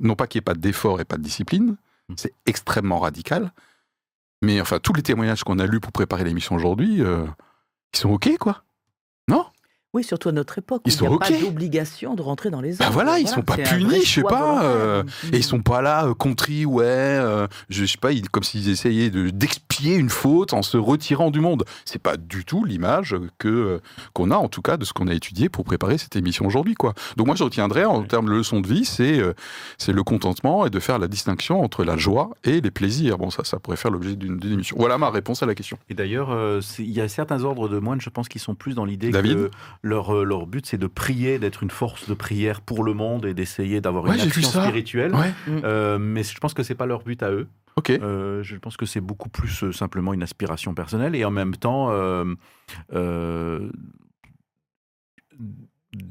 Non 0.01 0.17
pas 0.17 0.27
qu'il 0.27 0.39
n'y 0.39 0.43
ait 0.43 0.53
pas 0.53 0.55
d'effort 0.55 1.01
et 1.01 1.05
pas 1.05 1.17
de 1.17 1.23
discipline. 1.23 1.77
C'est 2.17 2.35
extrêmement 2.47 2.99
radical. 2.99 3.53
Mais 4.43 4.61
enfin, 4.61 4.79
tous 4.79 4.93
les 4.93 5.03
témoignages 5.03 5.45
qu'on 5.45 5.59
a 5.59 5.67
lus 5.67 5.81
pour 5.81 5.93
préparer 5.93 6.25
l'émission 6.25 6.57
aujourd'hui, 6.57 7.03
euh, 7.03 7.27
ils 7.95 7.99
sont 7.99 8.11
ok, 8.11 8.37
quoi. 8.39 8.65
Non? 9.29 9.47
Oui, 9.93 10.05
surtout 10.05 10.29
à 10.29 10.33
notre 10.33 10.57
époque. 10.59 10.83
Ils 10.87 10.91
où 10.91 10.93
il 10.93 10.93
n'y 10.93 10.99
sont 10.99 11.13
a 11.13 11.17
OK. 11.17 11.21
pas 11.21 11.33
d'obligation 11.33 12.15
de 12.15 12.23
rentrer 12.23 12.51
dans 12.51 12.61
les 12.61 12.75
Bah 12.75 12.85
ordres. 12.85 12.93
voilà, 12.95 13.19
ils 13.19 13.27
sont 13.27 13.43
pas 13.43 13.57
punis, 13.57 14.03
je 14.05 14.09
sais 14.09 14.23
pas, 14.23 14.63
euh, 14.65 15.03
Et 15.33 15.39
ils 15.39 15.43
sont 15.43 15.61
pas 15.63 15.83
là, 15.83 16.07
euh, 16.07 16.15
contris, 16.15 16.65
ouais, 16.65 16.85
euh, 16.87 17.49
je 17.71 17.85
sais 17.85 17.99
pas, 17.99 18.13
ils- 18.13 18.29
comme 18.31 18.45
s'ils 18.45 18.69
essayaient 18.69 19.11
de- 19.11 19.31
d'expier 19.31 19.97
une 19.97 20.09
faute 20.11 20.53
en 20.53 20.63
se 20.63 20.77
retirant 20.77 21.33
du 21.33 21.41
monde. 21.41 21.65
C'est 21.85 22.01
pas 22.01 22.17
du 22.17 22.45
tout 22.45 22.65
l'image 22.65 23.17
que 23.39 23.49
euh, 23.49 23.79
qu'on 24.13 24.31
a, 24.31 24.37
en 24.37 24.49
tout 24.49 24.63
cas, 24.63 24.77
de 24.77 24.85
ce 24.85 24.93
qu'on 24.93 25.09
a 25.09 25.13
étudié 25.15 25.49
pour 25.49 25.65
préparer 25.65 25.99
cette 25.99 26.15
émission 26.15 26.47
aujourd'hui, 26.47 26.75
quoi. 26.75 26.95
Donc 27.17 27.27
moi, 27.27 27.35
je 27.35 27.43
retiendrai 27.43 27.85
en 27.85 28.05
termes 28.05 28.27
de 28.27 28.33
leçon 28.33 28.61
de 28.61 28.69
vie, 28.69 28.85
c'est 28.85 29.19
euh, 29.19 29.33
c'est 29.77 29.93
le 29.93 30.05
contentement 30.05 30.67
et 30.67 30.71
de 30.71 30.79
faire 30.79 31.01
la 31.01 31.09
distinction 31.09 31.63
entre 31.65 31.83
la 31.83 31.97
joie 31.97 32.31
et 32.45 32.61
les 32.61 32.71
plaisirs. 32.71 33.19
Bon, 33.19 33.31
ça, 33.31 33.43
ça 33.43 33.59
pourrait 33.59 33.77
faire 33.77 33.91
l'objet 33.91 34.15
d'une 34.15 34.39
d'une 34.39 34.53
émission. 34.53 34.77
Voilà 34.79 34.99
ma 34.99 35.11
réponse 35.11 35.43
à 35.43 35.47
la 35.47 35.57
question. 35.57 35.79
Et 35.89 35.95
d'ailleurs, 35.95 36.31
euh, 36.31 36.61
il 36.79 36.91
y 36.93 37.01
a 37.01 37.09
certains 37.09 37.43
ordres 37.43 37.69
de 37.69 37.79
moines, 37.81 38.01
je 38.01 38.11
pense, 38.11 38.29
qui 38.29 38.39
sont 38.39 38.55
plus 38.55 38.75
dans 38.75 38.85
l'idée 38.85 39.11
David 39.11 39.35
que 39.37 39.51
leur, 39.83 40.15
euh, 40.15 40.25
leur 40.25 40.47
but, 40.47 40.67
c'est 40.67 40.79
de 40.79 40.87
prier, 40.87 41.39
d'être 41.39 41.63
une 41.63 41.71
force 41.71 42.09
de 42.09 42.15
prière 42.15 42.61
pour 42.61 42.85
le 42.85 42.93
monde 42.95 43.25
et 43.27 43.35
d'essayer 43.35 43.81
d'avoir 43.81 44.05
Ouais, 44.05 44.15
une 44.17 44.21
action 44.21 44.43
spirituelle. 44.43 45.15
Ouais. 45.15 45.33
Euh, 45.49 45.99
mais 45.99 46.23
je 46.23 46.39
pense 46.39 46.55
que 46.55 46.63
c'est 46.63 46.75
pas 46.75 46.87
leur 46.87 47.03
but 47.03 47.23
à 47.23 47.31
eux. 47.31 47.49
Ok. 47.77 47.91
Euh, 47.91 48.43
je 48.43 48.57
pense 48.57 48.77
que 48.77 48.85
c'est 48.85 49.01
beaucoup 49.01 49.29
plus 49.29 49.63
euh, 49.65 49.73
simplement 49.73 50.13
une 50.13 50.23
aspiration 50.23 50.75
personnelle 50.75 51.15
et 51.15 51.25
en 51.25 51.31
même 51.31 51.57
temps 51.57 51.91
euh, 51.93 52.25
euh, 52.93 53.71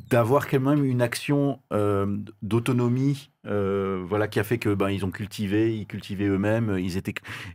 d'avoir 0.10 0.48
quand 0.48 0.60
même 0.60 0.84
une 0.84 1.02
action 1.02 1.60
euh, 1.72 2.18
d'autonomie 2.42 3.30
euh, 3.46 4.04
voilà 4.06 4.28
qui 4.28 4.40
a 4.40 4.44
fait 4.44 4.58
que 4.58 4.74
ben 4.74 4.90
ils 4.90 5.06
ont 5.06 5.12
cultivé 5.12 5.74
ils 5.78 5.86
cultivaient 5.86 6.26
eux-mêmes 6.28 6.78
ils 6.80 6.98
étaient 6.98 7.14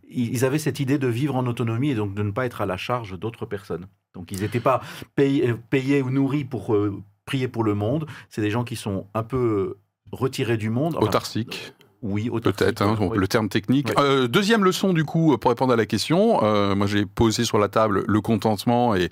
ils 0.08 0.44
avaient 0.44 0.58
cette 0.58 0.80
idée 0.80 0.96
de 0.96 1.08
vivre 1.08 1.36
en 1.36 1.46
autonomie 1.46 1.90
et 1.90 1.94
donc 1.94 2.14
de 2.14 2.22
ne 2.22 2.30
pas 2.30 2.46
être 2.46 2.62
à 2.62 2.66
la 2.66 2.78
charge 2.78 3.18
d'autres 3.18 3.44
personnes 3.44 3.86
donc 4.14 4.32
ils 4.32 4.40
n'étaient 4.40 4.60
pas 4.60 4.80
payés, 5.14 5.54
payés 5.70 6.02
ou 6.02 6.10
nourris 6.10 6.44
pour 6.44 6.74
euh, 6.74 7.02
prier 7.26 7.48
pour 7.48 7.64
le 7.64 7.74
monde 7.74 8.06
c'est 8.30 8.42
des 8.42 8.50
gens 8.50 8.64
qui 8.64 8.76
sont 8.76 9.06
un 9.14 9.22
peu 9.22 9.76
retirés 10.12 10.56
du 10.56 10.70
monde 10.70 10.94
enfin, 10.96 11.06
Autarcique. 11.06 11.74
Oui. 12.06 12.28
Peut-être, 12.28 12.82
hein, 12.82 12.98
le 13.14 13.28
terme 13.28 13.48
technique. 13.48 13.88
Ouais. 13.88 13.94
Euh, 13.98 14.28
deuxième 14.28 14.62
leçon, 14.62 14.92
du 14.92 15.06
coup, 15.06 15.38
pour 15.38 15.50
répondre 15.50 15.72
à 15.72 15.76
la 15.76 15.86
question, 15.86 16.44
euh, 16.44 16.74
moi 16.74 16.86
j'ai 16.86 17.06
posé 17.06 17.44
sur 17.44 17.56
la 17.58 17.68
table 17.68 18.04
le 18.06 18.20
contentement 18.20 18.94
et, 18.94 19.08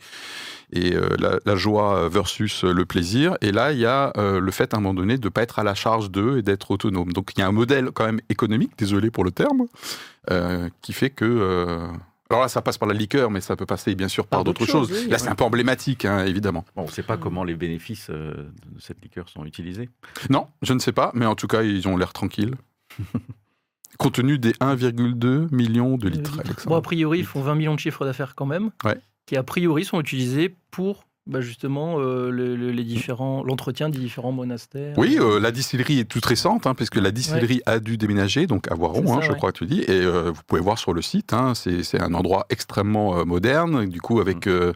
et 0.75 0.95
euh, 0.95 1.09
la, 1.19 1.39
la 1.47 1.57
joie 1.57 2.11
versus 2.11 2.65
le 2.65 2.85
plaisir. 2.85 3.39
Et 3.41 3.51
là, 3.51 3.73
il 3.73 3.79
y 3.79 3.87
a 3.87 4.13
euh, 4.19 4.41
le 4.41 4.51
fait, 4.51 4.75
à 4.75 4.77
un 4.77 4.81
moment 4.81 4.93
donné, 4.93 5.17
de 5.17 5.25
ne 5.25 5.31
pas 5.31 5.43
être 5.43 5.59
à 5.59 5.65
la 5.65 5.75
charge 5.75 6.11
d'eux 6.11 6.37
et 6.37 6.43
d'être 6.43 6.71
autonome. 6.71 7.15
Donc 7.15 7.31
il 7.35 7.41
y 7.41 7.43
a 7.43 7.49
un 7.49 7.53
modèle 7.53 7.93
quand 7.95 8.05
même 8.05 8.21
économique, 8.29 8.73
désolé 8.77 9.11
pour 9.11 9.25
le 9.25 9.31
terme, 9.31 9.69
euh, 10.31 10.69
qui 10.83 10.93
fait 10.93 11.09
que... 11.09 11.89
euh, 12.33 12.37
alors 12.37 12.43
là, 12.43 12.49
ça 12.49 12.63
passe 12.63 12.79
par 12.79 12.89
la 12.89 12.95
liqueur, 12.95 13.31
mais 13.31 13.41
ça 13.41 13.57
peut 13.57 13.67
passer 13.67 13.95
bien 13.95 14.09
sûr 14.09 14.27
par, 14.27 14.39
Par 14.39 14.45
d'autres 14.45 14.67
choses. 14.67 14.89
choses, 14.89 15.03
oui, 15.05 15.11
là, 15.11 15.19
c'est 15.19 15.29
un 15.29 15.35
peu 15.35 15.45
emblématique, 15.45 16.05
hein, 16.05 16.25
évidemment. 16.25 16.65
Bon, 16.75 16.83
on 16.83 16.87
ne 16.87 16.91
sait 16.91 17.03
pas 17.03 17.17
comment 17.17 17.45
les 17.45 17.55
bénéfices 17.55 18.09
euh, 18.11 18.33
de 18.75 18.81
cette 18.81 19.03
liqueur 19.03 19.29
sont 19.29 19.45
utilisés. 19.45 19.89
Non, 20.31 20.49
je 20.63 20.73
ne 20.73 20.79
sais 20.79 20.93
pas, 20.93 21.11
mais 21.15 21.27
en 21.27 21.35
tout 21.35 21.47
cas, 21.47 21.63
ils 21.63 21.87
ont 21.89 21.97
l'air 21.97 22.13
tranquilles. 22.13 22.55
Compte 23.99 24.15
tenu 24.15 24.39
des 24.39 24.53
1,2 24.53 25.55
millions 25.55 25.97
de 25.97 26.09
litres, 26.09 26.37
Bon, 26.37 26.41
Alexandre. 26.41 26.77
a 26.77 26.83
priori, 26.83 27.19
ils 27.21 27.27
font 27.27 27.43
20 27.43 27.55
millions 27.55 27.75
de 27.75 27.79
chiffres 27.81 28.05
d'affaires 28.05 28.35
quand 28.35 28.47
même, 28.47 28.71
Ouais. 28.85 28.97
qui 29.27 29.37
a 29.37 29.43
priori 29.43 29.85
sont 29.85 30.01
utilisés 30.01 30.57
pour 30.71 31.05
bah, 31.27 31.41
justement 31.41 32.01
euh, 32.01 32.31
le- 32.31 32.57
le- 32.57 32.71
les 32.73 32.85
différents, 32.85 33.45
l'entretien 33.45 33.89
des 33.89 33.99
différents 33.99 34.33
monastères. 34.33 34.99
Oui, 34.99 35.19
euh, 35.21 35.39
la 35.39 35.53
distillerie 35.53 36.01
est 36.01 36.05
toute 36.05 36.25
récente, 36.27 36.67
hein, 36.67 36.75
parce 36.75 36.91
que 36.91 36.99
la 36.99 37.11
distillerie 37.13 37.63
a 37.67 37.79
dû 37.79 37.97
déménager, 37.97 38.47
donc 38.47 38.71
à 38.71 38.75
Voiron, 38.75 39.03
hein, 39.13 39.21
ça, 39.21 39.27
je 39.27 39.33
ouais. 39.33 39.37
crois 39.39 39.53
que 39.53 39.59
tu 39.59 39.67
dis. 39.67 39.81
Et 39.83 39.91
euh, 39.91 40.33
vous 40.35 40.41
pouvez 40.47 40.61
voir 40.61 40.79
sur 40.79 40.93
le 40.93 41.01
site, 41.03 41.33
hein, 41.33 41.55
c'est 41.55 41.83
c'est 41.85 42.01
un 42.03 42.15
endroit 42.15 42.47
extrêmement 42.51 43.19
euh, 43.19 43.25
moderne, 43.25 43.87
du 43.87 44.01
coup, 44.01 44.21
avec, 44.21 44.47
euh, 44.47 44.73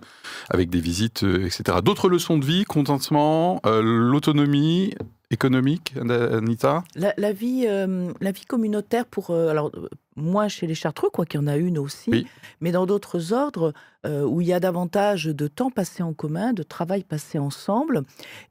avec 0.48 0.70
des 0.70 0.80
visites, 0.80 1.24
euh, 1.24 1.46
etc. 1.46 1.78
D'autres 1.82 2.08
leçons 2.08 2.38
de 2.38 2.44
vie, 2.44 2.64
contentement, 2.64 3.60
euh, 3.66 3.82
l'autonomie 3.82 4.94
économique, 5.30 5.94
Anita? 5.96 6.84
La, 6.94 7.12
la 7.16 7.32
vie, 7.32 7.64
euh, 7.66 8.12
la 8.20 8.30
vie 8.30 8.44
communautaire 8.44 9.06
pour 9.06 9.30
euh, 9.30 9.48
alors 9.48 9.70
euh, 9.74 9.88
moins 10.14 10.48
chez 10.48 10.66
les 10.66 10.74
Chartreux, 10.74 11.10
quoi 11.10 11.26
qu'il 11.26 11.40
y 11.40 11.42
en 11.42 11.46
a 11.46 11.56
une 11.56 11.78
aussi, 11.78 12.10
Oui. 12.10 12.26
mais 12.60 12.72
dans 12.72 12.86
d'autres 12.86 13.32
ordres 13.32 13.72
euh, 14.06 14.22
où 14.22 14.40
il 14.40 14.46
y 14.46 14.52
a 14.52 14.60
davantage 14.60 15.24
de 15.26 15.48
temps 15.48 15.70
passé 15.70 16.02
en 16.02 16.12
commun, 16.14 16.52
de 16.52 16.62
travail 16.62 17.02
passé 17.02 17.38
ensemble, 17.38 18.02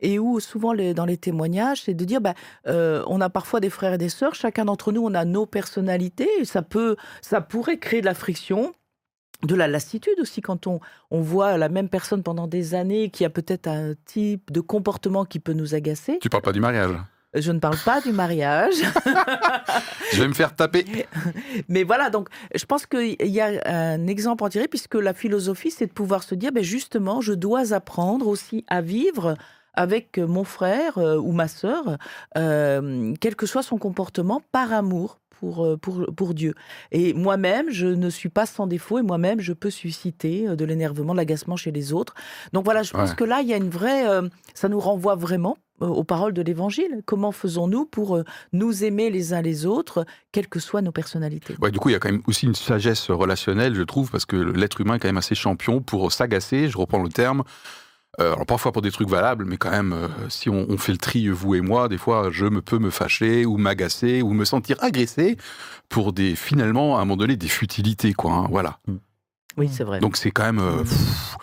et 0.02 0.20
où 0.20 0.40
souvent 0.40 0.74
les- 0.74 0.94
dans 0.94 1.06
les 1.06 1.18
témoignages, 1.18 1.84
c'est 1.84 1.94
de 1.94 2.06
dire, 2.06 2.20
bah, 2.22 2.34
euh, 2.68 3.04
on 3.08 3.22
a 3.22 3.30
parfois 3.30 3.62
des 3.62 3.70
frères 3.70 3.94
et 3.94 3.98
des 3.98 4.10
sœurs, 4.10 4.36
chacun 4.36 4.66
d'entre 4.66 4.92
nous, 4.92 5.02
on 5.02 5.14
a 5.14 5.24
nos 5.26 5.46
personnalités, 5.46 6.30
et 6.40 6.46
ça 6.46 6.62
peut, 6.62 6.98
ça 7.22 7.40
pourrait 7.42 7.78
créer 7.80 8.02
de 8.02 8.06
la 8.06 8.14
friction. 8.14 8.74
De 9.44 9.56
la 9.56 9.68
lassitude 9.68 10.20
aussi, 10.20 10.42
quand 10.42 10.68
on, 10.68 10.80
on 11.12 11.22
voit 11.22 11.58
la 11.58 11.70
même 11.70 11.90
personne 11.90 12.24
pendant 12.24 12.48
des 12.48 12.74
années 12.74 13.10
qui 13.10 13.26
a 13.26 13.30
peut-être 13.30 13.68
un 13.68 13.94
type 14.06 14.52
de 14.52 14.62
comportement 14.62 15.26
qui 15.26 15.40
peut 15.40 15.54
nous 15.54 15.76
agacer. 15.76 16.20
Tu 16.22 16.30
parles 16.30 16.44
pas 16.44 16.54
du 16.54 16.62
mariage 16.62 16.96
Je 17.34 17.52
ne 17.52 17.60
parle 17.60 17.78
pas 17.84 18.02
du 18.02 18.12
mariage. 18.12 18.76
Je 20.14 20.22
vais 20.22 20.28
me 20.28 20.34
faire 20.34 20.56
taper. 20.56 20.86
Mais 21.70 21.84
voilà, 21.84 22.10
donc 22.10 22.30
je 22.54 22.66
pense 22.66 22.86
qu'il 22.86 23.16
y 23.20 23.42
a 23.42 23.62
un 23.66 24.08
exemple 24.08 24.44
à 24.44 24.48
en 24.48 24.50
tirer, 24.50 24.68
puisque 24.68 24.96
la 24.96 25.14
philosophie, 25.14 25.72
c'est 25.72 25.88
de 25.88 25.94
pouvoir 25.94 26.24
se 26.24 26.34
dire, 26.34 26.52
ben 26.52 26.64
justement, 26.64 27.22
je 27.22 27.34
dois 27.34 27.74
apprendre 27.74 28.28
aussi 28.28 28.64
à 28.68 28.82
vivre 28.82 29.36
avec 29.76 30.18
mon 30.18 30.44
frère 30.44 30.98
euh, 30.98 31.18
ou 31.18 31.32
ma 31.32 31.48
sœur, 31.48 31.98
euh, 32.38 33.14
quel 33.20 33.36
que 33.36 33.46
soit 33.46 33.64
son 33.64 33.78
comportement, 33.78 34.42
par 34.52 34.74
amour. 34.74 35.20
Pour, 35.46 35.64
euh, 35.64 35.78
pour, 35.78 36.08
pour 36.16 36.34
Dieu. 36.34 36.56
Et 36.92 37.14
moi-même, 37.14 37.70
je 37.70 37.86
ne 37.86 38.10
suis 38.10 38.30
pas 38.30 38.48
sans 38.48 38.66
défaut 38.66 38.98
et 38.98 39.04
moi-même, 39.04 39.40
je 39.42 39.54
peux 39.54 39.70
susciter 39.70 40.48
euh, 40.48 40.56
de 40.56 40.66
l'énervement, 40.66 41.14
de 41.14 41.18
l'agacement 41.18 41.56
chez 41.56 41.72
les 41.72 41.94
autres. 41.94 42.16
Donc 42.52 42.66
voilà, 42.66 42.82
je 42.82 42.92
pense 42.92 43.12
Ouais. 43.12 43.16
que 43.16 43.24
là, 43.24 43.42
il 43.42 43.48
y 43.48 43.54
a 43.54 43.58
une 43.58 43.70
vraie... 43.70 44.08
euh, 44.10 44.28
ça 44.56 44.70
nous 44.70 44.80
renvoie 44.80 45.14
vraiment 45.14 45.58
aux 45.80 46.04
paroles 46.04 46.34
de 46.34 46.42
l'Évangile. 46.42 47.02
Comment 47.06 47.32
faisons-nous 47.32 47.86
pour 47.86 48.24
nous 48.54 48.84
aimer 48.84 49.12
les 49.12 49.34
uns 49.34 49.44
les 49.44 49.68
autres, 49.68 50.06
quelles 50.32 50.48
que 50.48 50.60
soient 50.60 50.82
nos 50.82 50.92
personnalités? 50.94 51.56
Ouais, 51.62 51.70
du 51.70 51.78
coup, 51.78 51.90
il 51.90 51.92
y 51.92 51.96
a 51.96 52.00
quand 52.00 52.12
même 52.12 52.24
aussi 52.28 52.48
une 52.48 52.56
sagesse 52.56 53.12
relationnelle, 53.12 53.76
je 53.76 53.84
trouve, 53.84 54.10
parce 54.10 54.26
que 54.26 54.36
l'être 54.38 54.82
humain 54.82 54.96
est 54.96 55.00
quand 55.00 55.10
même 55.10 55.18
assez 55.18 55.36
champion 55.36 55.80
pour 55.82 56.12
s'agacer, 56.12 56.70
je 56.70 56.78
reprends 56.80 57.04
le 57.04 57.10
terme. 57.10 57.44
Euh, 58.22 58.34
alors 58.34 58.46
parfois 58.46 58.72
pour 58.72 58.82
des 58.82 58.92
trucs 58.92 59.10
valables, 59.10 59.44
mais 59.46 59.58
quand 59.58 59.72
même, 59.72 59.92
euh, 59.94 60.08
si 60.30 60.50
on, 60.50 60.66
on 60.70 60.78
fait 60.78 60.94
le 60.94 60.98
tri, 60.98 61.28
vous 61.28 61.56
et 61.56 61.62
moi, 61.62 61.90
des 61.90 61.98
fois, 61.98 62.30
je 62.32 62.46
me 62.46 62.62
peux 62.62 62.80
me 62.80 62.90
fâcher 62.90 63.46
ou 63.46 63.58
m'agacer 63.58 64.22
ou 64.22 64.34
me 64.34 64.46
sentir 64.46 64.78
agressé 64.82 65.36
pour 65.90 66.14
des, 66.14 66.36
finalement, 66.36 66.98
à 66.98 67.02
un 67.02 67.06
moment 67.06 67.18
donné, 67.18 67.36
des 67.36 67.48
futilités, 67.50 68.14
quoi. 68.14 68.32
hein, 68.34 68.48
voilà. 68.50 68.80
Oui, 69.58 69.68
c'est 69.72 69.84
vrai. 69.84 70.00
Donc 70.00 70.16
c'est 70.18 70.32
quand 70.32 70.44
même... 70.46 70.60
euh, 70.60 70.84
pff, 70.84 71.36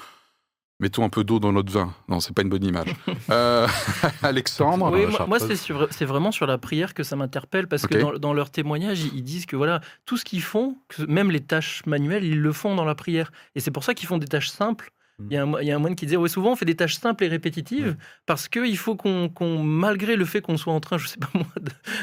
mettons 0.80 1.04
un 1.04 1.08
peu 1.10 1.24
d'eau 1.24 1.38
dans 1.38 1.52
notre 1.52 1.70
vin. 1.72 1.94
Non, 2.08 2.20
c'est 2.20 2.34
pas 2.34 2.42
une 2.42 2.48
bonne 2.48 2.64
image. 2.64 2.88
Euh, 3.30 3.68
Alexandre 4.22 4.90
Oui, 4.92 5.06
moi, 5.28 5.38
c'est 5.38 5.56
sur- 5.56 5.86
c'est 5.90 6.04
vraiment 6.04 6.32
sur 6.32 6.46
la 6.46 6.58
prière 6.58 6.92
que 6.94 7.02
ça 7.04 7.14
m'interpelle 7.16 7.68
parce 7.68 7.86
que 7.86 7.98
dans, 8.00 8.12
dans 8.18 8.32
leur 8.34 8.50
témoignage, 8.50 9.00
ils, 9.02 9.14
ils 9.18 9.22
disent 9.22 9.46
que 9.46 9.54
voilà, 9.56 9.80
tout 10.06 10.16
ce 10.16 10.24
qu'ils 10.24 10.42
font, 10.42 10.76
que 10.88 11.02
même 11.04 11.30
les 11.30 11.40
tâches 11.40 11.82
manuelles, 11.86 12.24
ils 12.24 12.40
le 12.40 12.52
font 12.52 12.74
dans 12.74 12.84
la 12.84 12.94
prière. 12.94 13.30
Et 13.54 13.60
c'est 13.60 13.70
pour 13.70 13.84
ça 13.84 13.94
qu'ils 13.94 14.08
font 14.08 14.18
des 14.18 14.26
tâches 14.26 14.50
simples. 14.50 14.90
Mm. 15.22 15.26
Il 15.30 15.34
y, 15.34 15.36
a 15.36 15.42
un, 15.42 15.46
mo- 15.46 15.58
il 15.60 15.66
y 15.66 15.70
a 15.70 15.76
un 15.76 15.78
moine 15.78 15.94
qui 15.94 16.06
disait 16.06 16.16
ouais, 16.16 16.28
souvent 16.28 16.52
on 16.52 16.56
fait 16.56 16.64
des 16.64 16.74
tâches 16.74 16.96
simples 16.96 17.24
et 17.24 17.28
répétitives 17.28 17.96
parce 18.26 18.48
qu'il 18.48 18.76
faut 18.78 18.96
qu'on, 18.96 19.30
malgré 19.62 20.16
le 20.16 20.24
fait 20.24 20.40
qu'on 20.40 20.56
soit 20.56 20.72
en 20.72 20.80
train, 20.80 20.98
je 20.98 21.06
sais 21.08 21.18
pas 21.18 21.30
moi, 21.34 21.46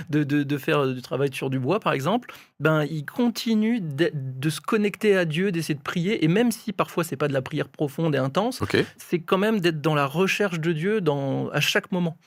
de, 0.10 0.24
de, 0.24 0.58
faire 0.58 0.88
du 0.88 1.02
travail 1.02 1.30
sur 1.34 1.50
du 1.50 1.60
bois 1.60 1.80
par 1.80 1.94
exemple, 1.94 2.34
ben 2.60 2.86
ils 2.86 3.06
continuent 3.06 3.82
de, 3.82 4.12
de 4.14 4.50
se 4.50 4.62
connecter 4.62 5.16
à 5.16 5.26
Dieu, 5.26 5.52
d'essayer 5.52 5.76
de 5.76 5.82
prier. 5.82 6.24
Et 6.24 6.28
même 6.28 6.52
si 6.52 6.74
parfois 6.74 7.04
c'est 7.04 7.18
pas 7.18 7.28
de 7.28 7.34
la 7.34 7.42
prière 7.42 7.70
profonde 7.70 8.16
et 8.16 8.20
intense, 8.20 8.62
c'est 8.98 9.20
quand 9.20 9.38
même 9.38 9.60
d'être 9.60 9.82
dans 9.82 9.96
la 9.96 10.06
recherche 10.06 10.60
de 10.60 10.72
Dieu 10.72 11.02
dans, 11.02 11.50
à 11.50 11.60
chaque 11.60 11.92
moment. 11.92 12.18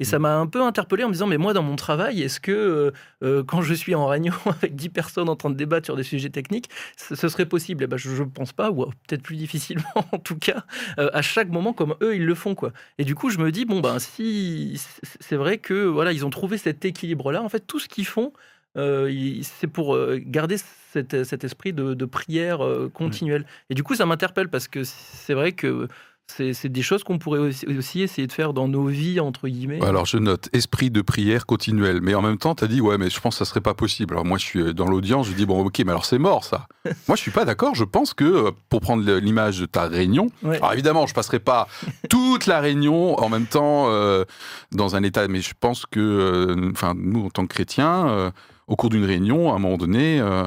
Et 0.00 0.04
ça 0.04 0.18
m'a 0.18 0.36
un 0.36 0.46
peu 0.46 0.62
interpellé 0.62 1.04
en 1.04 1.08
me 1.08 1.12
disant, 1.12 1.26
mais 1.26 1.38
moi, 1.38 1.52
dans 1.52 1.62
mon 1.62 1.76
travail, 1.76 2.22
est-ce 2.22 2.40
que 2.40 2.52
euh, 2.52 2.90
euh, 3.22 3.42
quand 3.44 3.62
je 3.62 3.74
suis 3.74 3.94
en 3.94 4.06
réunion 4.06 4.34
avec 4.46 4.74
10 4.76 4.88
personnes 4.88 5.28
en 5.28 5.36
train 5.36 5.50
de 5.50 5.56
débattre 5.56 5.86
sur 5.86 5.96
des 5.96 6.02
sujets 6.02 6.30
techniques, 6.30 6.68
ce, 6.96 7.14
ce 7.14 7.28
serait 7.28 7.46
possible? 7.46 7.84
Eh 7.84 7.86
ben, 7.86 7.96
Je 7.96 8.10
ne 8.22 8.28
pense 8.28 8.52
pas, 8.52 8.70
ou 8.70 8.86
peut-être 9.06 9.22
plus 9.22 9.36
difficilement 9.36 9.84
en 10.12 10.18
tout 10.18 10.36
cas, 10.36 10.64
euh, 10.98 11.10
à 11.12 11.22
chaque 11.22 11.48
moment 11.48 11.72
comme 11.72 11.94
eux, 12.02 12.14
ils 12.16 12.24
le 12.24 12.34
font. 12.34 12.54
quoi. 12.54 12.72
Et 12.98 13.04
du 13.04 13.14
coup, 13.14 13.30
je 13.30 13.38
me 13.38 13.50
dis, 13.52 13.64
bon, 13.64 13.80
ben, 13.80 13.98
si 13.98 14.80
c'est- 15.20 15.36
vrai 15.36 15.58
que 15.58 15.84
voilà, 15.86 16.12
ils 16.12 16.24
ont 16.26 16.30
trouvé 16.30 16.58
cet 16.58 16.84
équilibre-là, 16.84 17.42
en 17.42 17.48
fait, 17.48 17.66
tout 17.66 17.78
ce 17.78 17.88
qu'ils 17.88 18.06
font, 18.06 18.32
euh, 18.76 19.10
c'est 19.42 19.66
pour 19.66 19.94
euh, 19.94 20.18
garder 20.24 20.56
cet, 20.92 21.24
cet 21.24 21.44
esprit 21.44 21.72
de, 21.72 21.94
de 21.94 22.04
prière 22.04 22.64
euh, 22.64 22.88
continuelle. 22.92 23.44
Et 23.70 23.74
du 23.74 23.82
coup, 23.82 23.94
ça 23.94 24.06
m'interpelle 24.06 24.48
parce 24.48 24.68
que 24.68 24.82
c'est 24.84 25.34
vrai 25.34 25.52
que 25.52 25.88
c'est 26.36 26.68
des 26.68 26.82
choses 26.82 27.04
qu'on 27.04 27.18
pourrait 27.18 27.38
aussi, 27.40 27.66
aussi 27.66 28.00
essayer 28.02 28.26
de 28.26 28.32
faire 28.32 28.52
dans 28.52 28.68
nos 28.68 28.86
vies, 28.86 29.20
entre 29.20 29.48
guillemets. 29.48 29.82
Alors 29.84 30.06
je 30.06 30.18
note 30.18 30.48
esprit 30.52 30.90
de 30.90 31.02
prière 31.02 31.46
continuelle, 31.46 32.00
mais 32.02 32.14
en 32.14 32.22
même 32.22 32.38
temps 32.38 32.54
tu 32.54 32.64
as 32.64 32.66
dit 32.68 32.80
ouais 32.80 32.98
mais 32.98 33.10
je 33.10 33.20
pense 33.20 33.34
que 33.38 33.44
ça 33.44 33.48
serait 33.48 33.60
pas 33.60 33.74
possible. 33.74 34.14
Alors 34.14 34.24
moi 34.24 34.38
je 34.38 34.44
suis 34.44 34.74
dans 34.74 34.86
l'audience, 34.86 35.26
je 35.28 35.32
dis 35.32 35.46
bon 35.46 35.64
ok 35.64 35.78
mais 35.80 35.90
alors 35.90 36.04
c'est 36.04 36.18
mort 36.18 36.44
ça. 36.44 36.66
moi 37.08 37.16
je 37.16 37.20
suis 37.22 37.30
pas 37.30 37.44
d'accord, 37.44 37.74
je 37.74 37.84
pense 37.84 38.14
que 38.14 38.24
euh, 38.24 38.50
pour 38.68 38.80
prendre 38.80 39.02
l'image 39.18 39.60
de 39.60 39.66
ta 39.66 39.86
réunion, 39.86 40.28
Ouais. 40.42 40.56
alors 40.56 40.72
évidemment 40.72 41.06
je 41.06 41.14
passerai 41.14 41.38
pas 41.38 41.68
toute 42.08 42.46
la 42.46 42.60
réunion 42.60 43.18
en 43.20 43.28
même 43.28 43.46
temps 43.46 43.86
euh, 43.88 44.24
dans 44.72 44.96
un 44.96 45.02
état, 45.02 45.26
mais 45.28 45.40
je 45.40 45.54
pense 45.58 45.86
que 45.86 46.00
euh, 46.00 46.70
enfin 46.72 46.94
nous 46.96 47.26
en 47.26 47.30
tant 47.30 47.42
que 47.46 47.52
chrétiens, 47.54 48.08
euh, 48.08 48.30
au 48.68 48.76
cours 48.76 48.90
d'une 48.90 49.04
réunion 49.04 49.52
à 49.52 49.56
un 49.56 49.58
moment 49.58 49.76
donné, 49.76 50.20
euh, 50.20 50.44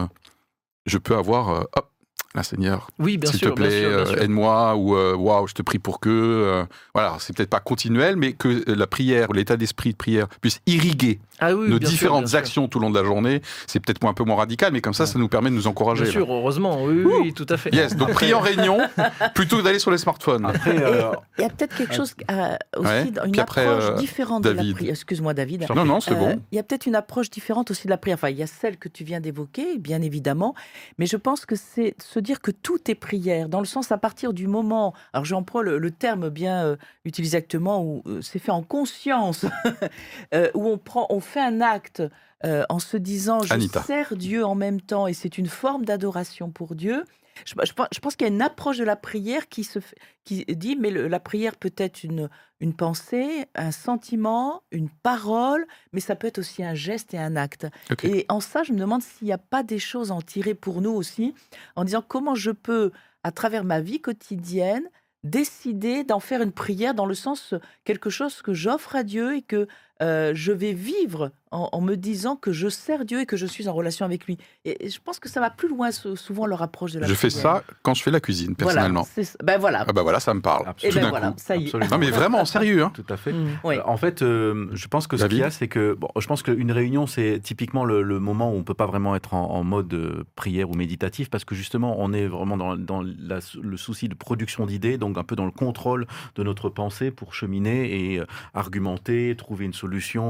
je 0.86 0.98
peux 0.98 1.16
avoir 1.16 1.50
euh, 1.50 1.64
hop 1.76 1.90
la 2.36 2.44
Seigneur 2.44 2.88
Oui, 3.00 3.20
s'il 3.24 3.40
te 3.40 3.50
plaît, 3.50 3.84
euh, 3.86 4.22
aide-moi, 4.22 4.76
ou 4.76 4.96
euh, 4.96 5.16
waouh, 5.16 5.48
je 5.48 5.54
te 5.54 5.62
prie 5.62 5.80
pour 5.80 6.00
que. 6.00 6.10
euh, 6.10 6.66
voilà, 6.94 7.16
c'est 7.20 7.36
peut-être 7.36 7.50
pas 7.50 7.60
continuel, 7.60 8.16
mais 8.16 8.34
que 8.34 8.64
la 8.70 8.88
prière, 8.88 9.32
l'état 9.34 9.58
d'esprit 9.58 9.92
de 9.92 9.98
prière 9.98 10.28
puisse 10.42 10.60
irriguer 10.66 11.20
Ah 11.40 11.54
oui, 11.56 11.70
nos 11.70 11.80
sûr, 11.80 11.90
différentes 11.90 12.28
sûr. 12.30 12.38
actions 12.40 12.68
tout 12.68 12.78
au 12.78 12.82
long 12.82 12.90
de 12.90 12.98
la 13.00 13.06
journée. 13.06 13.42
C'est 13.68 13.80
peut-être 13.80 14.06
un 14.06 14.14
peu 14.14 14.24
moins 14.24 14.36
radical, 14.38 14.72
mais 14.72 14.82
comme 14.82 14.94
ça, 14.94 15.04
Ouais. 15.04 15.10
ça 15.10 15.20
nous 15.20 15.28
permet 15.28 15.50
de 15.50 15.56
nous 15.56 15.68
encourager. 15.68 16.04
Bien 16.04 16.12
là. 16.12 16.26
sûr, 16.26 16.34
heureusement, 16.34 16.84
oui, 16.84 17.34
tout 17.34 17.46
à 17.50 17.58
fait. 17.58 17.74
Yes, 17.74 17.96
donc 17.96 18.12
prier 18.12 18.34
en 18.34 18.40
réunion 18.40 18.78
plutôt 19.36 19.58
que 19.58 19.62
d'aller 19.64 19.80
sur 19.80 19.92
les 19.92 19.98
smartphones. 19.98 20.46
Après, 20.46 20.82
euh, 20.82 21.12
Il 21.38 21.42
y 21.42 21.46
a 21.46 21.50
peut-être 21.50 21.76
quelque 21.76 21.94
chose, 21.94 22.14
euh, 22.32 22.56
aussi, 22.78 22.88
Ouais. 22.88 23.06
dans- 23.12 23.24
une 23.26 23.32
Puis 23.32 23.42
approche 23.42 23.66
euh, 23.66 23.96
différente 23.98 24.44
de 24.44 24.50
la 24.50 24.56
David. 24.56 24.76
prière. 24.76 24.92
Excuse-moi, 24.92 25.34
David. 25.34 25.66
Non, 25.76 25.86
non, 25.86 26.00
c'est 26.00 26.12
Euh, 26.12 26.16
bon. 26.16 26.42
Il 26.52 26.56
y 26.56 26.60
a 26.60 26.64
peut-être 26.64 26.86
une 26.86 26.96
approche 26.96 27.30
différente 27.30 27.72
aussi 27.72 27.86
de 27.88 27.90
la 27.90 27.98
prière. 27.98 28.16
Enfin, 28.18 28.30
il 28.30 28.38
y 28.38 28.44
a 28.44 28.48
celle 28.48 28.78
que 28.78 28.88
tu 28.90 29.04
viens 29.04 29.20
d'évoquer, 29.20 29.78
bien 29.78 30.02
évidemment, 30.02 30.56
mais 30.98 31.06
je 31.06 31.18
pense 31.18 31.46
que 31.46 31.56
c'est 31.56 31.96
se 32.02 32.20
dire 32.20 32.40
que 32.42 32.52
tout 32.52 32.80
est 32.90 32.96
prière, 32.96 33.50
dans 33.50 33.60
le 33.60 33.66
sens 33.66 33.92
à 33.92 33.98
partir 33.98 34.32
du 34.34 34.48
moment. 34.48 34.94
Alors, 35.14 35.26
j'emploie 35.26 35.64
le, 35.64 35.78
le 35.80 35.92
terme 35.92 36.30
bien 36.30 36.64
euh, 36.66 36.76
utilisé 37.04 37.38
actuellement 37.38 37.84
où 37.84 38.04
euh, 38.08 38.20
c'est 38.22 38.40
fait 38.40 38.52
en 38.52 38.62
conscience, 38.64 39.46
euh, 40.34 40.50
où 40.54 40.68
on 40.68 40.78
prend, 40.78 41.08
on 41.10 41.20
fait 41.26 41.42
un 41.42 41.60
acte. 41.62 42.02
euh, 42.44 42.64
en 42.70 42.80
se 42.80 42.98
disant 42.98 43.42
je 43.42 43.54
Anita. 43.54 43.82
sers 43.82 44.16
Dieu 44.16 44.46
en 44.46 44.56
même 44.56 44.80
temps 44.82 45.08
et 45.08 45.14
c'est 45.14 45.38
une 45.40 45.48
forme 45.48 45.84
d'adoration 45.86 46.52
pour 46.52 46.76
Dieu. 46.76 47.04
Je, 47.46 47.54
je 47.64 47.74
pense- 47.74 47.88
je 47.94 48.00
pense 48.00 48.16
qu'il 48.16 48.28
y 48.28 48.30
a 48.30 48.34
une 48.34 48.42
approche 48.42 48.78
de 48.78 48.84
la 48.84 48.96
prière 48.98 49.48
qui 49.50 49.64
se 49.64 49.80
fait, 49.80 49.96
qui 50.26 50.46
dit 50.46 50.76
mais 50.76 50.92
le- 50.92 51.08
la 51.08 51.20
prière 51.20 51.56
peut 51.56 51.74
être 51.78 52.04
une 52.04 52.30
une 52.60 52.74
pensée, 52.76 53.46
un 53.56 53.72
sentiment, 53.72 54.62
une 54.72 54.90
parole, 54.90 55.66
mais 55.92 56.00
ça 56.02 56.16
peut 56.16 56.28
être 56.28 56.38
aussi 56.40 56.64
un 56.64 56.76
geste 56.76 57.14
et 57.14 57.18
un 57.18 57.36
acte. 57.36 57.68
Et 58.04 58.26
en 58.30 58.40
ça, 58.42 58.64
je 58.64 58.74
me 58.74 58.78
demande 58.80 59.02
s'il 59.02 59.28
n'y 59.28 59.34
a 59.34 59.38
pas 59.40 59.64
des 59.64 59.80
choses 59.80 60.12
à 60.12 60.16
en 60.16 60.22
tirer 60.22 60.54
pour 60.54 60.82
nous 60.82 60.92
aussi, 60.94 61.34
en 61.76 61.84
disant 61.84 62.04
comment 62.08 62.36
je 62.36 62.52
peux, 62.52 62.92
à 63.24 63.32
travers 63.32 63.64
ma 63.64 63.80
vie 63.82 64.02
quotidienne, 64.02 64.84
décider 65.24 66.04
d'en 66.04 66.20
faire 66.20 66.42
une 66.42 66.52
prière 66.52 66.94
dans 66.94 67.08
le 67.08 67.16
sens 67.16 67.56
quelque 67.84 68.10
chose 68.12 68.42
que 68.44 68.54
j'offre 68.54 68.96
à 68.96 69.04
Dieu 69.04 69.36
et 69.36 69.42
que 69.42 69.68
euh, 70.02 70.32
je 70.36 70.52
vais 70.52 70.74
vivre 70.74 71.32
en, 71.52 71.70
en 71.72 71.80
me 71.82 71.96
disant 71.96 72.36
que 72.36 72.52
je 72.52 72.68
sers 72.68 73.06
Dieu 73.06 73.22
et 73.22 73.26
que 73.26 73.38
je 73.38 73.46
suis 73.46 73.70
en 73.70 73.74
relation 73.74 74.06
avec 74.06 74.26
lui. 74.26 74.38
Et, 74.66 74.86
et 74.86 74.90
je 74.90 75.00
pense 75.02 75.20
que 75.20 75.30
ça 75.30 75.40
va 75.40 75.50
plus 75.50 75.70
loin 75.70 75.92
sou- 75.92 76.18
souvent 76.18 76.46
leur 76.46 76.62
approche 76.62 76.92
de 76.92 77.00
la 77.00 77.08
Je 77.08 77.14
fais 77.14 77.30
ça 77.30 77.64
quand 77.82 77.94
je 77.94 78.04
fais 78.04 78.12
la 78.12 78.20
cuisine, 78.20 78.56
personnellement. 78.56 79.08
Voilà, 79.16 79.30
ben 79.44 79.58
voilà. 79.58 79.86
Ah 79.88 79.94
bah 79.94 80.02
voilà, 80.02 80.20
ça 80.20 80.34
me 80.34 80.42
parle. 80.42 80.66
Et 80.84 80.92
ben 80.92 81.10
voilà, 81.10 81.30
coup. 81.30 81.36
ça 81.38 81.56
y 81.56 81.64
est. 81.64 81.66
Absolument. 81.68 81.90
Non 81.92 81.98
mais 81.98 82.12
vraiment, 82.12 82.44
sérieux. 82.46 82.84
Hein. 82.84 82.92
Tout 82.94 83.06
à 83.10 83.16
fait. 83.16 83.32
Mm, 83.32 83.48
oui. 83.64 83.76
Euh, 83.78 83.82
En 83.86 83.96
fait, 83.98 84.22
euh, 84.22 84.68
je 84.74 84.88
pense 84.88 85.08
que 85.08 85.16
ce 85.16 85.26
qu'il 85.28 85.38
y 85.38 85.44
a, 85.44 85.50
c'est 85.52 85.70
que 85.70 85.94
bon, 85.94 86.10
je 86.20 86.28
pense 86.28 86.44
qu'une 86.44 86.72
réunion, 86.74 87.08
c'est 87.08 87.40
typiquement 87.42 87.86
le, 87.86 88.02
le 88.02 88.20
moment 88.20 88.52
où 88.52 88.56
on 88.58 88.64
peut 88.64 88.74
pas 88.74 88.88
vraiment 88.88 89.16
être 89.16 89.34
en, 89.34 89.50
en 89.52 89.64
mode 89.64 89.94
euh, 89.94 90.26
prière 90.36 90.70
ou 90.70 90.74
méditatif, 90.74 91.30
parce 91.30 91.46
que 91.46 91.56
justement, 91.56 91.96
on 92.00 92.12
est 92.12 92.28
vraiment 92.28 92.58
dans, 92.58 92.76
dans 92.76 93.02
la- 93.02 93.40
le 93.62 93.78
souci 93.78 94.10
de 94.10 94.16
production 94.16 94.66
d'idées, 94.66 94.98
donc 94.98 95.18
un 95.18 95.24
peu 95.24 95.38
dans 95.38 95.46
le 95.46 95.52
contrôle 95.52 96.06
de 96.36 96.44
notre 96.44 96.70
pensée 96.70 97.12
pour 97.12 97.34
cheminer 97.34 98.14
et 98.14 98.20
euh, 98.20 98.26
argumenter, 98.54 99.36
trouver 99.38 99.64
une 99.66 99.72
solution, 99.74 99.85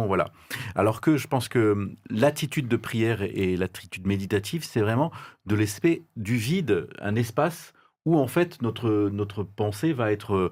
voilà. 0.07 0.27
Alors 0.75 1.01
que 1.01 1.17
je 1.17 1.27
pense 1.27 1.47
que 1.47 1.59
euh, 1.59 1.91
l'attitude 2.09 2.67
de 2.67 2.77
prière 2.77 3.21
et 3.21 3.57
l'attitude 3.57 4.05
méditative, 4.07 4.63
c'est 4.63 4.81
vraiment 4.81 5.11
de 5.45 5.55
l'aspect 5.55 6.03
du 6.15 6.35
vide, 6.35 6.87
un 6.99 7.15
espace 7.15 7.73
où 8.05 8.17
en 8.17 8.27
fait 8.27 8.61
notre, 8.61 9.09
notre 9.11 9.43
pensée 9.43 9.93
va 9.93 10.11
être 10.11 10.35
euh, 10.35 10.51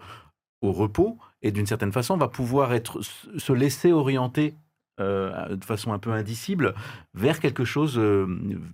au 0.62 0.72
repos 0.72 1.18
et 1.41 1.51
d'une 1.51 1.66
certaine 1.66 1.91
façon 1.91 2.18
va 2.18 2.28
pouvoir 2.28 2.74
être, 2.74 3.01
se 3.01 3.54
laisser 3.54 3.91
orienter 3.91 4.56
euh, 4.99 5.56
de 5.56 5.66
façon 5.66 5.91
un 5.91 5.97
peu 5.97 6.12
indicible 6.12 6.76
vers 7.16 7.39
quelque 7.39 7.66
chose 7.66 7.97
euh, 7.97 8.28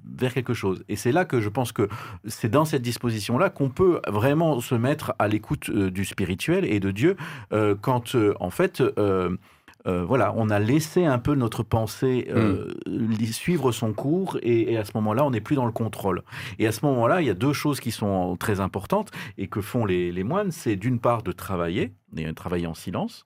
vers 0.05 0.33
quelque 0.33 0.53
chose 0.53 0.83
et 0.89 0.97
c'est 0.97 1.13
là 1.13 1.23
que 1.23 1.39
je 1.39 1.47
pense 1.47 1.71
que 1.71 1.87
c'est 2.25 2.49
dans 2.49 2.65
cette 2.65 2.81
disposition 2.81 3.37
là 3.37 3.49
qu'on 3.49 3.69
peut 3.69 4.01
vraiment 4.05 4.59
se 4.59 4.75
mettre 4.75 5.13
à 5.17 5.29
l'écoute 5.29 5.71
du 5.71 6.03
spirituel 6.03 6.65
et 6.65 6.81
de 6.81 6.91
Dieu 6.91 7.15
quand 7.81 8.17
en 8.41 8.49
fait 8.49 8.83
euh, 9.89 10.05
voilà, 10.05 10.33
on 10.35 10.49
a 10.49 10.59
laissé 10.59 11.05
un 11.05 11.19
peu 11.19 11.33
notre 11.35 11.63
pensée 11.63 12.27
euh, 12.29 12.73
li- 12.85 13.33
suivre 13.33 13.71
son 13.71 13.93
cours 13.93 14.37
et, 14.41 14.71
et 14.73 14.77
à 14.77 14.85
ce 14.85 14.91
moment-là, 14.95 15.25
on 15.25 15.31
n'est 15.31 15.41
plus 15.41 15.55
dans 15.55 15.65
le 15.65 15.71
contrôle. 15.71 16.21
Et 16.59 16.67
à 16.67 16.71
ce 16.71 16.85
moment-là, 16.85 17.21
il 17.21 17.27
y 17.27 17.29
a 17.29 17.33
deux 17.33 17.53
choses 17.53 17.79
qui 17.79 17.91
sont 17.91 18.37
très 18.37 18.59
importantes 18.59 19.11
et 19.37 19.47
que 19.47 19.61
font 19.61 19.85
les, 19.85 20.11
les 20.11 20.23
moines, 20.23 20.51
c'est 20.51 20.75
d'une 20.75 20.99
part 20.99 21.23
de 21.23 21.31
travailler, 21.31 21.93
et 22.15 22.33
travailler 22.33 22.67
en 22.67 22.73
silence, 22.75 23.25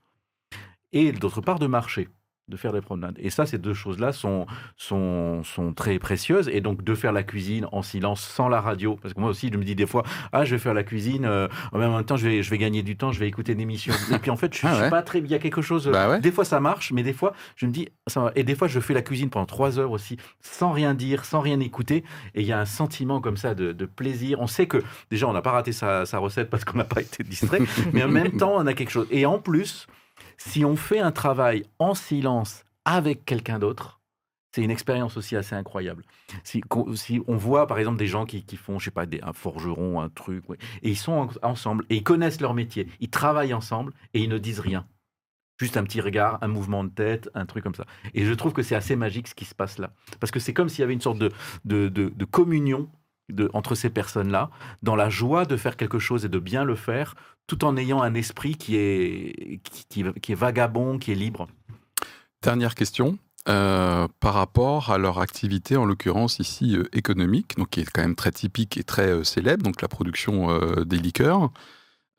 et 0.92 1.12
d'autre 1.12 1.42
part 1.42 1.60
de 1.60 1.68
marcher, 1.68 2.08
de 2.50 2.58
faire 2.58 2.74
des 2.74 2.82
promenades. 2.82 3.16
Et 3.20 3.30
ça, 3.30 3.46
ces 3.46 3.58
deux 3.58 3.74
choses-là 3.74 4.12
sont, 4.12 4.46
sont, 4.76 5.44
sont 5.44 5.74
très 5.74 5.98
précieuses. 6.00 6.50
Et 6.50 6.62
donc 6.62 6.84
de 6.84 6.96
faire 6.96 7.12
la 7.14 7.24
cuisine 7.24 7.68
en 7.72 7.82
silence, 7.82 8.22
sans 8.22 8.50
la 8.50 8.60
radio, 8.60 8.98
parce 9.02 9.14
que 9.14 9.20
moi 9.20 9.30
aussi, 9.30 9.50
je 9.52 9.58
me 9.58 9.64
dis 9.64 9.76
des 9.76 9.86
fois, 9.86 10.04
ah, 10.32 10.44
je 10.44 10.56
vais 10.56 10.60
faire 10.60 10.74
la 10.74 10.84
cuisine, 10.84 11.26
euh, 11.26 11.48
en 11.72 11.78
même 11.78 12.04
temps, 12.04 12.18
je 12.18 12.28
vais, 12.28 12.44
je 12.44 12.50
vais 12.50 12.58
gagner 12.58 12.84
du 12.84 12.98
temps, 12.98 13.12
je 13.12 13.20
vais 13.20 13.28
écouter 13.28 13.54
une 13.54 13.62
émission. 13.62 13.94
Et 14.14 14.20
puis 14.20 14.32
en 14.32 14.36
fait, 14.36 14.54
je 14.54 14.68
Ah 14.68 14.82
suis 14.82 14.90
pas 14.90 15.02
très... 15.02 15.20
Il 15.20 15.28
y 15.28 15.36
a 15.36 15.40
quelque 15.40 15.62
chose... 15.62 15.88
Bah 15.88 16.10
ouais. 16.10 16.20
Des 16.20 16.32
fois, 16.32 16.44
ça 16.44 16.60
marche, 16.60 16.92
mais 16.92 17.04
des 17.04 17.14
fois, 17.14 17.34
je 17.56 17.66
me 17.66 17.72
dis... 17.72 17.90
Ça. 18.08 18.32
Et 18.36 18.44
des 18.44 18.56
fois, 18.56 18.68
je 18.68 18.80
fais 18.80 18.94
la 18.94 19.02
cuisine 19.02 19.30
pendant 19.30 19.46
trois 19.46 19.80
heures 19.80 19.92
aussi, 19.92 20.18
sans 20.42 20.72
rien 20.72 20.94
dire, 20.94 21.24
sans 21.24 21.40
rien 21.40 21.60
écouter. 21.62 22.04
Et 22.36 22.42
il 22.42 22.48
y 22.48 22.52
a 22.52 22.60
un 22.60 22.66
sentiment 22.66 23.22
comme 23.22 23.38
ça 23.38 23.56
de, 23.56 23.72
de 23.72 23.86
plaisir. 23.86 24.42
On 24.42 24.48
sait 24.48 24.68
que, 24.68 24.84
déjà, 25.10 25.28
on 25.28 25.34
n'a 25.34 25.42
pas 25.42 25.52
raté 25.52 25.72
sa, 25.72 26.06
sa 26.06 26.18
recette 26.18 26.50
parce 26.50 26.66
qu'on 26.66 26.78
n'a 26.78 26.84
pas 26.84 27.02
été 27.02 27.24
distrait, 27.24 27.60
mais 27.94 28.04
en 28.04 28.10
même 28.10 28.38
temps, 28.38 28.56
on 28.56 28.68
a 28.68 28.74
quelque 28.74 28.92
chose. 28.92 29.08
Et 29.12 29.26
en 29.26 29.40
plus, 29.40 29.88
si 30.38 30.66
on 30.66 30.76
fait 30.76 31.00
un 31.00 31.12
travail 31.12 31.64
en 31.80 31.94
silence 31.96 32.64
avec 32.86 33.26
quelqu'un 33.26 33.60
d'autre, 33.60 34.00
c'est 34.56 34.62
une 34.62 34.72
expérience 34.72 35.18
aussi 35.18 35.36
assez 35.36 35.56
incroyable. 35.56 36.04
Si, 36.44 36.62
on 37.28 37.36
voit 37.38 37.66
par 37.66 37.80
exemple 37.80 37.98
des 37.98 38.06
gens 38.08 38.26
qui, 38.26 38.44
font, 38.56 38.78
je 38.78 38.86
sais 38.86 38.92
pas, 38.92 39.06
un 39.24 39.34
forgeron, 39.34 40.00
un 40.00 40.10
truc, 40.10 40.44
et 40.84 40.90
ils 40.90 40.98
sont 40.98 41.30
en- 41.44 41.50
ensemble, 41.50 41.86
et 41.90 41.96
ils 41.96 42.04
connaissent 42.04 42.40
leur 42.40 42.54
métier, 42.54 42.88
ils 43.00 43.10
travaillent 43.10 43.54
ensemble, 43.54 43.94
et 44.14 44.22
ils 44.22 44.30
ne 44.30 44.38
disent 44.38 44.60
rien. 44.60 44.86
Juste 45.60 45.78
un 45.78 45.84
petit 45.84 46.02
regard, 46.02 46.38
un 46.42 46.48
mouvement 46.48 46.84
de 46.84 46.90
tête, 46.90 47.30
un 47.36 47.46
truc 47.46 47.64
comme 47.64 47.76
ça. 47.76 47.86
Et 48.14 48.26
je 48.26 48.34
trouve 48.34 48.54
que 48.54 48.62
c'est 48.64 48.76
assez 48.76 48.96
magique 48.96 49.28
ce 49.28 49.36
qui 49.36 49.46
se 49.46 49.56
passe 49.56 49.78
là. 49.80 49.92
Parce 50.20 50.32
que 50.32 50.40
c'est 50.40 50.54
comme 50.54 50.70
s'il 50.70 50.82
y 50.82 50.84
avait 50.84 50.94
une 50.94 51.02
sorte 51.02 51.20
de- 51.20 51.32
de 51.66 52.26
communion 52.26 52.90
entre 53.54 53.76
ces 53.76 53.90
personnes-là, 53.90 54.50
dans 54.82 54.96
la 54.96 55.10
joie 55.10 55.46
de 55.46 55.58
faire 55.58 55.78
quelque 55.78 56.00
chose 56.00 56.26
et 56.26 56.30
de 56.30 56.40
bien 56.40 56.64
le 56.64 56.76
faire, 56.76 57.16
tout 57.48 57.66
en 57.66 57.78
ayant 57.78 58.02
un 58.02 58.14
esprit 58.14 58.56
qui 58.56 58.76
est, 58.78 59.60
qui, 59.90 60.02
est 60.02 60.36
vagabond, 60.36 60.98
qui 60.98 61.12
est 61.12 61.16
libre. 61.16 61.48
Dernière 62.42 62.76
question. 62.76 63.18
euh, 63.50 64.08
par 64.22 64.36
rapport 64.36 64.92
à 64.92 64.98
leur 64.98 65.20
activité, 65.20 65.76
en 65.76 65.84
l'occurrence 65.84 66.40
ici 66.40 66.78
euh, 66.78 66.88
économique, 66.94 67.58
donc 67.58 67.72
qui 67.72 67.82
est 67.82 67.90
quand 67.92 68.02
même 68.02 68.16
très 68.16 68.32
typique 68.32 68.78
et 68.78 68.86
très 68.86 69.08
euh, 69.08 69.26
célèbre, 69.26 69.64
donc 69.64 69.82
la 69.82 69.90
production 69.90 70.48
des 70.86 70.98
liqueurs. 70.98 71.52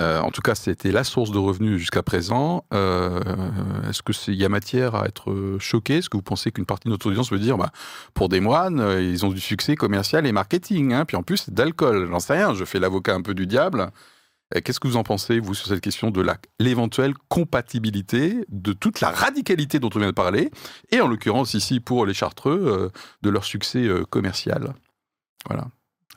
Euh, 0.00 0.20
en 0.20 0.30
tout 0.30 0.42
cas, 0.42 0.56
c'était 0.56 0.90
la 0.90 1.04
source 1.04 1.30
de 1.30 1.38
revenus 1.38 1.78
jusqu'à 1.78 2.02
présent. 2.02 2.64
Euh, 2.74 3.20
Est-ce 3.88 4.02
qu'il 4.02 4.34
y 4.34 4.44
a 4.44 4.48
matière 4.48 4.96
à 4.96 5.06
être 5.06 5.56
choqué 5.60 5.98
Est-ce 5.98 6.10
que 6.10 6.16
vous 6.16 6.22
pensez 6.22 6.50
qu'une 6.50 6.66
partie 6.66 6.88
de 6.88 6.90
notre 6.90 7.06
audience 7.06 7.30
veut 7.30 7.38
dire, 7.38 7.56
bah, 7.56 7.70
pour 8.12 8.28
des 8.28 8.40
moines, 8.40 8.80
euh, 8.80 9.00
ils 9.00 9.24
ont 9.24 9.30
du 9.30 9.40
succès 9.40 9.76
commercial 9.76 10.26
et 10.26 10.32
marketing, 10.32 10.92
hein, 10.92 11.04
puis 11.04 11.16
en 11.16 11.22
plus 11.22 11.48
d'alcool 11.50 12.08
J'en 12.10 12.18
sais 12.18 12.32
rien, 12.32 12.54
je 12.54 12.64
fais 12.64 12.80
l'avocat 12.80 13.14
un 13.14 13.22
peu 13.22 13.34
du 13.34 13.46
diable. 13.46 13.90
Qu'est-ce 14.64 14.78
que 14.78 14.86
vous 14.86 14.96
en 14.96 15.04
pensez, 15.04 15.40
vous, 15.40 15.54
sur 15.54 15.66
cette 15.66 15.80
question 15.80 16.10
de 16.10 16.24
l'éventuelle 16.60 17.14
compatibilité 17.28 18.44
de 18.50 18.72
toute 18.72 19.00
la 19.00 19.10
radicalité 19.10 19.80
dont 19.80 19.90
on 19.94 19.98
vient 19.98 20.08
de 20.08 20.12
parler, 20.12 20.50
et 20.92 21.00
en 21.00 21.08
l'occurrence 21.08 21.54
ici 21.54 21.80
pour 21.80 22.04
les 22.06 22.14
Chartreux, 22.14 22.62
euh, 22.66 22.88
de 23.22 23.30
leur 23.30 23.44
succès 23.44 23.88
commercial? 24.10 24.74
Voilà. 25.48 25.68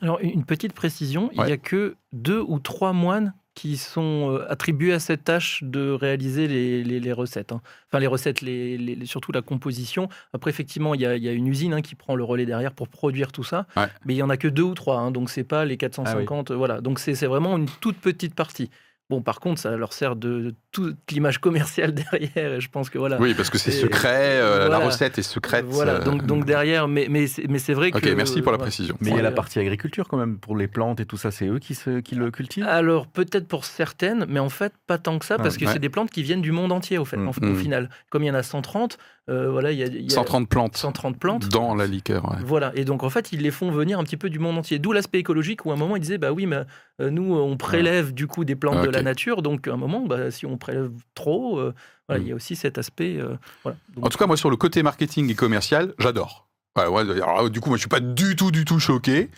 Alors, 0.02 0.20
une 0.20 0.44
petite 0.44 0.72
précision, 0.72 1.30
il 1.32 1.42
n'y 1.42 1.52
a 1.52 1.56
que 1.56 1.96
deux 2.12 2.40
ou 2.46 2.60
trois 2.60 2.92
moines 2.92 3.34
qui 3.58 3.76
sont 3.76 4.30
euh, 4.36 4.46
attribués 4.52 4.92
à 4.92 5.00
cette 5.00 5.24
tâche 5.24 5.64
de 5.64 5.90
réaliser 5.90 6.46
les, 6.46 6.84
les- 6.84 7.00
les 7.00 7.12
recettes. 7.12 7.50
hein. 7.50 7.60
Enfin, 7.88 7.98
les 7.98 8.06
recettes, 8.06 8.40
les, 8.40 9.04
surtout 9.04 9.32
la 9.32 9.42
composition. 9.42 10.08
Après, 10.32 10.50
effectivement, 10.50 10.94
il 10.94 11.00
y 11.00 11.06
a, 11.06 11.16
il 11.16 11.24
y 11.24 11.28
a 11.28 11.32
une 11.32 11.48
usine 11.48 11.74
hein, 11.74 11.82
qui 11.82 11.96
prend 11.96 12.14
le 12.14 12.22
relais 12.22 12.46
derrière 12.46 12.72
pour 12.72 12.86
produire 12.88 13.32
tout 13.32 13.42
ça. 13.42 13.66
Ouais. 13.76 13.86
Mais 14.04 14.14
il 14.14 14.18
y 14.18 14.22
en 14.22 14.30
a 14.30 14.36
que 14.36 14.46
deux 14.46 14.62
ou 14.62 14.74
trois, 14.74 14.98
hein, 14.98 15.10
donc 15.10 15.28
c'est 15.28 15.42
pas 15.42 15.64
les 15.64 15.76
450. 15.76 16.52
Voilà, 16.52 16.80
donc 16.80 17.00
c'est 17.00 17.14
vraiment 17.26 17.56
une 17.56 17.66
toute 17.80 17.96
petite 17.98 18.34
partie. 18.36 18.70
Bon, 19.10 19.22
par 19.22 19.40
contre, 19.40 19.58
ça 19.58 19.74
leur 19.74 19.94
sert 19.94 20.16
de, 20.16 20.54
toute 20.70 20.98
l'image 21.10 21.38
commerciale 21.38 21.94
derrière. 22.12 22.54
Et 22.54 22.60
je 22.60 22.68
pense 22.68 22.90
que 22.90 22.98
voilà. 22.98 23.18
Oui, 23.18 23.32
parce 23.34 23.48
que 23.48 23.56
c'est 23.56 23.70
Et- 23.70 23.80
secret, 23.80 24.38
euh, 24.40 24.68
la 24.68 24.78
recette 24.78 25.18
est 25.18 25.22
secrète. 25.22 25.64
Voilà, 25.66 25.94
euh, 25.94 26.04
donc, 26.04 26.26
donc 26.26 26.44
derrière, 26.44 26.88
mais, 26.88 27.06
mais, 27.08 27.26
c'est- 27.26 27.48
mais 27.48 27.58
c'est 27.58 27.72
vrai 27.72 27.90
Ok, 27.94 28.02
que. 28.02 28.10
merci 28.10 28.42
pour 28.42 28.52
la 28.52 28.58
ouais. 28.58 28.62
précision. 28.64 28.96
Mais 29.00 29.10
il 29.10 29.16
y 29.16 29.18
a 29.18 29.22
la 29.22 29.30
partie 29.32 29.58
agriculture 29.58 30.08
quand 30.08 30.18
même, 30.18 30.38
pour 30.38 30.56
les 30.56 30.68
plantes 30.68 31.00
et 31.00 31.06
tout 31.06 31.16
ça, 31.16 31.30
c'est 31.30 31.46
eux 31.46 31.58
qui, 31.58 31.74
se, 31.74 32.00
qui 32.00 32.16
le 32.16 32.30
cultivent? 32.30 32.66
Alors 32.66 33.06
peut-être 33.06 33.48
pour 33.48 33.64
certaines, 33.64 34.26
mais 34.28 34.40
en 34.40 34.50
fait 34.50 34.74
pas 34.86 34.98
tant 34.98 35.18
que 35.18 35.24
ça, 35.24 35.38
parce 35.38 35.56
que 35.56 35.64
ouais. 35.64 35.72
c'est 35.72 35.78
des 35.78 35.88
plantes 35.88 36.10
qui 36.10 36.22
viennent 36.22 36.42
du 36.42 36.52
monde 36.52 36.70
entier 36.70 36.98
au, 36.98 37.06
fait, 37.06 37.16
Mm. 37.16 37.28
en- 37.28 37.30
au 37.30 37.46
Mm. 37.46 37.56
final. 37.56 37.90
Comme 38.10 38.24
il 38.24 38.26
y 38.26 38.30
en 38.30 38.34
a 38.34 38.42
130, 38.42 38.98
euh, 39.28 39.50
voilà, 39.50 39.72
il 39.72 39.78
y 39.78 39.82
a, 39.82 39.86
il 39.86 40.02
y 40.02 40.06
a 40.06 40.14
130 40.14 40.48
plantes 40.48 40.76
130 40.76 41.18
plantes. 41.18 41.48
dans 41.48 41.74
la 41.74 41.86
liqueur. 41.86 42.24
ouais. 42.30 42.38
Voilà, 42.44 42.72
et 42.74 42.84
donc 42.84 43.02
en 43.02 43.10
fait 43.10 43.30
ils 43.32 43.40
les 43.42 43.50
font 43.50 43.70
venir 43.70 43.98
un 43.98 44.04
petit 44.04 44.16
peu 44.16 44.30
du 44.30 44.38
monde 44.38 44.56
entier. 44.58 44.78
D'où 44.78 44.92
l'aspect 44.92 45.18
écologique 45.18 45.66
où 45.66 45.70
à 45.70 45.74
un 45.74 45.76
moment 45.76 45.96
ils 45.96 46.00
disaient 46.00 46.18
bah 46.18 46.32
oui, 46.32 46.46
mais 46.46 46.60
euh, 47.00 47.10
nous 47.10 47.34
on 47.34 47.56
prélève 47.56 48.12
du 48.14 48.26
coup 48.26 48.44
des 48.44 48.56
plantes 48.56 48.78
Ah, 48.80 48.86
de 48.86 48.90
la 48.90 49.02
nature, 49.02 49.42
donc 49.42 49.68
à 49.68 49.72
un 49.72 49.76
moment 49.76 50.00
bah, 50.06 50.30
si 50.30 50.46
on 50.46 50.56
prélève 50.56 50.90
trop, 51.14 51.58
euh, 51.58 51.74
voilà, 52.08 52.20
Mm. 52.22 52.24
il 52.24 52.28
y 52.28 52.32
a 52.32 52.34
aussi 52.36 52.56
cet 52.56 52.78
aspect. 52.78 53.16
euh, 53.18 53.34
voilà. 53.64 53.76
Donc, 53.94 54.06
En 54.06 54.08
tout 54.08 54.16
cas, 54.18 54.26
moi, 54.26 54.36
sur 54.38 54.48
le 54.50 54.56
côté 54.56 54.82
marketing 54.82 55.30
et 55.30 55.34
commercial, 55.34 55.92
j'adore. 55.98 56.46
Ouais, 56.78 56.86
ouais, 56.86 57.02
alors, 57.22 57.50
du 57.50 57.60
coup, 57.60 57.68
moi, 57.68 57.76
je 57.76 57.80
suis 57.82 57.88
pas 57.88 58.00
du 58.00 58.34
tout, 58.36 58.50
du 58.50 58.64
tout 58.64 58.78
choqué. 58.78 59.28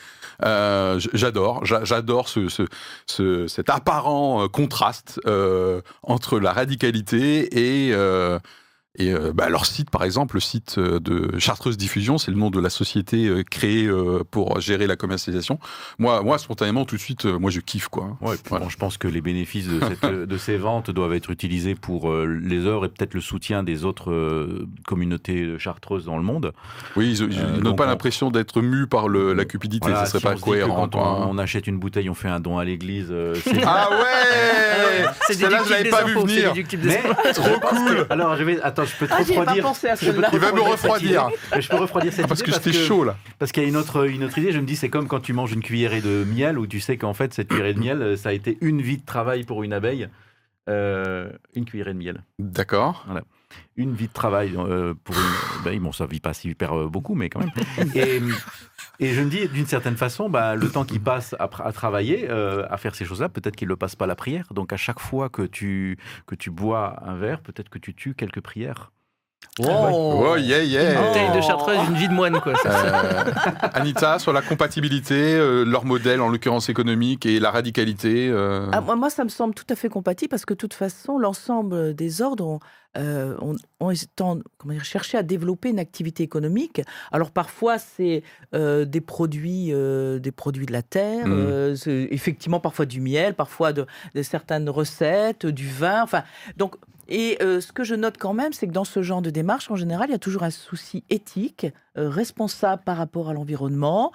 Euh, 0.45 1.01
j'adore, 1.13 1.65
j'a- 1.67 1.85
j'adore 1.85 2.29
ce, 2.29 2.49
ce- 2.49 2.63
ce- 3.07 3.47
cet 3.49 3.71
apparent 3.71 4.49
contraste 4.49 5.21
euh, 5.27 5.81
entre 6.03 6.39
la 6.39 6.53
radicalité 6.53 7.89
et, 7.89 7.93
euh, 7.93 8.39
et 9.01 9.13
euh, 9.13 9.33
bah, 9.35 9.49
leur 9.49 9.67
site, 9.67 9.91
par 9.91 10.05
exemple, 10.05 10.37
le 10.37 10.41
site 10.41 10.77
euh, 10.79 11.01
de 11.01 11.39
Chartreuse 11.39 11.77
Diffusion, 11.77 12.19
c'est 12.19 12.31
le 12.31 12.37
nom 12.37 12.51
de 12.51 12.61
la 12.61 12.71
société 12.71 13.27
euh, 13.27 13.43
créée 13.43 13.89
pour 14.31 14.61
gérer 14.61 14.87
la 14.87 14.97
commercialisation. 14.97 15.59
Moi, 15.99 16.23
moi, 16.23 16.39
spontanément, 16.39 16.85
tout 16.85 16.97
de 16.97 17.01
suite, 17.01 17.25
moi, 17.25 17.51
je 17.51 17.61
kiffe, 17.61 17.89
quoi. 17.89 18.17
Ouais, 18.21 18.35
puis 18.37 18.43
Voilà. 18.49 18.65
bon, 18.65 18.71
je 18.71 18.77
pense 18.77 18.99
que 18.99 19.09
les 19.09 19.21
bénéfices 19.21 19.69
de, 19.69 19.81
cette- 19.81 20.11
de 20.29 20.37
ces 20.39 20.57
ventes 20.57 20.91
doivent 20.91 21.15
être 21.15 21.31
utilisés 21.31 21.75
pour 21.75 22.13
les 22.15 22.67
œuvres 22.67 22.85
et 22.87 22.89
peut-être 22.89 23.15
le 23.15 23.21
soutien 23.21 23.63
des 23.63 23.85
autres 23.85 24.13
communautés 24.87 25.59
chartreuses 25.59 26.05
dans 26.05 26.17
le 26.17 26.23
monde. 26.23 26.53
Oui, 26.97 27.11
ils, 27.19 27.33
ils 27.33 27.41
Euh, 27.41 27.61
n'ont 27.61 27.75
pas 27.75 27.85
on- 27.85 27.89
l'impression 27.89 28.31
d'être 28.31 28.61
mus 28.61 28.87
par 28.87 29.09
le- 29.09 29.33
la 29.33 29.45
cupidité, 29.45 29.89
Voilà, 29.89 30.05
ça 30.07 30.19
serait 30.19 30.19
si 30.21 30.25
pas 30.27 30.35
on 30.35 30.39
cohérent. 30.39 30.89
Quand 30.89 30.99
quoi. 30.99 31.27
on, 31.27 31.31
on 31.35 31.39
achète 31.39 31.67
une 31.67 31.79
bouteille, 31.79 32.09
on 32.11 32.15
fait 32.15 32.29
un 32.29 32.41
don 32.41 32.59
à 32.59 32.65
l'église. 32.65 33.09
euh, 33.11 33.35
Ah 33.65 33.89
ouais 33.91 35.05
c'est 35.27 35.35
Celle-là, 35.35 35.63
je 35.65 35.71
l'avais 35.71 35.91
pas 35.91 36.05
vu 36.05 36.15
venir. 36.15 36.53
Mais. 36.85 37.03
Trop 37.33 37.59
cool 37.61 38.07
Alors, 38.11 38.37
je 38.37 38.45
vais. 38.45 38.61
Attends, 38.63 38.85
je 38.91 38.97
peux 38.97 39.07
te 39.07 39.13
Ah, 39.13 39.21
ai 39.23 39.25
pas 39.25 39.41
refroidir. 39.41 39.63
pensé 39.65 39.89
à 39.89 39.95
je 39.95 40.11
peux. 40.11 40.23
Il 40.33 40.39
va 40.39 40.53
me 40.53 40.61
refroidir 40.61 41.25
refroidir. 41.25 41.61
je 41.63 41.69
peux 41.69 41.77
refroidir 41.77 42.13
cette 42.13 42.25
Ah, 42.25 42.29
parce 42.29 42.41
idée 42.41 42.51
que 42.53 42.57
j'étais 42.57 42.71
que- 42.73 42.77
chaud 42.85 43.05
là. 43.05 43.17
Parce 43.39 43.53
qu'il 43.53 43.63
y 43.63 43.67
a 43.67 43.69
une 43.69 43.77
autre, 43.77 44.07
une 44.09 44.25
autre 44.25 44.37
idée, 44.39 44.53
je 44.53 44.59
me 44.59 44.67
dis, 44.67 44.77
c'est 44.77 44.89
comme 44.91 45.09
quand 45.09 45.21
tu 45.21 45.33
manges 45.33 45.53
une 45.53 45.63
cuillerée 45.63 46.01
de 46.01 46.25
miel, 46.25 46.59
où 46.59 46.67
tu 46.67 46.81
sais 46.81 46.97
qu'en 46.97 47.15
fait, 47.15 47.33
cette 47.35 47.49
cuillerée 47.49 47.75
de 47.75 47.81
miel, 47.81 48.19
ça 48.19 48.29
a 48.31 48.33
été 48.33 48.59
une 48.61 48.83
vie 48.83 48.99
de 48.99 49.05
travail 49.07 49.45
pour 49.45 49.63
une 49.63 49.73
abeille. 49.73 50.09
Euh, 50.69 51.31
une 51.55 51.65
cuillerée 51.65 51.95
de 51.95 51.99
miel. 51.99 52.23
D'accord. 52.39 53.05
Une 53.77 53.95
vie 53.95 54.07
de 54.07 54.13
travail 54.13 54.53
euh, 54.57 54.95
pour 55.03 55.17
une 55.17 55.61
abeille. 55.61 55.79
Bon, 55.81 55.91
ça 55.91 56.07
vit 56.07 56.21
pas 56.21 56.35
super 56.35 56.79
euh, 56.79 56.87
beaucoup, 56.89 57.15
mais 57.15 57.29
quand 57.29 57.41
même. 57.41 57.51
Et, 57.97 58.21
et 59.01 59.15
je 59.15 59.23
me 59.23 59.31
dis, 59.31 59.49
d'une 59.49 59.67
certaine 59.67 59.97
façon, 59.97 60.29
bah, 60.29 60.55
le 60.55 60.69
temps 60.69 60.85
qu'il 60.85 61.01
passe 61.01 61.35
à, 61.39 61.49
travailler, 61.73 62.29
euh, 62.29 62.67
à 62.69 62.77
faire 62.77 62.95
ces 62.95 63.07
choses-là, 63.07 63.31
peut-être 63.31 63.57
qu'il 63.57 63.67
ne 63.69 63.71
le 63.71 63.77
passe 63.77 63.97
pas 63.97 64.07
la 64.07 64.15
prière. 64.15 64.53
Donc, 64.53 64.75
à 64.75 64.77
chaque 64.77 65.01
fois 65.01 65.31
que 65.31 65.41
tu, 65.43 65.97
que 66.27 66.35
tu 66.35 66.51
bois 66.51 67.03
un 67.03 67.17
verre, 67.17 67.41
peut-être 67.41 67.71
que 67.71 67.79
tu 67.79 67.95
tues 67.95 68.15
quelques 68.15 68.43
prières. 68.43 68.93
Oh, 69.59 70.37
yeah, 70.39 70.63
yeah. 70.63 70.93
Une 70.93 71.07
bouteille 71.09 71.37
de 71.37 71.41
chartreuse, 71.43 71.77
une 71.89 71.95
vie 71.97 72.09
de 72.09 72.15
moine, 72.15 72.41
quoi. 72.41 72.55
Ça, 72.57 72.71
Euh, 72.71 73.33
Anita, 73.75 74.19
sur 74.19 74.33
la 74.33 74.41
compatibilité, 74.43 75.15
euh, 75.35 75.65
leur 75.65 75.85
modèle, 75.85 76.21
en 76.21 76.29
l'occurrence 76.29 76.69
économique, 76.69 77.27
et 77.27 77.41
la 77.41 77.51
radicalité. 77.51 78.29
euh, 78.31 78.67
Ah, 78.73 78.81
moi, 78.81 78.97
moi, 78.97 79.11
ça 79.11 79.25
me 79.25 79.29
semble 79.29 79.55
tout 79.55 79.67
à 79.69 79.75
fait 79.75 79.89
compatible 79.89 80.31
parce 80.31 80.45
que, 80.47 80.55
de 80.55 80.59
toute 80.59 80.73
façon, 80.75 81.19
l'ensemble 81.19 81.95
des 81.95 82.23
ordres 82.23 82.47
ont, 82.47 82.61
euh, 82.97 83.37
ont- 83.43 83.57
ont 83.81 83.91
étant- 83.91 84.39
comment 84.59 84.73
dire, 84.75 84.85
cherché 84.85 85.19
à 85.19 85.23
développer 85.23 85.69
une 85.71 85.79
activité 85.79 86.23
économique. 86.23 86.81
Alors, 87.13 87.31
parfois, 87.31 87.79
c'est 87.79 88.23
euh, 88.55 88.85
des, 88.85 89.01
produits, 89.01 89.73
euh, 89.73 90.19
des 90.21 90.33
produits 90.33 90.67
de 90.67 90.73
la 90.73 90.83
terre, 90.83 91.27
c'est 91.77 92.09
effectivement, 92.11 92.61
parfois 92.61 92.87
du 92.87 93.01
miel, 93.01 93.35
parfois 93.35 93.73
de, 93.73 93.85
de 94.15 94.23
certaines 94.23 94.71
recettes, 94.71 95.45
du 95.47 95.69
vin. 95.69 96.03
Enfin, 96.03 96.23
donc, 96.57 96.77
et 97.11 97.37
euh, 97.43 97.61
ce 97.61 97.73
que 97.73 97.85
je 97.85 97.95
note 97.95 98.17
quand 98.19 98.33
même, 98.33 98.53
c'est 98.53 98.67
que 98.67 98.73
dans 98.73 98.85
ce 98.85 99.03
genre 99.03 99.21
de 99.23 99.31
démarche, 99.31 99.71
en 99.71 99.77
général, 99.77 100.09
il 100.09 100.13
y 100.13 100.15
a 100.15 100.19
toujours 100.19 100.45
un 100.45 100.51
souci 100.51 101.05
éthique, 101.11 101.67
euh, 101.99 102.09
responsable 102.09 102.83
par 102.85 102.97
rapport 102.97 103.29
à 103.29 103.33
l'environnement. 103.35 104.13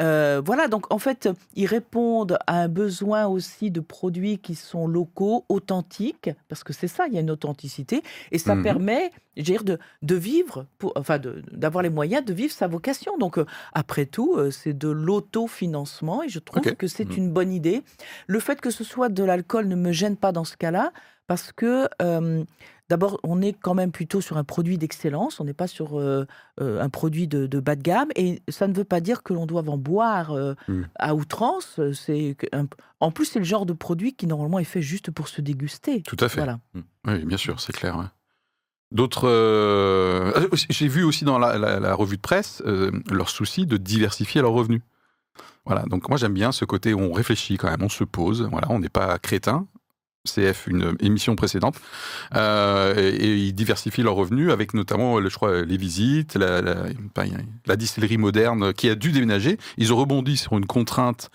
Euh, 0.00 0.40
voilà, 0.44 0.66
donc 0.68 0.92
en 0.92 0.98
fait, 0.98 1.28
ils 1.54 1.66
répondent 1.66 2.38
à 2.46 2.60
un 2.62 2.68
besoin 2.68 3.26
aussi 3.26 3.70
de 3.70 3.80
produits 3.80 4.38
qui 4.38 4.54
sont 4.54 4.86
locaux, 4.86 5.44
authentiques, 5.48 6.30
parce 6.48 6.64
que 6.64 6.72
c'est 6.72 6.88
ça, 6.88 7.06
il 7.06 7.14
y 7.14 7.18
a 7.18 7.20
une 7.20 7.30
authenticité, 7.30 8.02
et 8.32 8.38
ça 8.38 8.54
Mhm. 8.54 8.62
permet, 8.62 9.10
je 9.36 9.42
veux 9.42 9.44
dire, 9.44 9.64
de, 9.64 9.78
de 10.02 10.14
vivre, 10.14 10.66
pour, 10.78 10.92
enfin, 10.96 11.18
de- 11.18 11.42
d'avoir 11.52 11.82
les 11.82 11.90
moyens 11.90 12.24
de 12.24 12.32
vivre 12.32 12.52
sa 12.52 12.66
vocation. 12.66 13.16
Donc, 13.18 13.38
après 13.74 14.06
tout, 14.06 14.38
c'est 14.50 14.76
de 14.76 14.88
l'autofinancement, 14.88 16.22
et 16.22 16.28
je 16.28 16.38
trouve 16.38 16.62
que 16.76 16.86
c'est 16.86 17.08
Mhm. 17.10 17.16
une 17.16 17.30
bonne 17.32 17.52
idée. 17.52 17.82
Le 18.26 18.40
fait 18.40 18.60
que 18.60 18.70
ce 18.70 18.84
soit 18.84 19.08
de 19.08 19.22
l'alcool 19.24 19.66
ne 19.68 19.76
me 19.76 19.92
gêne 19.92 20.16
pas 20.16 20.32
dans 20.32 20.44
ce 20.44 20.56
cas-là, 20.56 20.92
parce 21.28 21.52
que 21.52 21.86
euh, 22.02 22.42
D'abord, 22.90 23.20
on 23.22 23.42
est 23.42 23.52
quand 23.52 23.74
même 23.74 23.92
plutôt 23.92 24.22
sur 24.22 24.38
un 24.38 24.44
produit 24.44 24.78
d'excellence, 24.78 25.40
on 25.40 25.44
n'est 25.44 25.52
pas 25.52 25.66
sur 25.66 26.00
euh, 26.00 26.24
un 26.58 26.88
produit 26.88 27.28
de, 27.28 27.46
de 27.46 27.60
bas 27.60 27.76
de 27.76 27.82
gamme, 27.82 28.08
et 28.16 28.40
ça 28.48 28.66
ne 28.66 28.72
veut 28.72 28.84
pas 28.84 29.00
dire 29.00 29.22
que 29.22 29.34
l'on 29.34 29.44
doit 29.44 29.62
en 29.68 29.76
boire 29.76 30.30
euh, 30.32 30.54
Mm. 30.68 30.82
à 30.98 31.14
outrance. 31.14 31.78
C'est 31.92 32.34
en 33.00 33.10
plus, 33.10 33.26
c'est 33.26 33.40
le 33.40 33.44
genre 33.44 33.66
de 33.66 33.74
produit 33.74 34.14
qui 34.14 34.26
normalement 34.26 34.58
est 34.58 34.64
fait 34.64 34.80
juste 34.80 35.10
pour 35.10 35.28
se 35.28 35.42
déguster. 35.42 36.00
Tout 36.00 36.16
à 36.18 36.30
fait. 36.30 36.38
Voilà. 36.40 36.60
Oui, 37.06 37.18
bien 37.26 37.36
sûr, 37.36 37.60
c'est 37.60 37.74
clair. 37.74 37.98
ouais. 37.98 38.06
D'autres. 38.90 39.28
euh, 39.28 40.32
ah, 40.34 40.40
J'ai 40.70 40.88
vu 40.88 41.04
aussi 41.04 41.26
dans 41.26 41.38
la, 41.38 41.58
la- 41.58 41.80
la 41.80 41.94
revue 41.94 42.16
de 42.16 42.22
presse 42.22 42.62
euh, 42.64 42.90
leur 43.10 43.28
souci 43.28 43.66
de 43.66 43.76
diversifier 43.76 44.40
leurs 44.40 44.52
revenus. 44.52 44.80
Voilà, 45.66 45.82
donc 45.82 46.08
moi 46.08 46.16
j'aime 46.16 46.32
bien 46.32 46.52
ce 46.52 46.64
côté 46.64 46.94
où 46.94 47.00
on 47.00 47.12
réfléchit 47.12 47.58
quand 47.58 47.68
même, 47.70 47.82
on 47.82 47.90
se 47.90 48.04
pose, 48.04 48.48
voilà, 48.50 48.68
on 48.70 48.78
n'est 48.78 48.88
pas 48.88 49.18
crétin. 49.18 49.66
CF, 50.34 50.66
une 50.66 50.96
émission 51.00 51.36
précédente, 51.36 51.76
euh, 52.34 52.94
et, 52.96 53.08
et 53.08 53.36
ils 53.36 53.52
diversifient 53.52 54.02
leurs 54.02 54.14
revenus 54.14 54.50
avec 54.50 54.74
notamment, 54.74 55.20
je 55.22 55.34
crois, 55.34 55.62
les 55.62 55.76
visites, 55.76 56.36
la, 56.36 56.62
la, 56.62 56.74
pas, 57.14 57.24
la 57.66 57.76
distillerie 57.76 58.18
moderne 58.18 58.72
qui 58.72 58.88
a 58.88 58.94
dû 58.94 59.12
déménager. 59.12 59.58
Ils 59.76 59.92
ont 59.92 59.96
rebondi 59.96 60.36
sur 60.36 60.56
une 60.56 60.66
contrainte, 60.66 61.30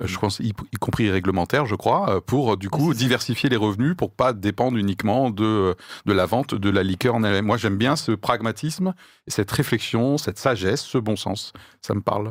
je 0.00 0.18
pense, 0.18 0.40
y, 0.40 0.48
y 0.48 0.76
compris 0.80 1.10
réglementaire, 1.10 1.66
je 1.66 1.74
crois, 1.74 2.16
euh, 2.16 2.20
pour 2.20 2.56
du 2.56 2.70
coup 2.70 2.94
diversifier 2.94 3.48
les 3.48 3.56
revenus 3.56 3.94
pour 3.96 4.12
pas 4.12 4.32
dépendre 4.32 4.76
uniquement 4.78 5.30
de, 5.30 5.74
de 6.06 6.12
la 6.12 6.26
vente 6.26 6.54
de 6.54 6.70
la 6.70 6.82
liqueur 6.82 7.14
en 7.14 7.24
elle-même. 7.24 7.46
Moi, 7.46 7.56
j'aime 7.56 7.76
bien 7.76 7.96
ce 7.96 8.12
pragmatisme, 8.12 8.94
cette 9.26 9.50
réflexion, 9.50 10.18
cette 10.18 10.38
sagesse, 10.38 10.82
ce 10.82 10.98
bon 10.98 11.16
sens. 11.16 11.52
Ça 11.80 11.94
me 11.94 12.00
parle. 12.00 12.30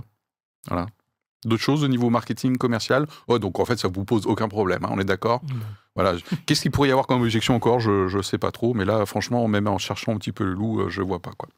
Voilà. 0.67 0.87
D'autres 1.43 1.63
choses 1.63 1.83
au 1.83 1.87
niveau 1.87 2.09
marketing 2.09 2.57
commercial 2.57 3.07
oh, 3.27 3.39
Donc 3.39 3.59
en 3.59 3.65
fait, 3.65 3.77
ça 3.79 3.87
vous 3.87 4.05
pose 4.05 4.27
aucun 4.27 4.47
problème, 4.47 4.85
hein, 4.85 4.89
on 4.91 4.99
est 4.99 5.05
d'accord? 5.05 5.41
Voilà. 5.95 6.13
Qu'est-ce 6.45 6.61
qu'il 6.61 6.71
pourrait 6.71 6.89
y 6.89 6.91
avoir 6.91 7.07
comme 7.07 7.21
objection 7.21 7.55
encore? 7.55 7.79
Je 7.79 8.15
ne 8.15 8.21
sais 8.21 8.37
pas 8.37 8.51
trop, 8.51 8.73
mais 8.73 8.85
là, 8.85 9.05
franchement, 9.05 9.47
même 9.47 9.67
en 9.67 9.77
cherchant 9.77 10.13
un 10.13 10.17
petit 10.17 10.31
peu 10.31 10.43
le 10.43 10.53
loup, 10.53 10.81
euh, 10.81 10.89
je 10.89 11.01
vois 11.01 11.19
pas 11.19 11.31
quoi. 11.37 11.49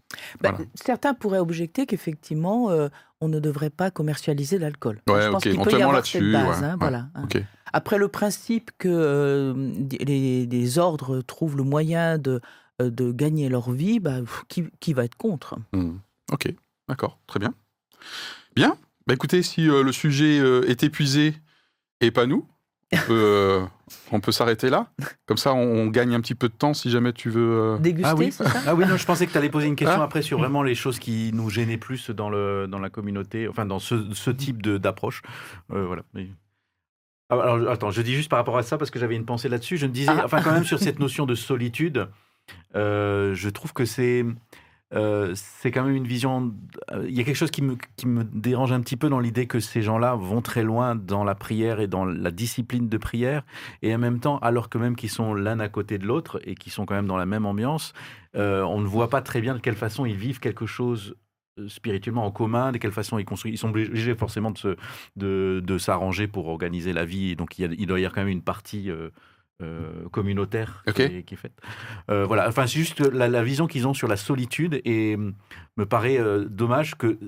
Bah, 0.41 0.51
Voilà. 0.51 0.65
Certains 0.75 1.13
pourraient 1.13 1.39
objecter 1.39 1.85
qu'effectivement, 1.85 2.69
euh, 2.71 2.87
on 3.21 3.27
ne 3.27 3.39
devrait 3.39 3.69
pas 3.69 3.91
commercialiser 3.91 4.57
l'alcool. 4.57 5.01
Ouais, 5.07 5.21
je 5.21 5.27
pense 5.29 5.35
ok, 5.35 5.41
qu'il 5.43 5.51
peut 5.51 5.57
y 5.57 5.61
éventuellement 5.61 5.89
avoir 5.89 6.05
cette 6.05 6.21
là-dessus, 6.21 6.31
base. 6.33 6.61
ouais, 6.61 6.65
hein, 6.65 6.71
ouais, 6.71 6.77
voilà, 6.79 7.07
hein. 7.15 7.27
Après, 7.75 7.97
le 7.97 8.07
principe 8.07 8.71
que 8.77 8.87
euh, 8.87 9.71
les, 9.99 10.45
les 10.45 10.77
ordres 10.77 11.21
trouvent 11.21 11.57
le 11.57 11.63
moyen 11.63 12.17
de, 12.19 12.39
euh, 12.81 12.89
de 12.89 13.11
gagner 13.11 13.49
leur 13.49 13.71
vie, 13.71 13.99
bah, 13.99 14.19
pff, 14.19 14.43
qui, 14.47 14.63
qui 14.79 14.93
va 14.93 15.03
être 15.05 15.15
contre? 15.17 15.57
Hmm. 15.73 15.97
Ok, 16.31 16.53
d'accord, 16.87 17.17
très 17.27 17.39
bien. 17.39 17.53
Bien. 18.55 18.77
Bah 19.07 19.13
écoutez, 19.13 19.43
si 19.43 19.69
euh, 19.69 19.83
le 19.83 19.91
sujet 19.91 20.39
euh, 20.39 20.63
est 20.69 20.83
épuisé 20.83 21.33
et 22.01 22.11
pas 22.11 22.25
nous, 22.25 22.47
on 22.93 22.97
peut, 22.97 23.03
euh, 23.11 23.65
on 24.11 24.19
peut 24.19 24.31
s'arrêter 24.31 24.69
là. 24.69 24.87
Comme 25.25 25.37
ça, 25.37 25.53
on, 25.53 25.59
on 25.61 25.87
gagne 25.87 26.13
un 26.15 26.21
petit 26.21 26.35
peu 26.35 26.47
de 26.47 26.53
temps 26.53 26.73
si 26.73 26.89
jamais 26.89 27.11
tu 27.11 27.29
veux. 27.29 27.51
euh, 27.75 27.77
Déguster, 27.79 28.09
Ah 28.09 28.15
oui. 28.15 28.31
ça? 28.31 28.45
Ah 28.65 28.75
oui, 28.75 28.85
non, 28.85 28.95
je 28.97 29.05
pensais 29.05 29.25
que 29.27 29.31
tu 29.31 29.37
allais 29.37 29.49
poser 29.49 29.67
une 29.67 29.75
question 29.75 29.99
Ah. 29.99 30.05
après 30.05 30.21
sur 30.21 30.37
vraiment 30.37 30.63
les 30.63 30.75
choses 30.75 30.99
qui 30.99 31.31
nous 31.33 31.49
gênaient 31.49 31.77
plus 31.77 32.11
dans, 32.11 32.29
le, 32.29 32.67
dans 32.67 32.79
la 32.79 32.89
communauté, 32.89 33.47
enfin 33.47 33.65
dans 33.65 33.79
ce, 33.79 34.13
ce 34.13 34.29
type 34.31 34.61
de- 34.61 34.77
d'approche. 34.77 35.21
Euh, 35.73 35.85
voilà. 35.85 36.03
Mais- 36.13 36.29
Ah, 37.29 37.35
Alors, 37.41 37.69
attends, 37.71 37.89
je 37.91 38.01
dis 38.01 38.13
juste 38.13 38.29
par 38.29 38.37
rapport 38.39 38.57
à 38.57 38.63
ça 38.63 38.77
parce 38.77 38.91
que 38.91 38.99
j'avais 38.99 39.15
une 39.15 39.25
pensée 39.25 39.49
là-dessus. 39.49 39.77
Je 39.77 39.85
me 39.87 39.91
disais, 39.91 40.11
Ah. 40.15 40.21
enfin, 40.25 40.41
quand 40.41 40.51
même 40.51 40.65
sur 40.65 40.79
cette 40.79 40.99
notion 40.99 41.25
de 41.25 41.35
solitude, 41.35 42.07
euh, 42.75 43.33
je 43.35 43.49
trouve 43.49 43.73
que 43.73 43.85
c'est. 43.85 44.23
Euh, 44.93 45.33
c'est 45.35 45.71
quand 45.71 45.83
même 45.83 45.95
une 45.95 46.07
vision. 46.07 46.53
euh, 46.91 47.05
Il 47.07 47.15
y 47.15 47.21
a 47.21 47.23
quelque 47.23 47.35
chose 47.35 47.51
qui 47.51 47.61
me, 47.61 47.75
dérange 48.23 48.71
un 48.71 48.81
petit 48.81 48.97
peu 48.97 49.09
dans 49.09 49.19
l'idée 49.19 49.47
que 49.47 49.59
ces 49.59 49.81
gens-là 49.81 50.15
vont 50.15 50.41
très 50.41 50.63
loin 50.63 50.95
dans 50.95 51.23
la 51.23 51.35
prière 51.35 51.79
et 51.79 51.87
dans 51.87 52.05
la 52.05 52.31
discipline 52.31 52.89
de 52.89 52.97
prière, 52.97 53.43
et 53.81 53.93
en 53.93 53.97
même 53.97 54.19
temps, 54.19 54.37
alors 54.39 54.69
que 54.69 54.77
même 54.77 54.95
qu'ils 54.95 55.09
sont 55.09 55.33
l'un 55.33 55.59
à 55.59 55.69
côté 55.69 55.97
de 55.97 56.05
l'autre 56.05 56.39
et 56.43 56.55
qui 56.55 56.69
sont 56.69 56.85
quand 56.85 56.95
même 56.95 57.07
dans 57.07 57.17
la 57.17 57.25
même 57.25 57.45
ambiance, 57.45 57.93
euh, 58.35 58.61
on 58.63 58.79
ne 58.79 58.87
voit 58.87 59.09
pas 59.09 59.21
très 59.21 59.41
bien 59.41 59.55
de 59.55 59.59
quelle 59.59 59.75
façon 59.75 60.05
ils 60.05 60.15
vivent 60.15 60.39
quelque 60.39 60.65
chose 60.65 61.15
spirituellement 61.67 62.25
en 62.25 62.31
commun, 62.31 62.71
de 62.71 62.79
quelle 62.79 62.91
façon 62.91 63.19
ils 63.19 63.25
construisent. 63.25 63.53
Ils 63.53 63.57
sont 63.57 63.69
obligés 63.69 64.15
forcément 64.15 64.51
de, 65.15 65.77
s'arranger 65.77 66.27
pour 66.27 66.47
organiser 66.47 66.93
la 66.93 67.05
vie. 67.05 67.35
Donc 67.35 67.59
il, 67.59 67.61
y 67.61 67.83
a- 67.83 67.85
doit 67.85 67.99
y 67.99 68.05
avoir 68.05 68.15
quand 68.15 68.21
même 68.21 68.29
une 68.29 68.41
partie 68.41 68.89
euh, 69.61 70.09
communautaire 70.09 70.83
qui, 70.95 71.01
est, 71.03 71.23
qui 71.23 71.35
est 71.35 71.37
faite. 71.37 71.59
Euh, 72.09 72.25
voilà. 72.25 72.47
Enfin, 72.47 72.65
c'est 72.65 72.79
juste 72.79 72.99
la, 72.99 73.27
la 73.27 73.43
vision 73.43 73.67
qu'ils 73.67 73.87
ont 73.87 73.93
sur 73.93 74.07
la 74.07 74.17
solitude 74.17 74.81
et 74.83 75.15
hum, 75.15 75.35
me 75.77 75.85
paraît 75.85 76.19
euh, 76.19 76.45
dommage 76.45 76.95
que 76.95 77.19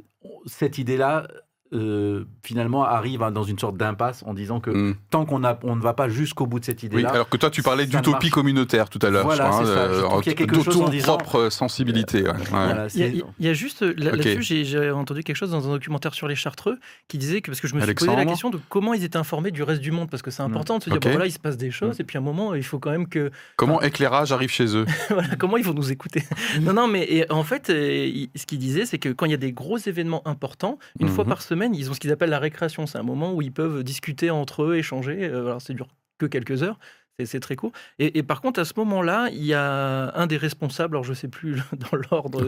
cette 0.45 0.78
idée-là. 0.78 1.28
Euh, 1.76 2.23
finalement 2.43 2.84
arrive 2.84 3.19
dans 3.34 3.43
une 3.43 3.59
sorte 3.59 3.78
d'impasse 3.78 4.23
en 4.26 4.34
disant 4.34 4.59
que 4.59 4.69
hmm. 4.71 4.95
tant 5.09 5.26
qu'on 5.26 5.43
a- 5.43 5.59
on 5.63 5.76
ne 5.76 5.82
va 5.82 5.93
pas 5.93 6.09
jusqu'au 6.09 6.45
bout 6.47 6.59
de 6.59 6.65
cette 6.65 6.82
Oui, 6.82 6.88
idée-là, 6.88 7.09
alors 7.09 7.30
que 7.30 7.38
toi, 7.38 7.49
tu 7.49 7.61
parlais 7.61 7.86
d'utopie 7.86 8.11
marche. 8.11 8.30
communautaire 8.30 8.89
tout 8.89 8.99
à 9.01 9.09
l'heure. 9.09 9.26
Voilà, 9.26 9.51
c'est 9.51 9.65
ça. 9.65 9.69
Euh, 9.71 10.01
trouve 10.03 10.21
qu'il 10.21 10.32
y 10.32 10.36
a 10.36 10.38
quelque 10.38 10.55
de 10.55 10.63
chose 10.63 10.78
en 10.78 10.86
ton 10.86 10.89
disant- 10.89 11.17
propre 11.17 11.49
sensibilité. 11.49 12.23
ouais. 12.23 12.30
Ouais. 12.30 12.36
voilà, 12.49 12.88
Il 12.93 12.99
y, 12.99 13.03
a, 13.03 13.07
c'est- 13.09 13.23
il 13.39 13.45
y 13.45 13.49
a 13.49 13.53
juste 13.53 13.82
là-dessus, 13.82 14.41
j'ai- 14.43 14.63
j'ai 14.65 14.91
entendu 14.91 15.23
quelque 15.23 15.36
chose 15.36 15.51
dans 15.51 15.67
un 15.67 15.71
documentaire 15.73 16.13
sur 16.13 16.28
les 16.28 16.36
Chartreux 16.36 16.78
qui 17.07 17.17
disait 17.17 17.41
que 17.41 17.51
parce 17.51 17.59
que 17.61 17.67
je 17.67 17.76
me 17.76 17.82
suis 17.82 17.93
posé 17.93 18.15
la 18.15 18.26
question 18.26 18.49
de 18.49 18.59
comment 18.69 18.93
ils 18.93 19.03
étaient 19.03 19.17
informés 19.17 19.51
du 19.51 19.63
reste 19.63 19.82
du 19.82 19.91
monde 19.91 20.09
parce 20.09 20.21
que 20.23 20.32
c'est 20.32 20.43
important 20.43 20.78
de 20.78 20.84
se 20.84 20.89
dire 20.89 20.97
Ok. 20.97 21.03
bon, 21.03 21.09
voilà 21.11 21.26
il 21.26 21.32
se 21.32 21.39
passe 21.39 21.57
des 21.57 21.71
choses 21.71 21.99
et 21.99 22.03
puis 22.03 22.17
à 22.17 22.21
un 22.21 22.23
moment 22.23 22.53
il 22.53 22.63
faut 22.63 22.80
quand 22.80 22.91
même 22.91 23.07
que 23.07 23.32
Comment 23.55 23.82
éclairage 23.82 24.32
arrive 24.32 24.49
chez 24.49 24.76
eux 24.76 24.86
voilà, 25.09 25.36
comment 25.38 25.57
ils 25.57 25.63
vont 25.63 25.73
nous 25.73 25.91
écouter 25.91 26.23
Non, 26.61 26.73
non, 26.73 26.88
mais 26.88 27.03
et 27.09 27.32
en 27.32 27.43
fait, 27.43 27.69
euh, 27.69 28.05
il- 28.05 28.30
ce 28.36 28.45
qu'il 28.45 28.59
disait, 28.59 28.86
c'est 28.86 28.97
que 28.99 29.09
quand 29.09 29.26
il 29.26 29.32
y 29.32 29.36
a 29.36 29.38
des 29.38 29.51
gros 29.53 29.78
événements 29.78 30.26
importants, 30.28 30.78
une 30.99 31.07
fois 31.09 31.23
Mhm. 31.23 31.30
par 31.30 31.41
semaine, 31.41 31.64
ils 31.74 31.89
ont 31.89 31.93
ce 31.93 31.99
qu'ils 31.99 32.11
appellent 32.11 32.30
la 32.30 32.39
récréation. 32.39 32.86
C'est 32.88 32.97
un 32.97 33.03
moment 33.03 33.34
où 33.34 33.41
ils 33.41 33.51
peuvent 33.51 33.84
discuter 33.84 34.30
entre 34.30 34.63
eux, 34.63 34.76
échanger. 34.78 35.24
Euh, 35.26 35.45
Alors, 35.47 35.61
ça 35.61 35.74
dure 35.74 35.88
que 36.18 36.26
quelques 36.26 36.63
heures. 36.63 36.80
C'est- 37.24 37.39
très 37.39 37.55
court. 37.55 37.72
Et, 37.97 38.18
et 38.20 38.24
par 38.24 38.41
contre, 38.41 38.59
à 38.59 38.66
ce 38.66 38.74
moment-là, 38.76 39.30
il 39.32 39.45
y 39.45 39.53
a 39.53 40.11
un 40.20 40.28
des 40.28 40.36
responsables, 40.36 40.95
alors 40.97 41.05
je 41.05 41.13
sais 41.13 41.30
plus 41.30 41.55
dans 41.72 41.97
l'ordre, 42.11 42.45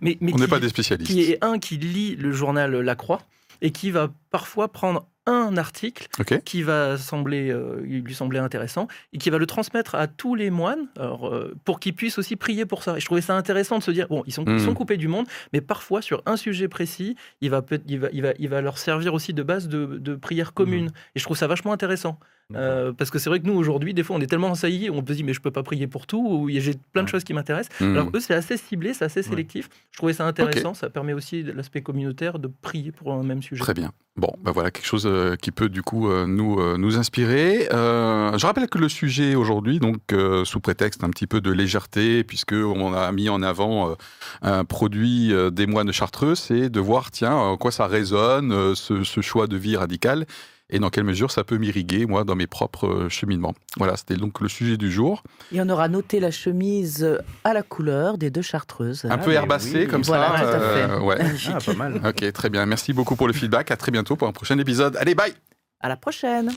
mais, 0.00 0.16
mais 0.20 0.32
On 0.32 0.38
n'est 0.38 0.46
pas 0.46 0.60
des 0.60 0.68
spécialistes. 0.68 1.10
qui 1.10 1.22
est 1.32 1.44
un 1.44 1.58
qui 1.58 1.78
lit 1.78 2.14
le 2.14 2.30
journal 2.30 2.76
La 2.76 2.94
Croix 2.94 3.20
et 3.60 3.72
qui 3.72 3.90
va 3.90 4.12
parfois 4.30 4.68
prendre 4.68 5.04
un 5.28 5.56
article 5.56 6.08
qui 6.44 6.62
va 6.62 6.96
sembler, 6.96 7.50
euh, 7.50 7.80
lui 7.80 8.14
sembler 8.14 8.38
intéressant 8.38 8.88
et 9.12 9.18
qui 9.18 9.30
va 9.30 9.38
le 9.38 9.46
transmettre 9.46 9.94
à 9.94 10.06
tous 10.06 10.34
les 10.34 10.50
moines 10.50 10.88
alors, 10.98 11.28
euh, 11.28 11.54
pour 11.64 11.80
qu'ils 11.80 11.94
puissent 11.94 12.18
aussi 12.18 12.36
prier 12.36 12.66
pour 12.66 12.82
ça. 12.82 12.96
Et 12.96 13.00
je 13.00 13.04
trouvais 13.04 13.20
ça 13.20 13.36
intéressant 13.36 13.78
de 13.78 13.82
se 13.82 13.90
dire 13.90 14.08
bon, 14.08 14.22
ils 14.26 14.32
sont, 14.32 14.44
ils 14.46 14.60
sont 14.60 14.74
coupés 14.74 14.96
du 14.96 15.08
monde, 15.08 15.26
mais 15.52 15.60
parfois 15.60 16.02
sur 16.02 16.22
un 16.26 16.36
sujet 16.36 16.68
précis, 16.68 17.16
il 17.40 17.50
va, 17.50 17.62
il 17.86 17.98
va, 17.98 18.08
il 18.12 18.22
va, 18.22 18.32
il 18.38 18.48
va 18.48 18.60
leur 18.60 18.78
servir 18.78 19.14
aussi 19.14 19.34
de 19.34 19.42
base 19.42 19.68
de, 19.68 19.86
de 19.86 20.14
prière 20.14 20.54
commune. 20.54 20.90
Et 21.14 21.18
je 21.18 21.24
trouve 21.24 21.36
ça 21.36 21.46
vachement 21.46 21.72
intéressant. 21.72 22.18
Euh, 22.54 22.92
parce 22.92 23.10
que 23.10 23.18
c'est 23.18 23.28
vrai 23.28 23.40
que 23.40 23.46
nous, 23.46 23.54
aujourd'hui, 23.54 23.92
des 23.94 24.02
fois, 24.02 24.16
on 24.16 24.20
est 24.20 24.26
tellement 24.26 24.48
ensaillis, 24.48 24.90
on 24.90 25.02
peut 25.02 25.12
se 25.12 25.18
dire, 25.18 25.26
mais 25.26 25.34
je 25.34 25.40
peux 25.40 25.50
pas 25.50 25.62
prier 25.62 25.86
pour 25.86 26.06
tout, 26.06 26.26
ou 26.26 26.48
j'ai 26.48 26.74
plein 26.92 27.02
de 27.02 27.08
choses 27.08 27.24
qui 27.24 27.34
m'intéressent. 27.34 27.78
Hmm. 27.80 27.92
Alors, 27.92 28.10
eux, 28.14 28.20
c'est 28.20 28.34
assez 28.34 28.56
ciblé, 28.56 28.94
c'est 28.94 29.04
assez 29.04 29.22
sélectif. 29.22 29.68
Je 29.90 29.98
trouvais 29.98 30.14
ça 30.14 30.26
intéressant. 30.26 30.74
Ça 30.74 30.88
permet 30.90 31.12
aussi 31.12 31.42
l'aspect 31.42 31.82
communautaire 31.82 32.38
de 32.38 32.50
prier 32.62 32.92
pour 32.92 33.12
un 33.12 33.22
même 33.22 33.42
sujet. 33.42 33.60
Très 33.60 33.74
bien. 33.74 33.92
Bon, 34.18 34.32
ben 34.42 34.50
voilà 34.50 34.72
quelque 34.72 34.84
chose 34.84 35.06
euh, 35.06 35.36
qui 35.36 35.52
peut 35.52 35.68
du 35.68 35.82
coup 35.82 36.10
euh, 36.10 36.26
nous, 36.26 36.58
euh, 36.58 36.76
nous 36.76 36.98
inspirer. 36.98 37.68
Je 37.70 38.46
rappelle 38.46 38.68
que 38.68 38.78
le 38.78 38.88
sujet 38.88 39.36
aujourd'hui, 39.36 39.78
donc 39.78 40.00
sous 40.44 40.60
prétexte 40.60 41.04
un 41.04 41.10
petit 41.10 41.28
peu 41.28 41.40
de 41.40 41.52
légèreté, 41.52 42.24
puisque 42.24 42.52
on 42.52 42.92
a 42.94 43.12
mis 43.12 43.28
en 43.28 43.42
avant 43.42 43.96
un 44.42 44.64
produit 44.64 45.32
des 45.52 45.66
moines 45.66 45.92
chartreux, 45.92 46.34
c'est 46.34 46.68
de 46.68 46.80
voir 46.80 47.10
tiens 47.10 47.34
en 47.34 47.56
quoi 47.56 47.70
ça 47.70 47.86
résonne 47.86 48.74
ce, 48.74 49.04
ce 49.04 49.20
choix 49.20 49.46
de 49.46 49.56
vie 49.56 49.76
radical. 49.76 50.26
Et 50.70 50.78
dans 50.78 50.90
quelle 50.90 51.04
mesure 51.04 51.30
ça 51.30 51.44
peut 51.44 51.56
m'irriguer, 51.58 52.04
moi, 52.06 52.24
dans 52.24 52.34
mes 52.36 52.46
propres 52.46 52.86
euh, 52.86 53.08
cheminements. 53.08 53.54
Voilà, 53.76 53.96
c'était 53.96 54.16
donc 54.16 54.40
le 54.40 54.48
sujet 54.48 54.76
du 54.76 54.90
jour. 54.92 55.22
Et 55.52 55.60
on 55.60 55.68
aura 55.68 55.88
noté 55.88 56.20
la 56.20 56.30
chemise 56.30 57.18
à 57.44 57.54
la 57.54 57.62
couleur 57.62 58.18
des 58.18 58.30
deux 58.30 58.42
chartreuses. 58.42 59.04
Un 59.06 59.08
Ah, 59.12 59.18
peu 59.18 59.30
mais 59.30 59.36
herbacé 59.36 59.80
oui. 59.80 59.86
comme 59.88 60.02
Voilà, 60.02 60.36
ça. 60.36 60.40
tout 60.40 60.56
à 60.56 60.60
fait. 60.60 60.90
euh, 60.92 61.00
ouais. 61.00 61.18
Ah, 61.54 61.58
pas 61.64 61.74
mal. 61.74 62.00
Ok, 62.04 62.32
très 62.32 62.50
bien. 62.50 62.66
Merci 62.66 62.92
beaucoup 62.92 63.16
pour 63.16 63.26
le 63.26 63.32
feedback. 63.32 63.70
À 63.70 63.76
très 63.76 63.90
bientôt 63.92 64.16
pour 64.16 64.28
un 64.28 64.32
prochain 64.32 64.58
épisode. 64.58 64.96
Allez, 64.96 65.14
bye 65.14 65.32
À 65.80 65.88
la 65.88 65.96
prochaine. 65.96 66.52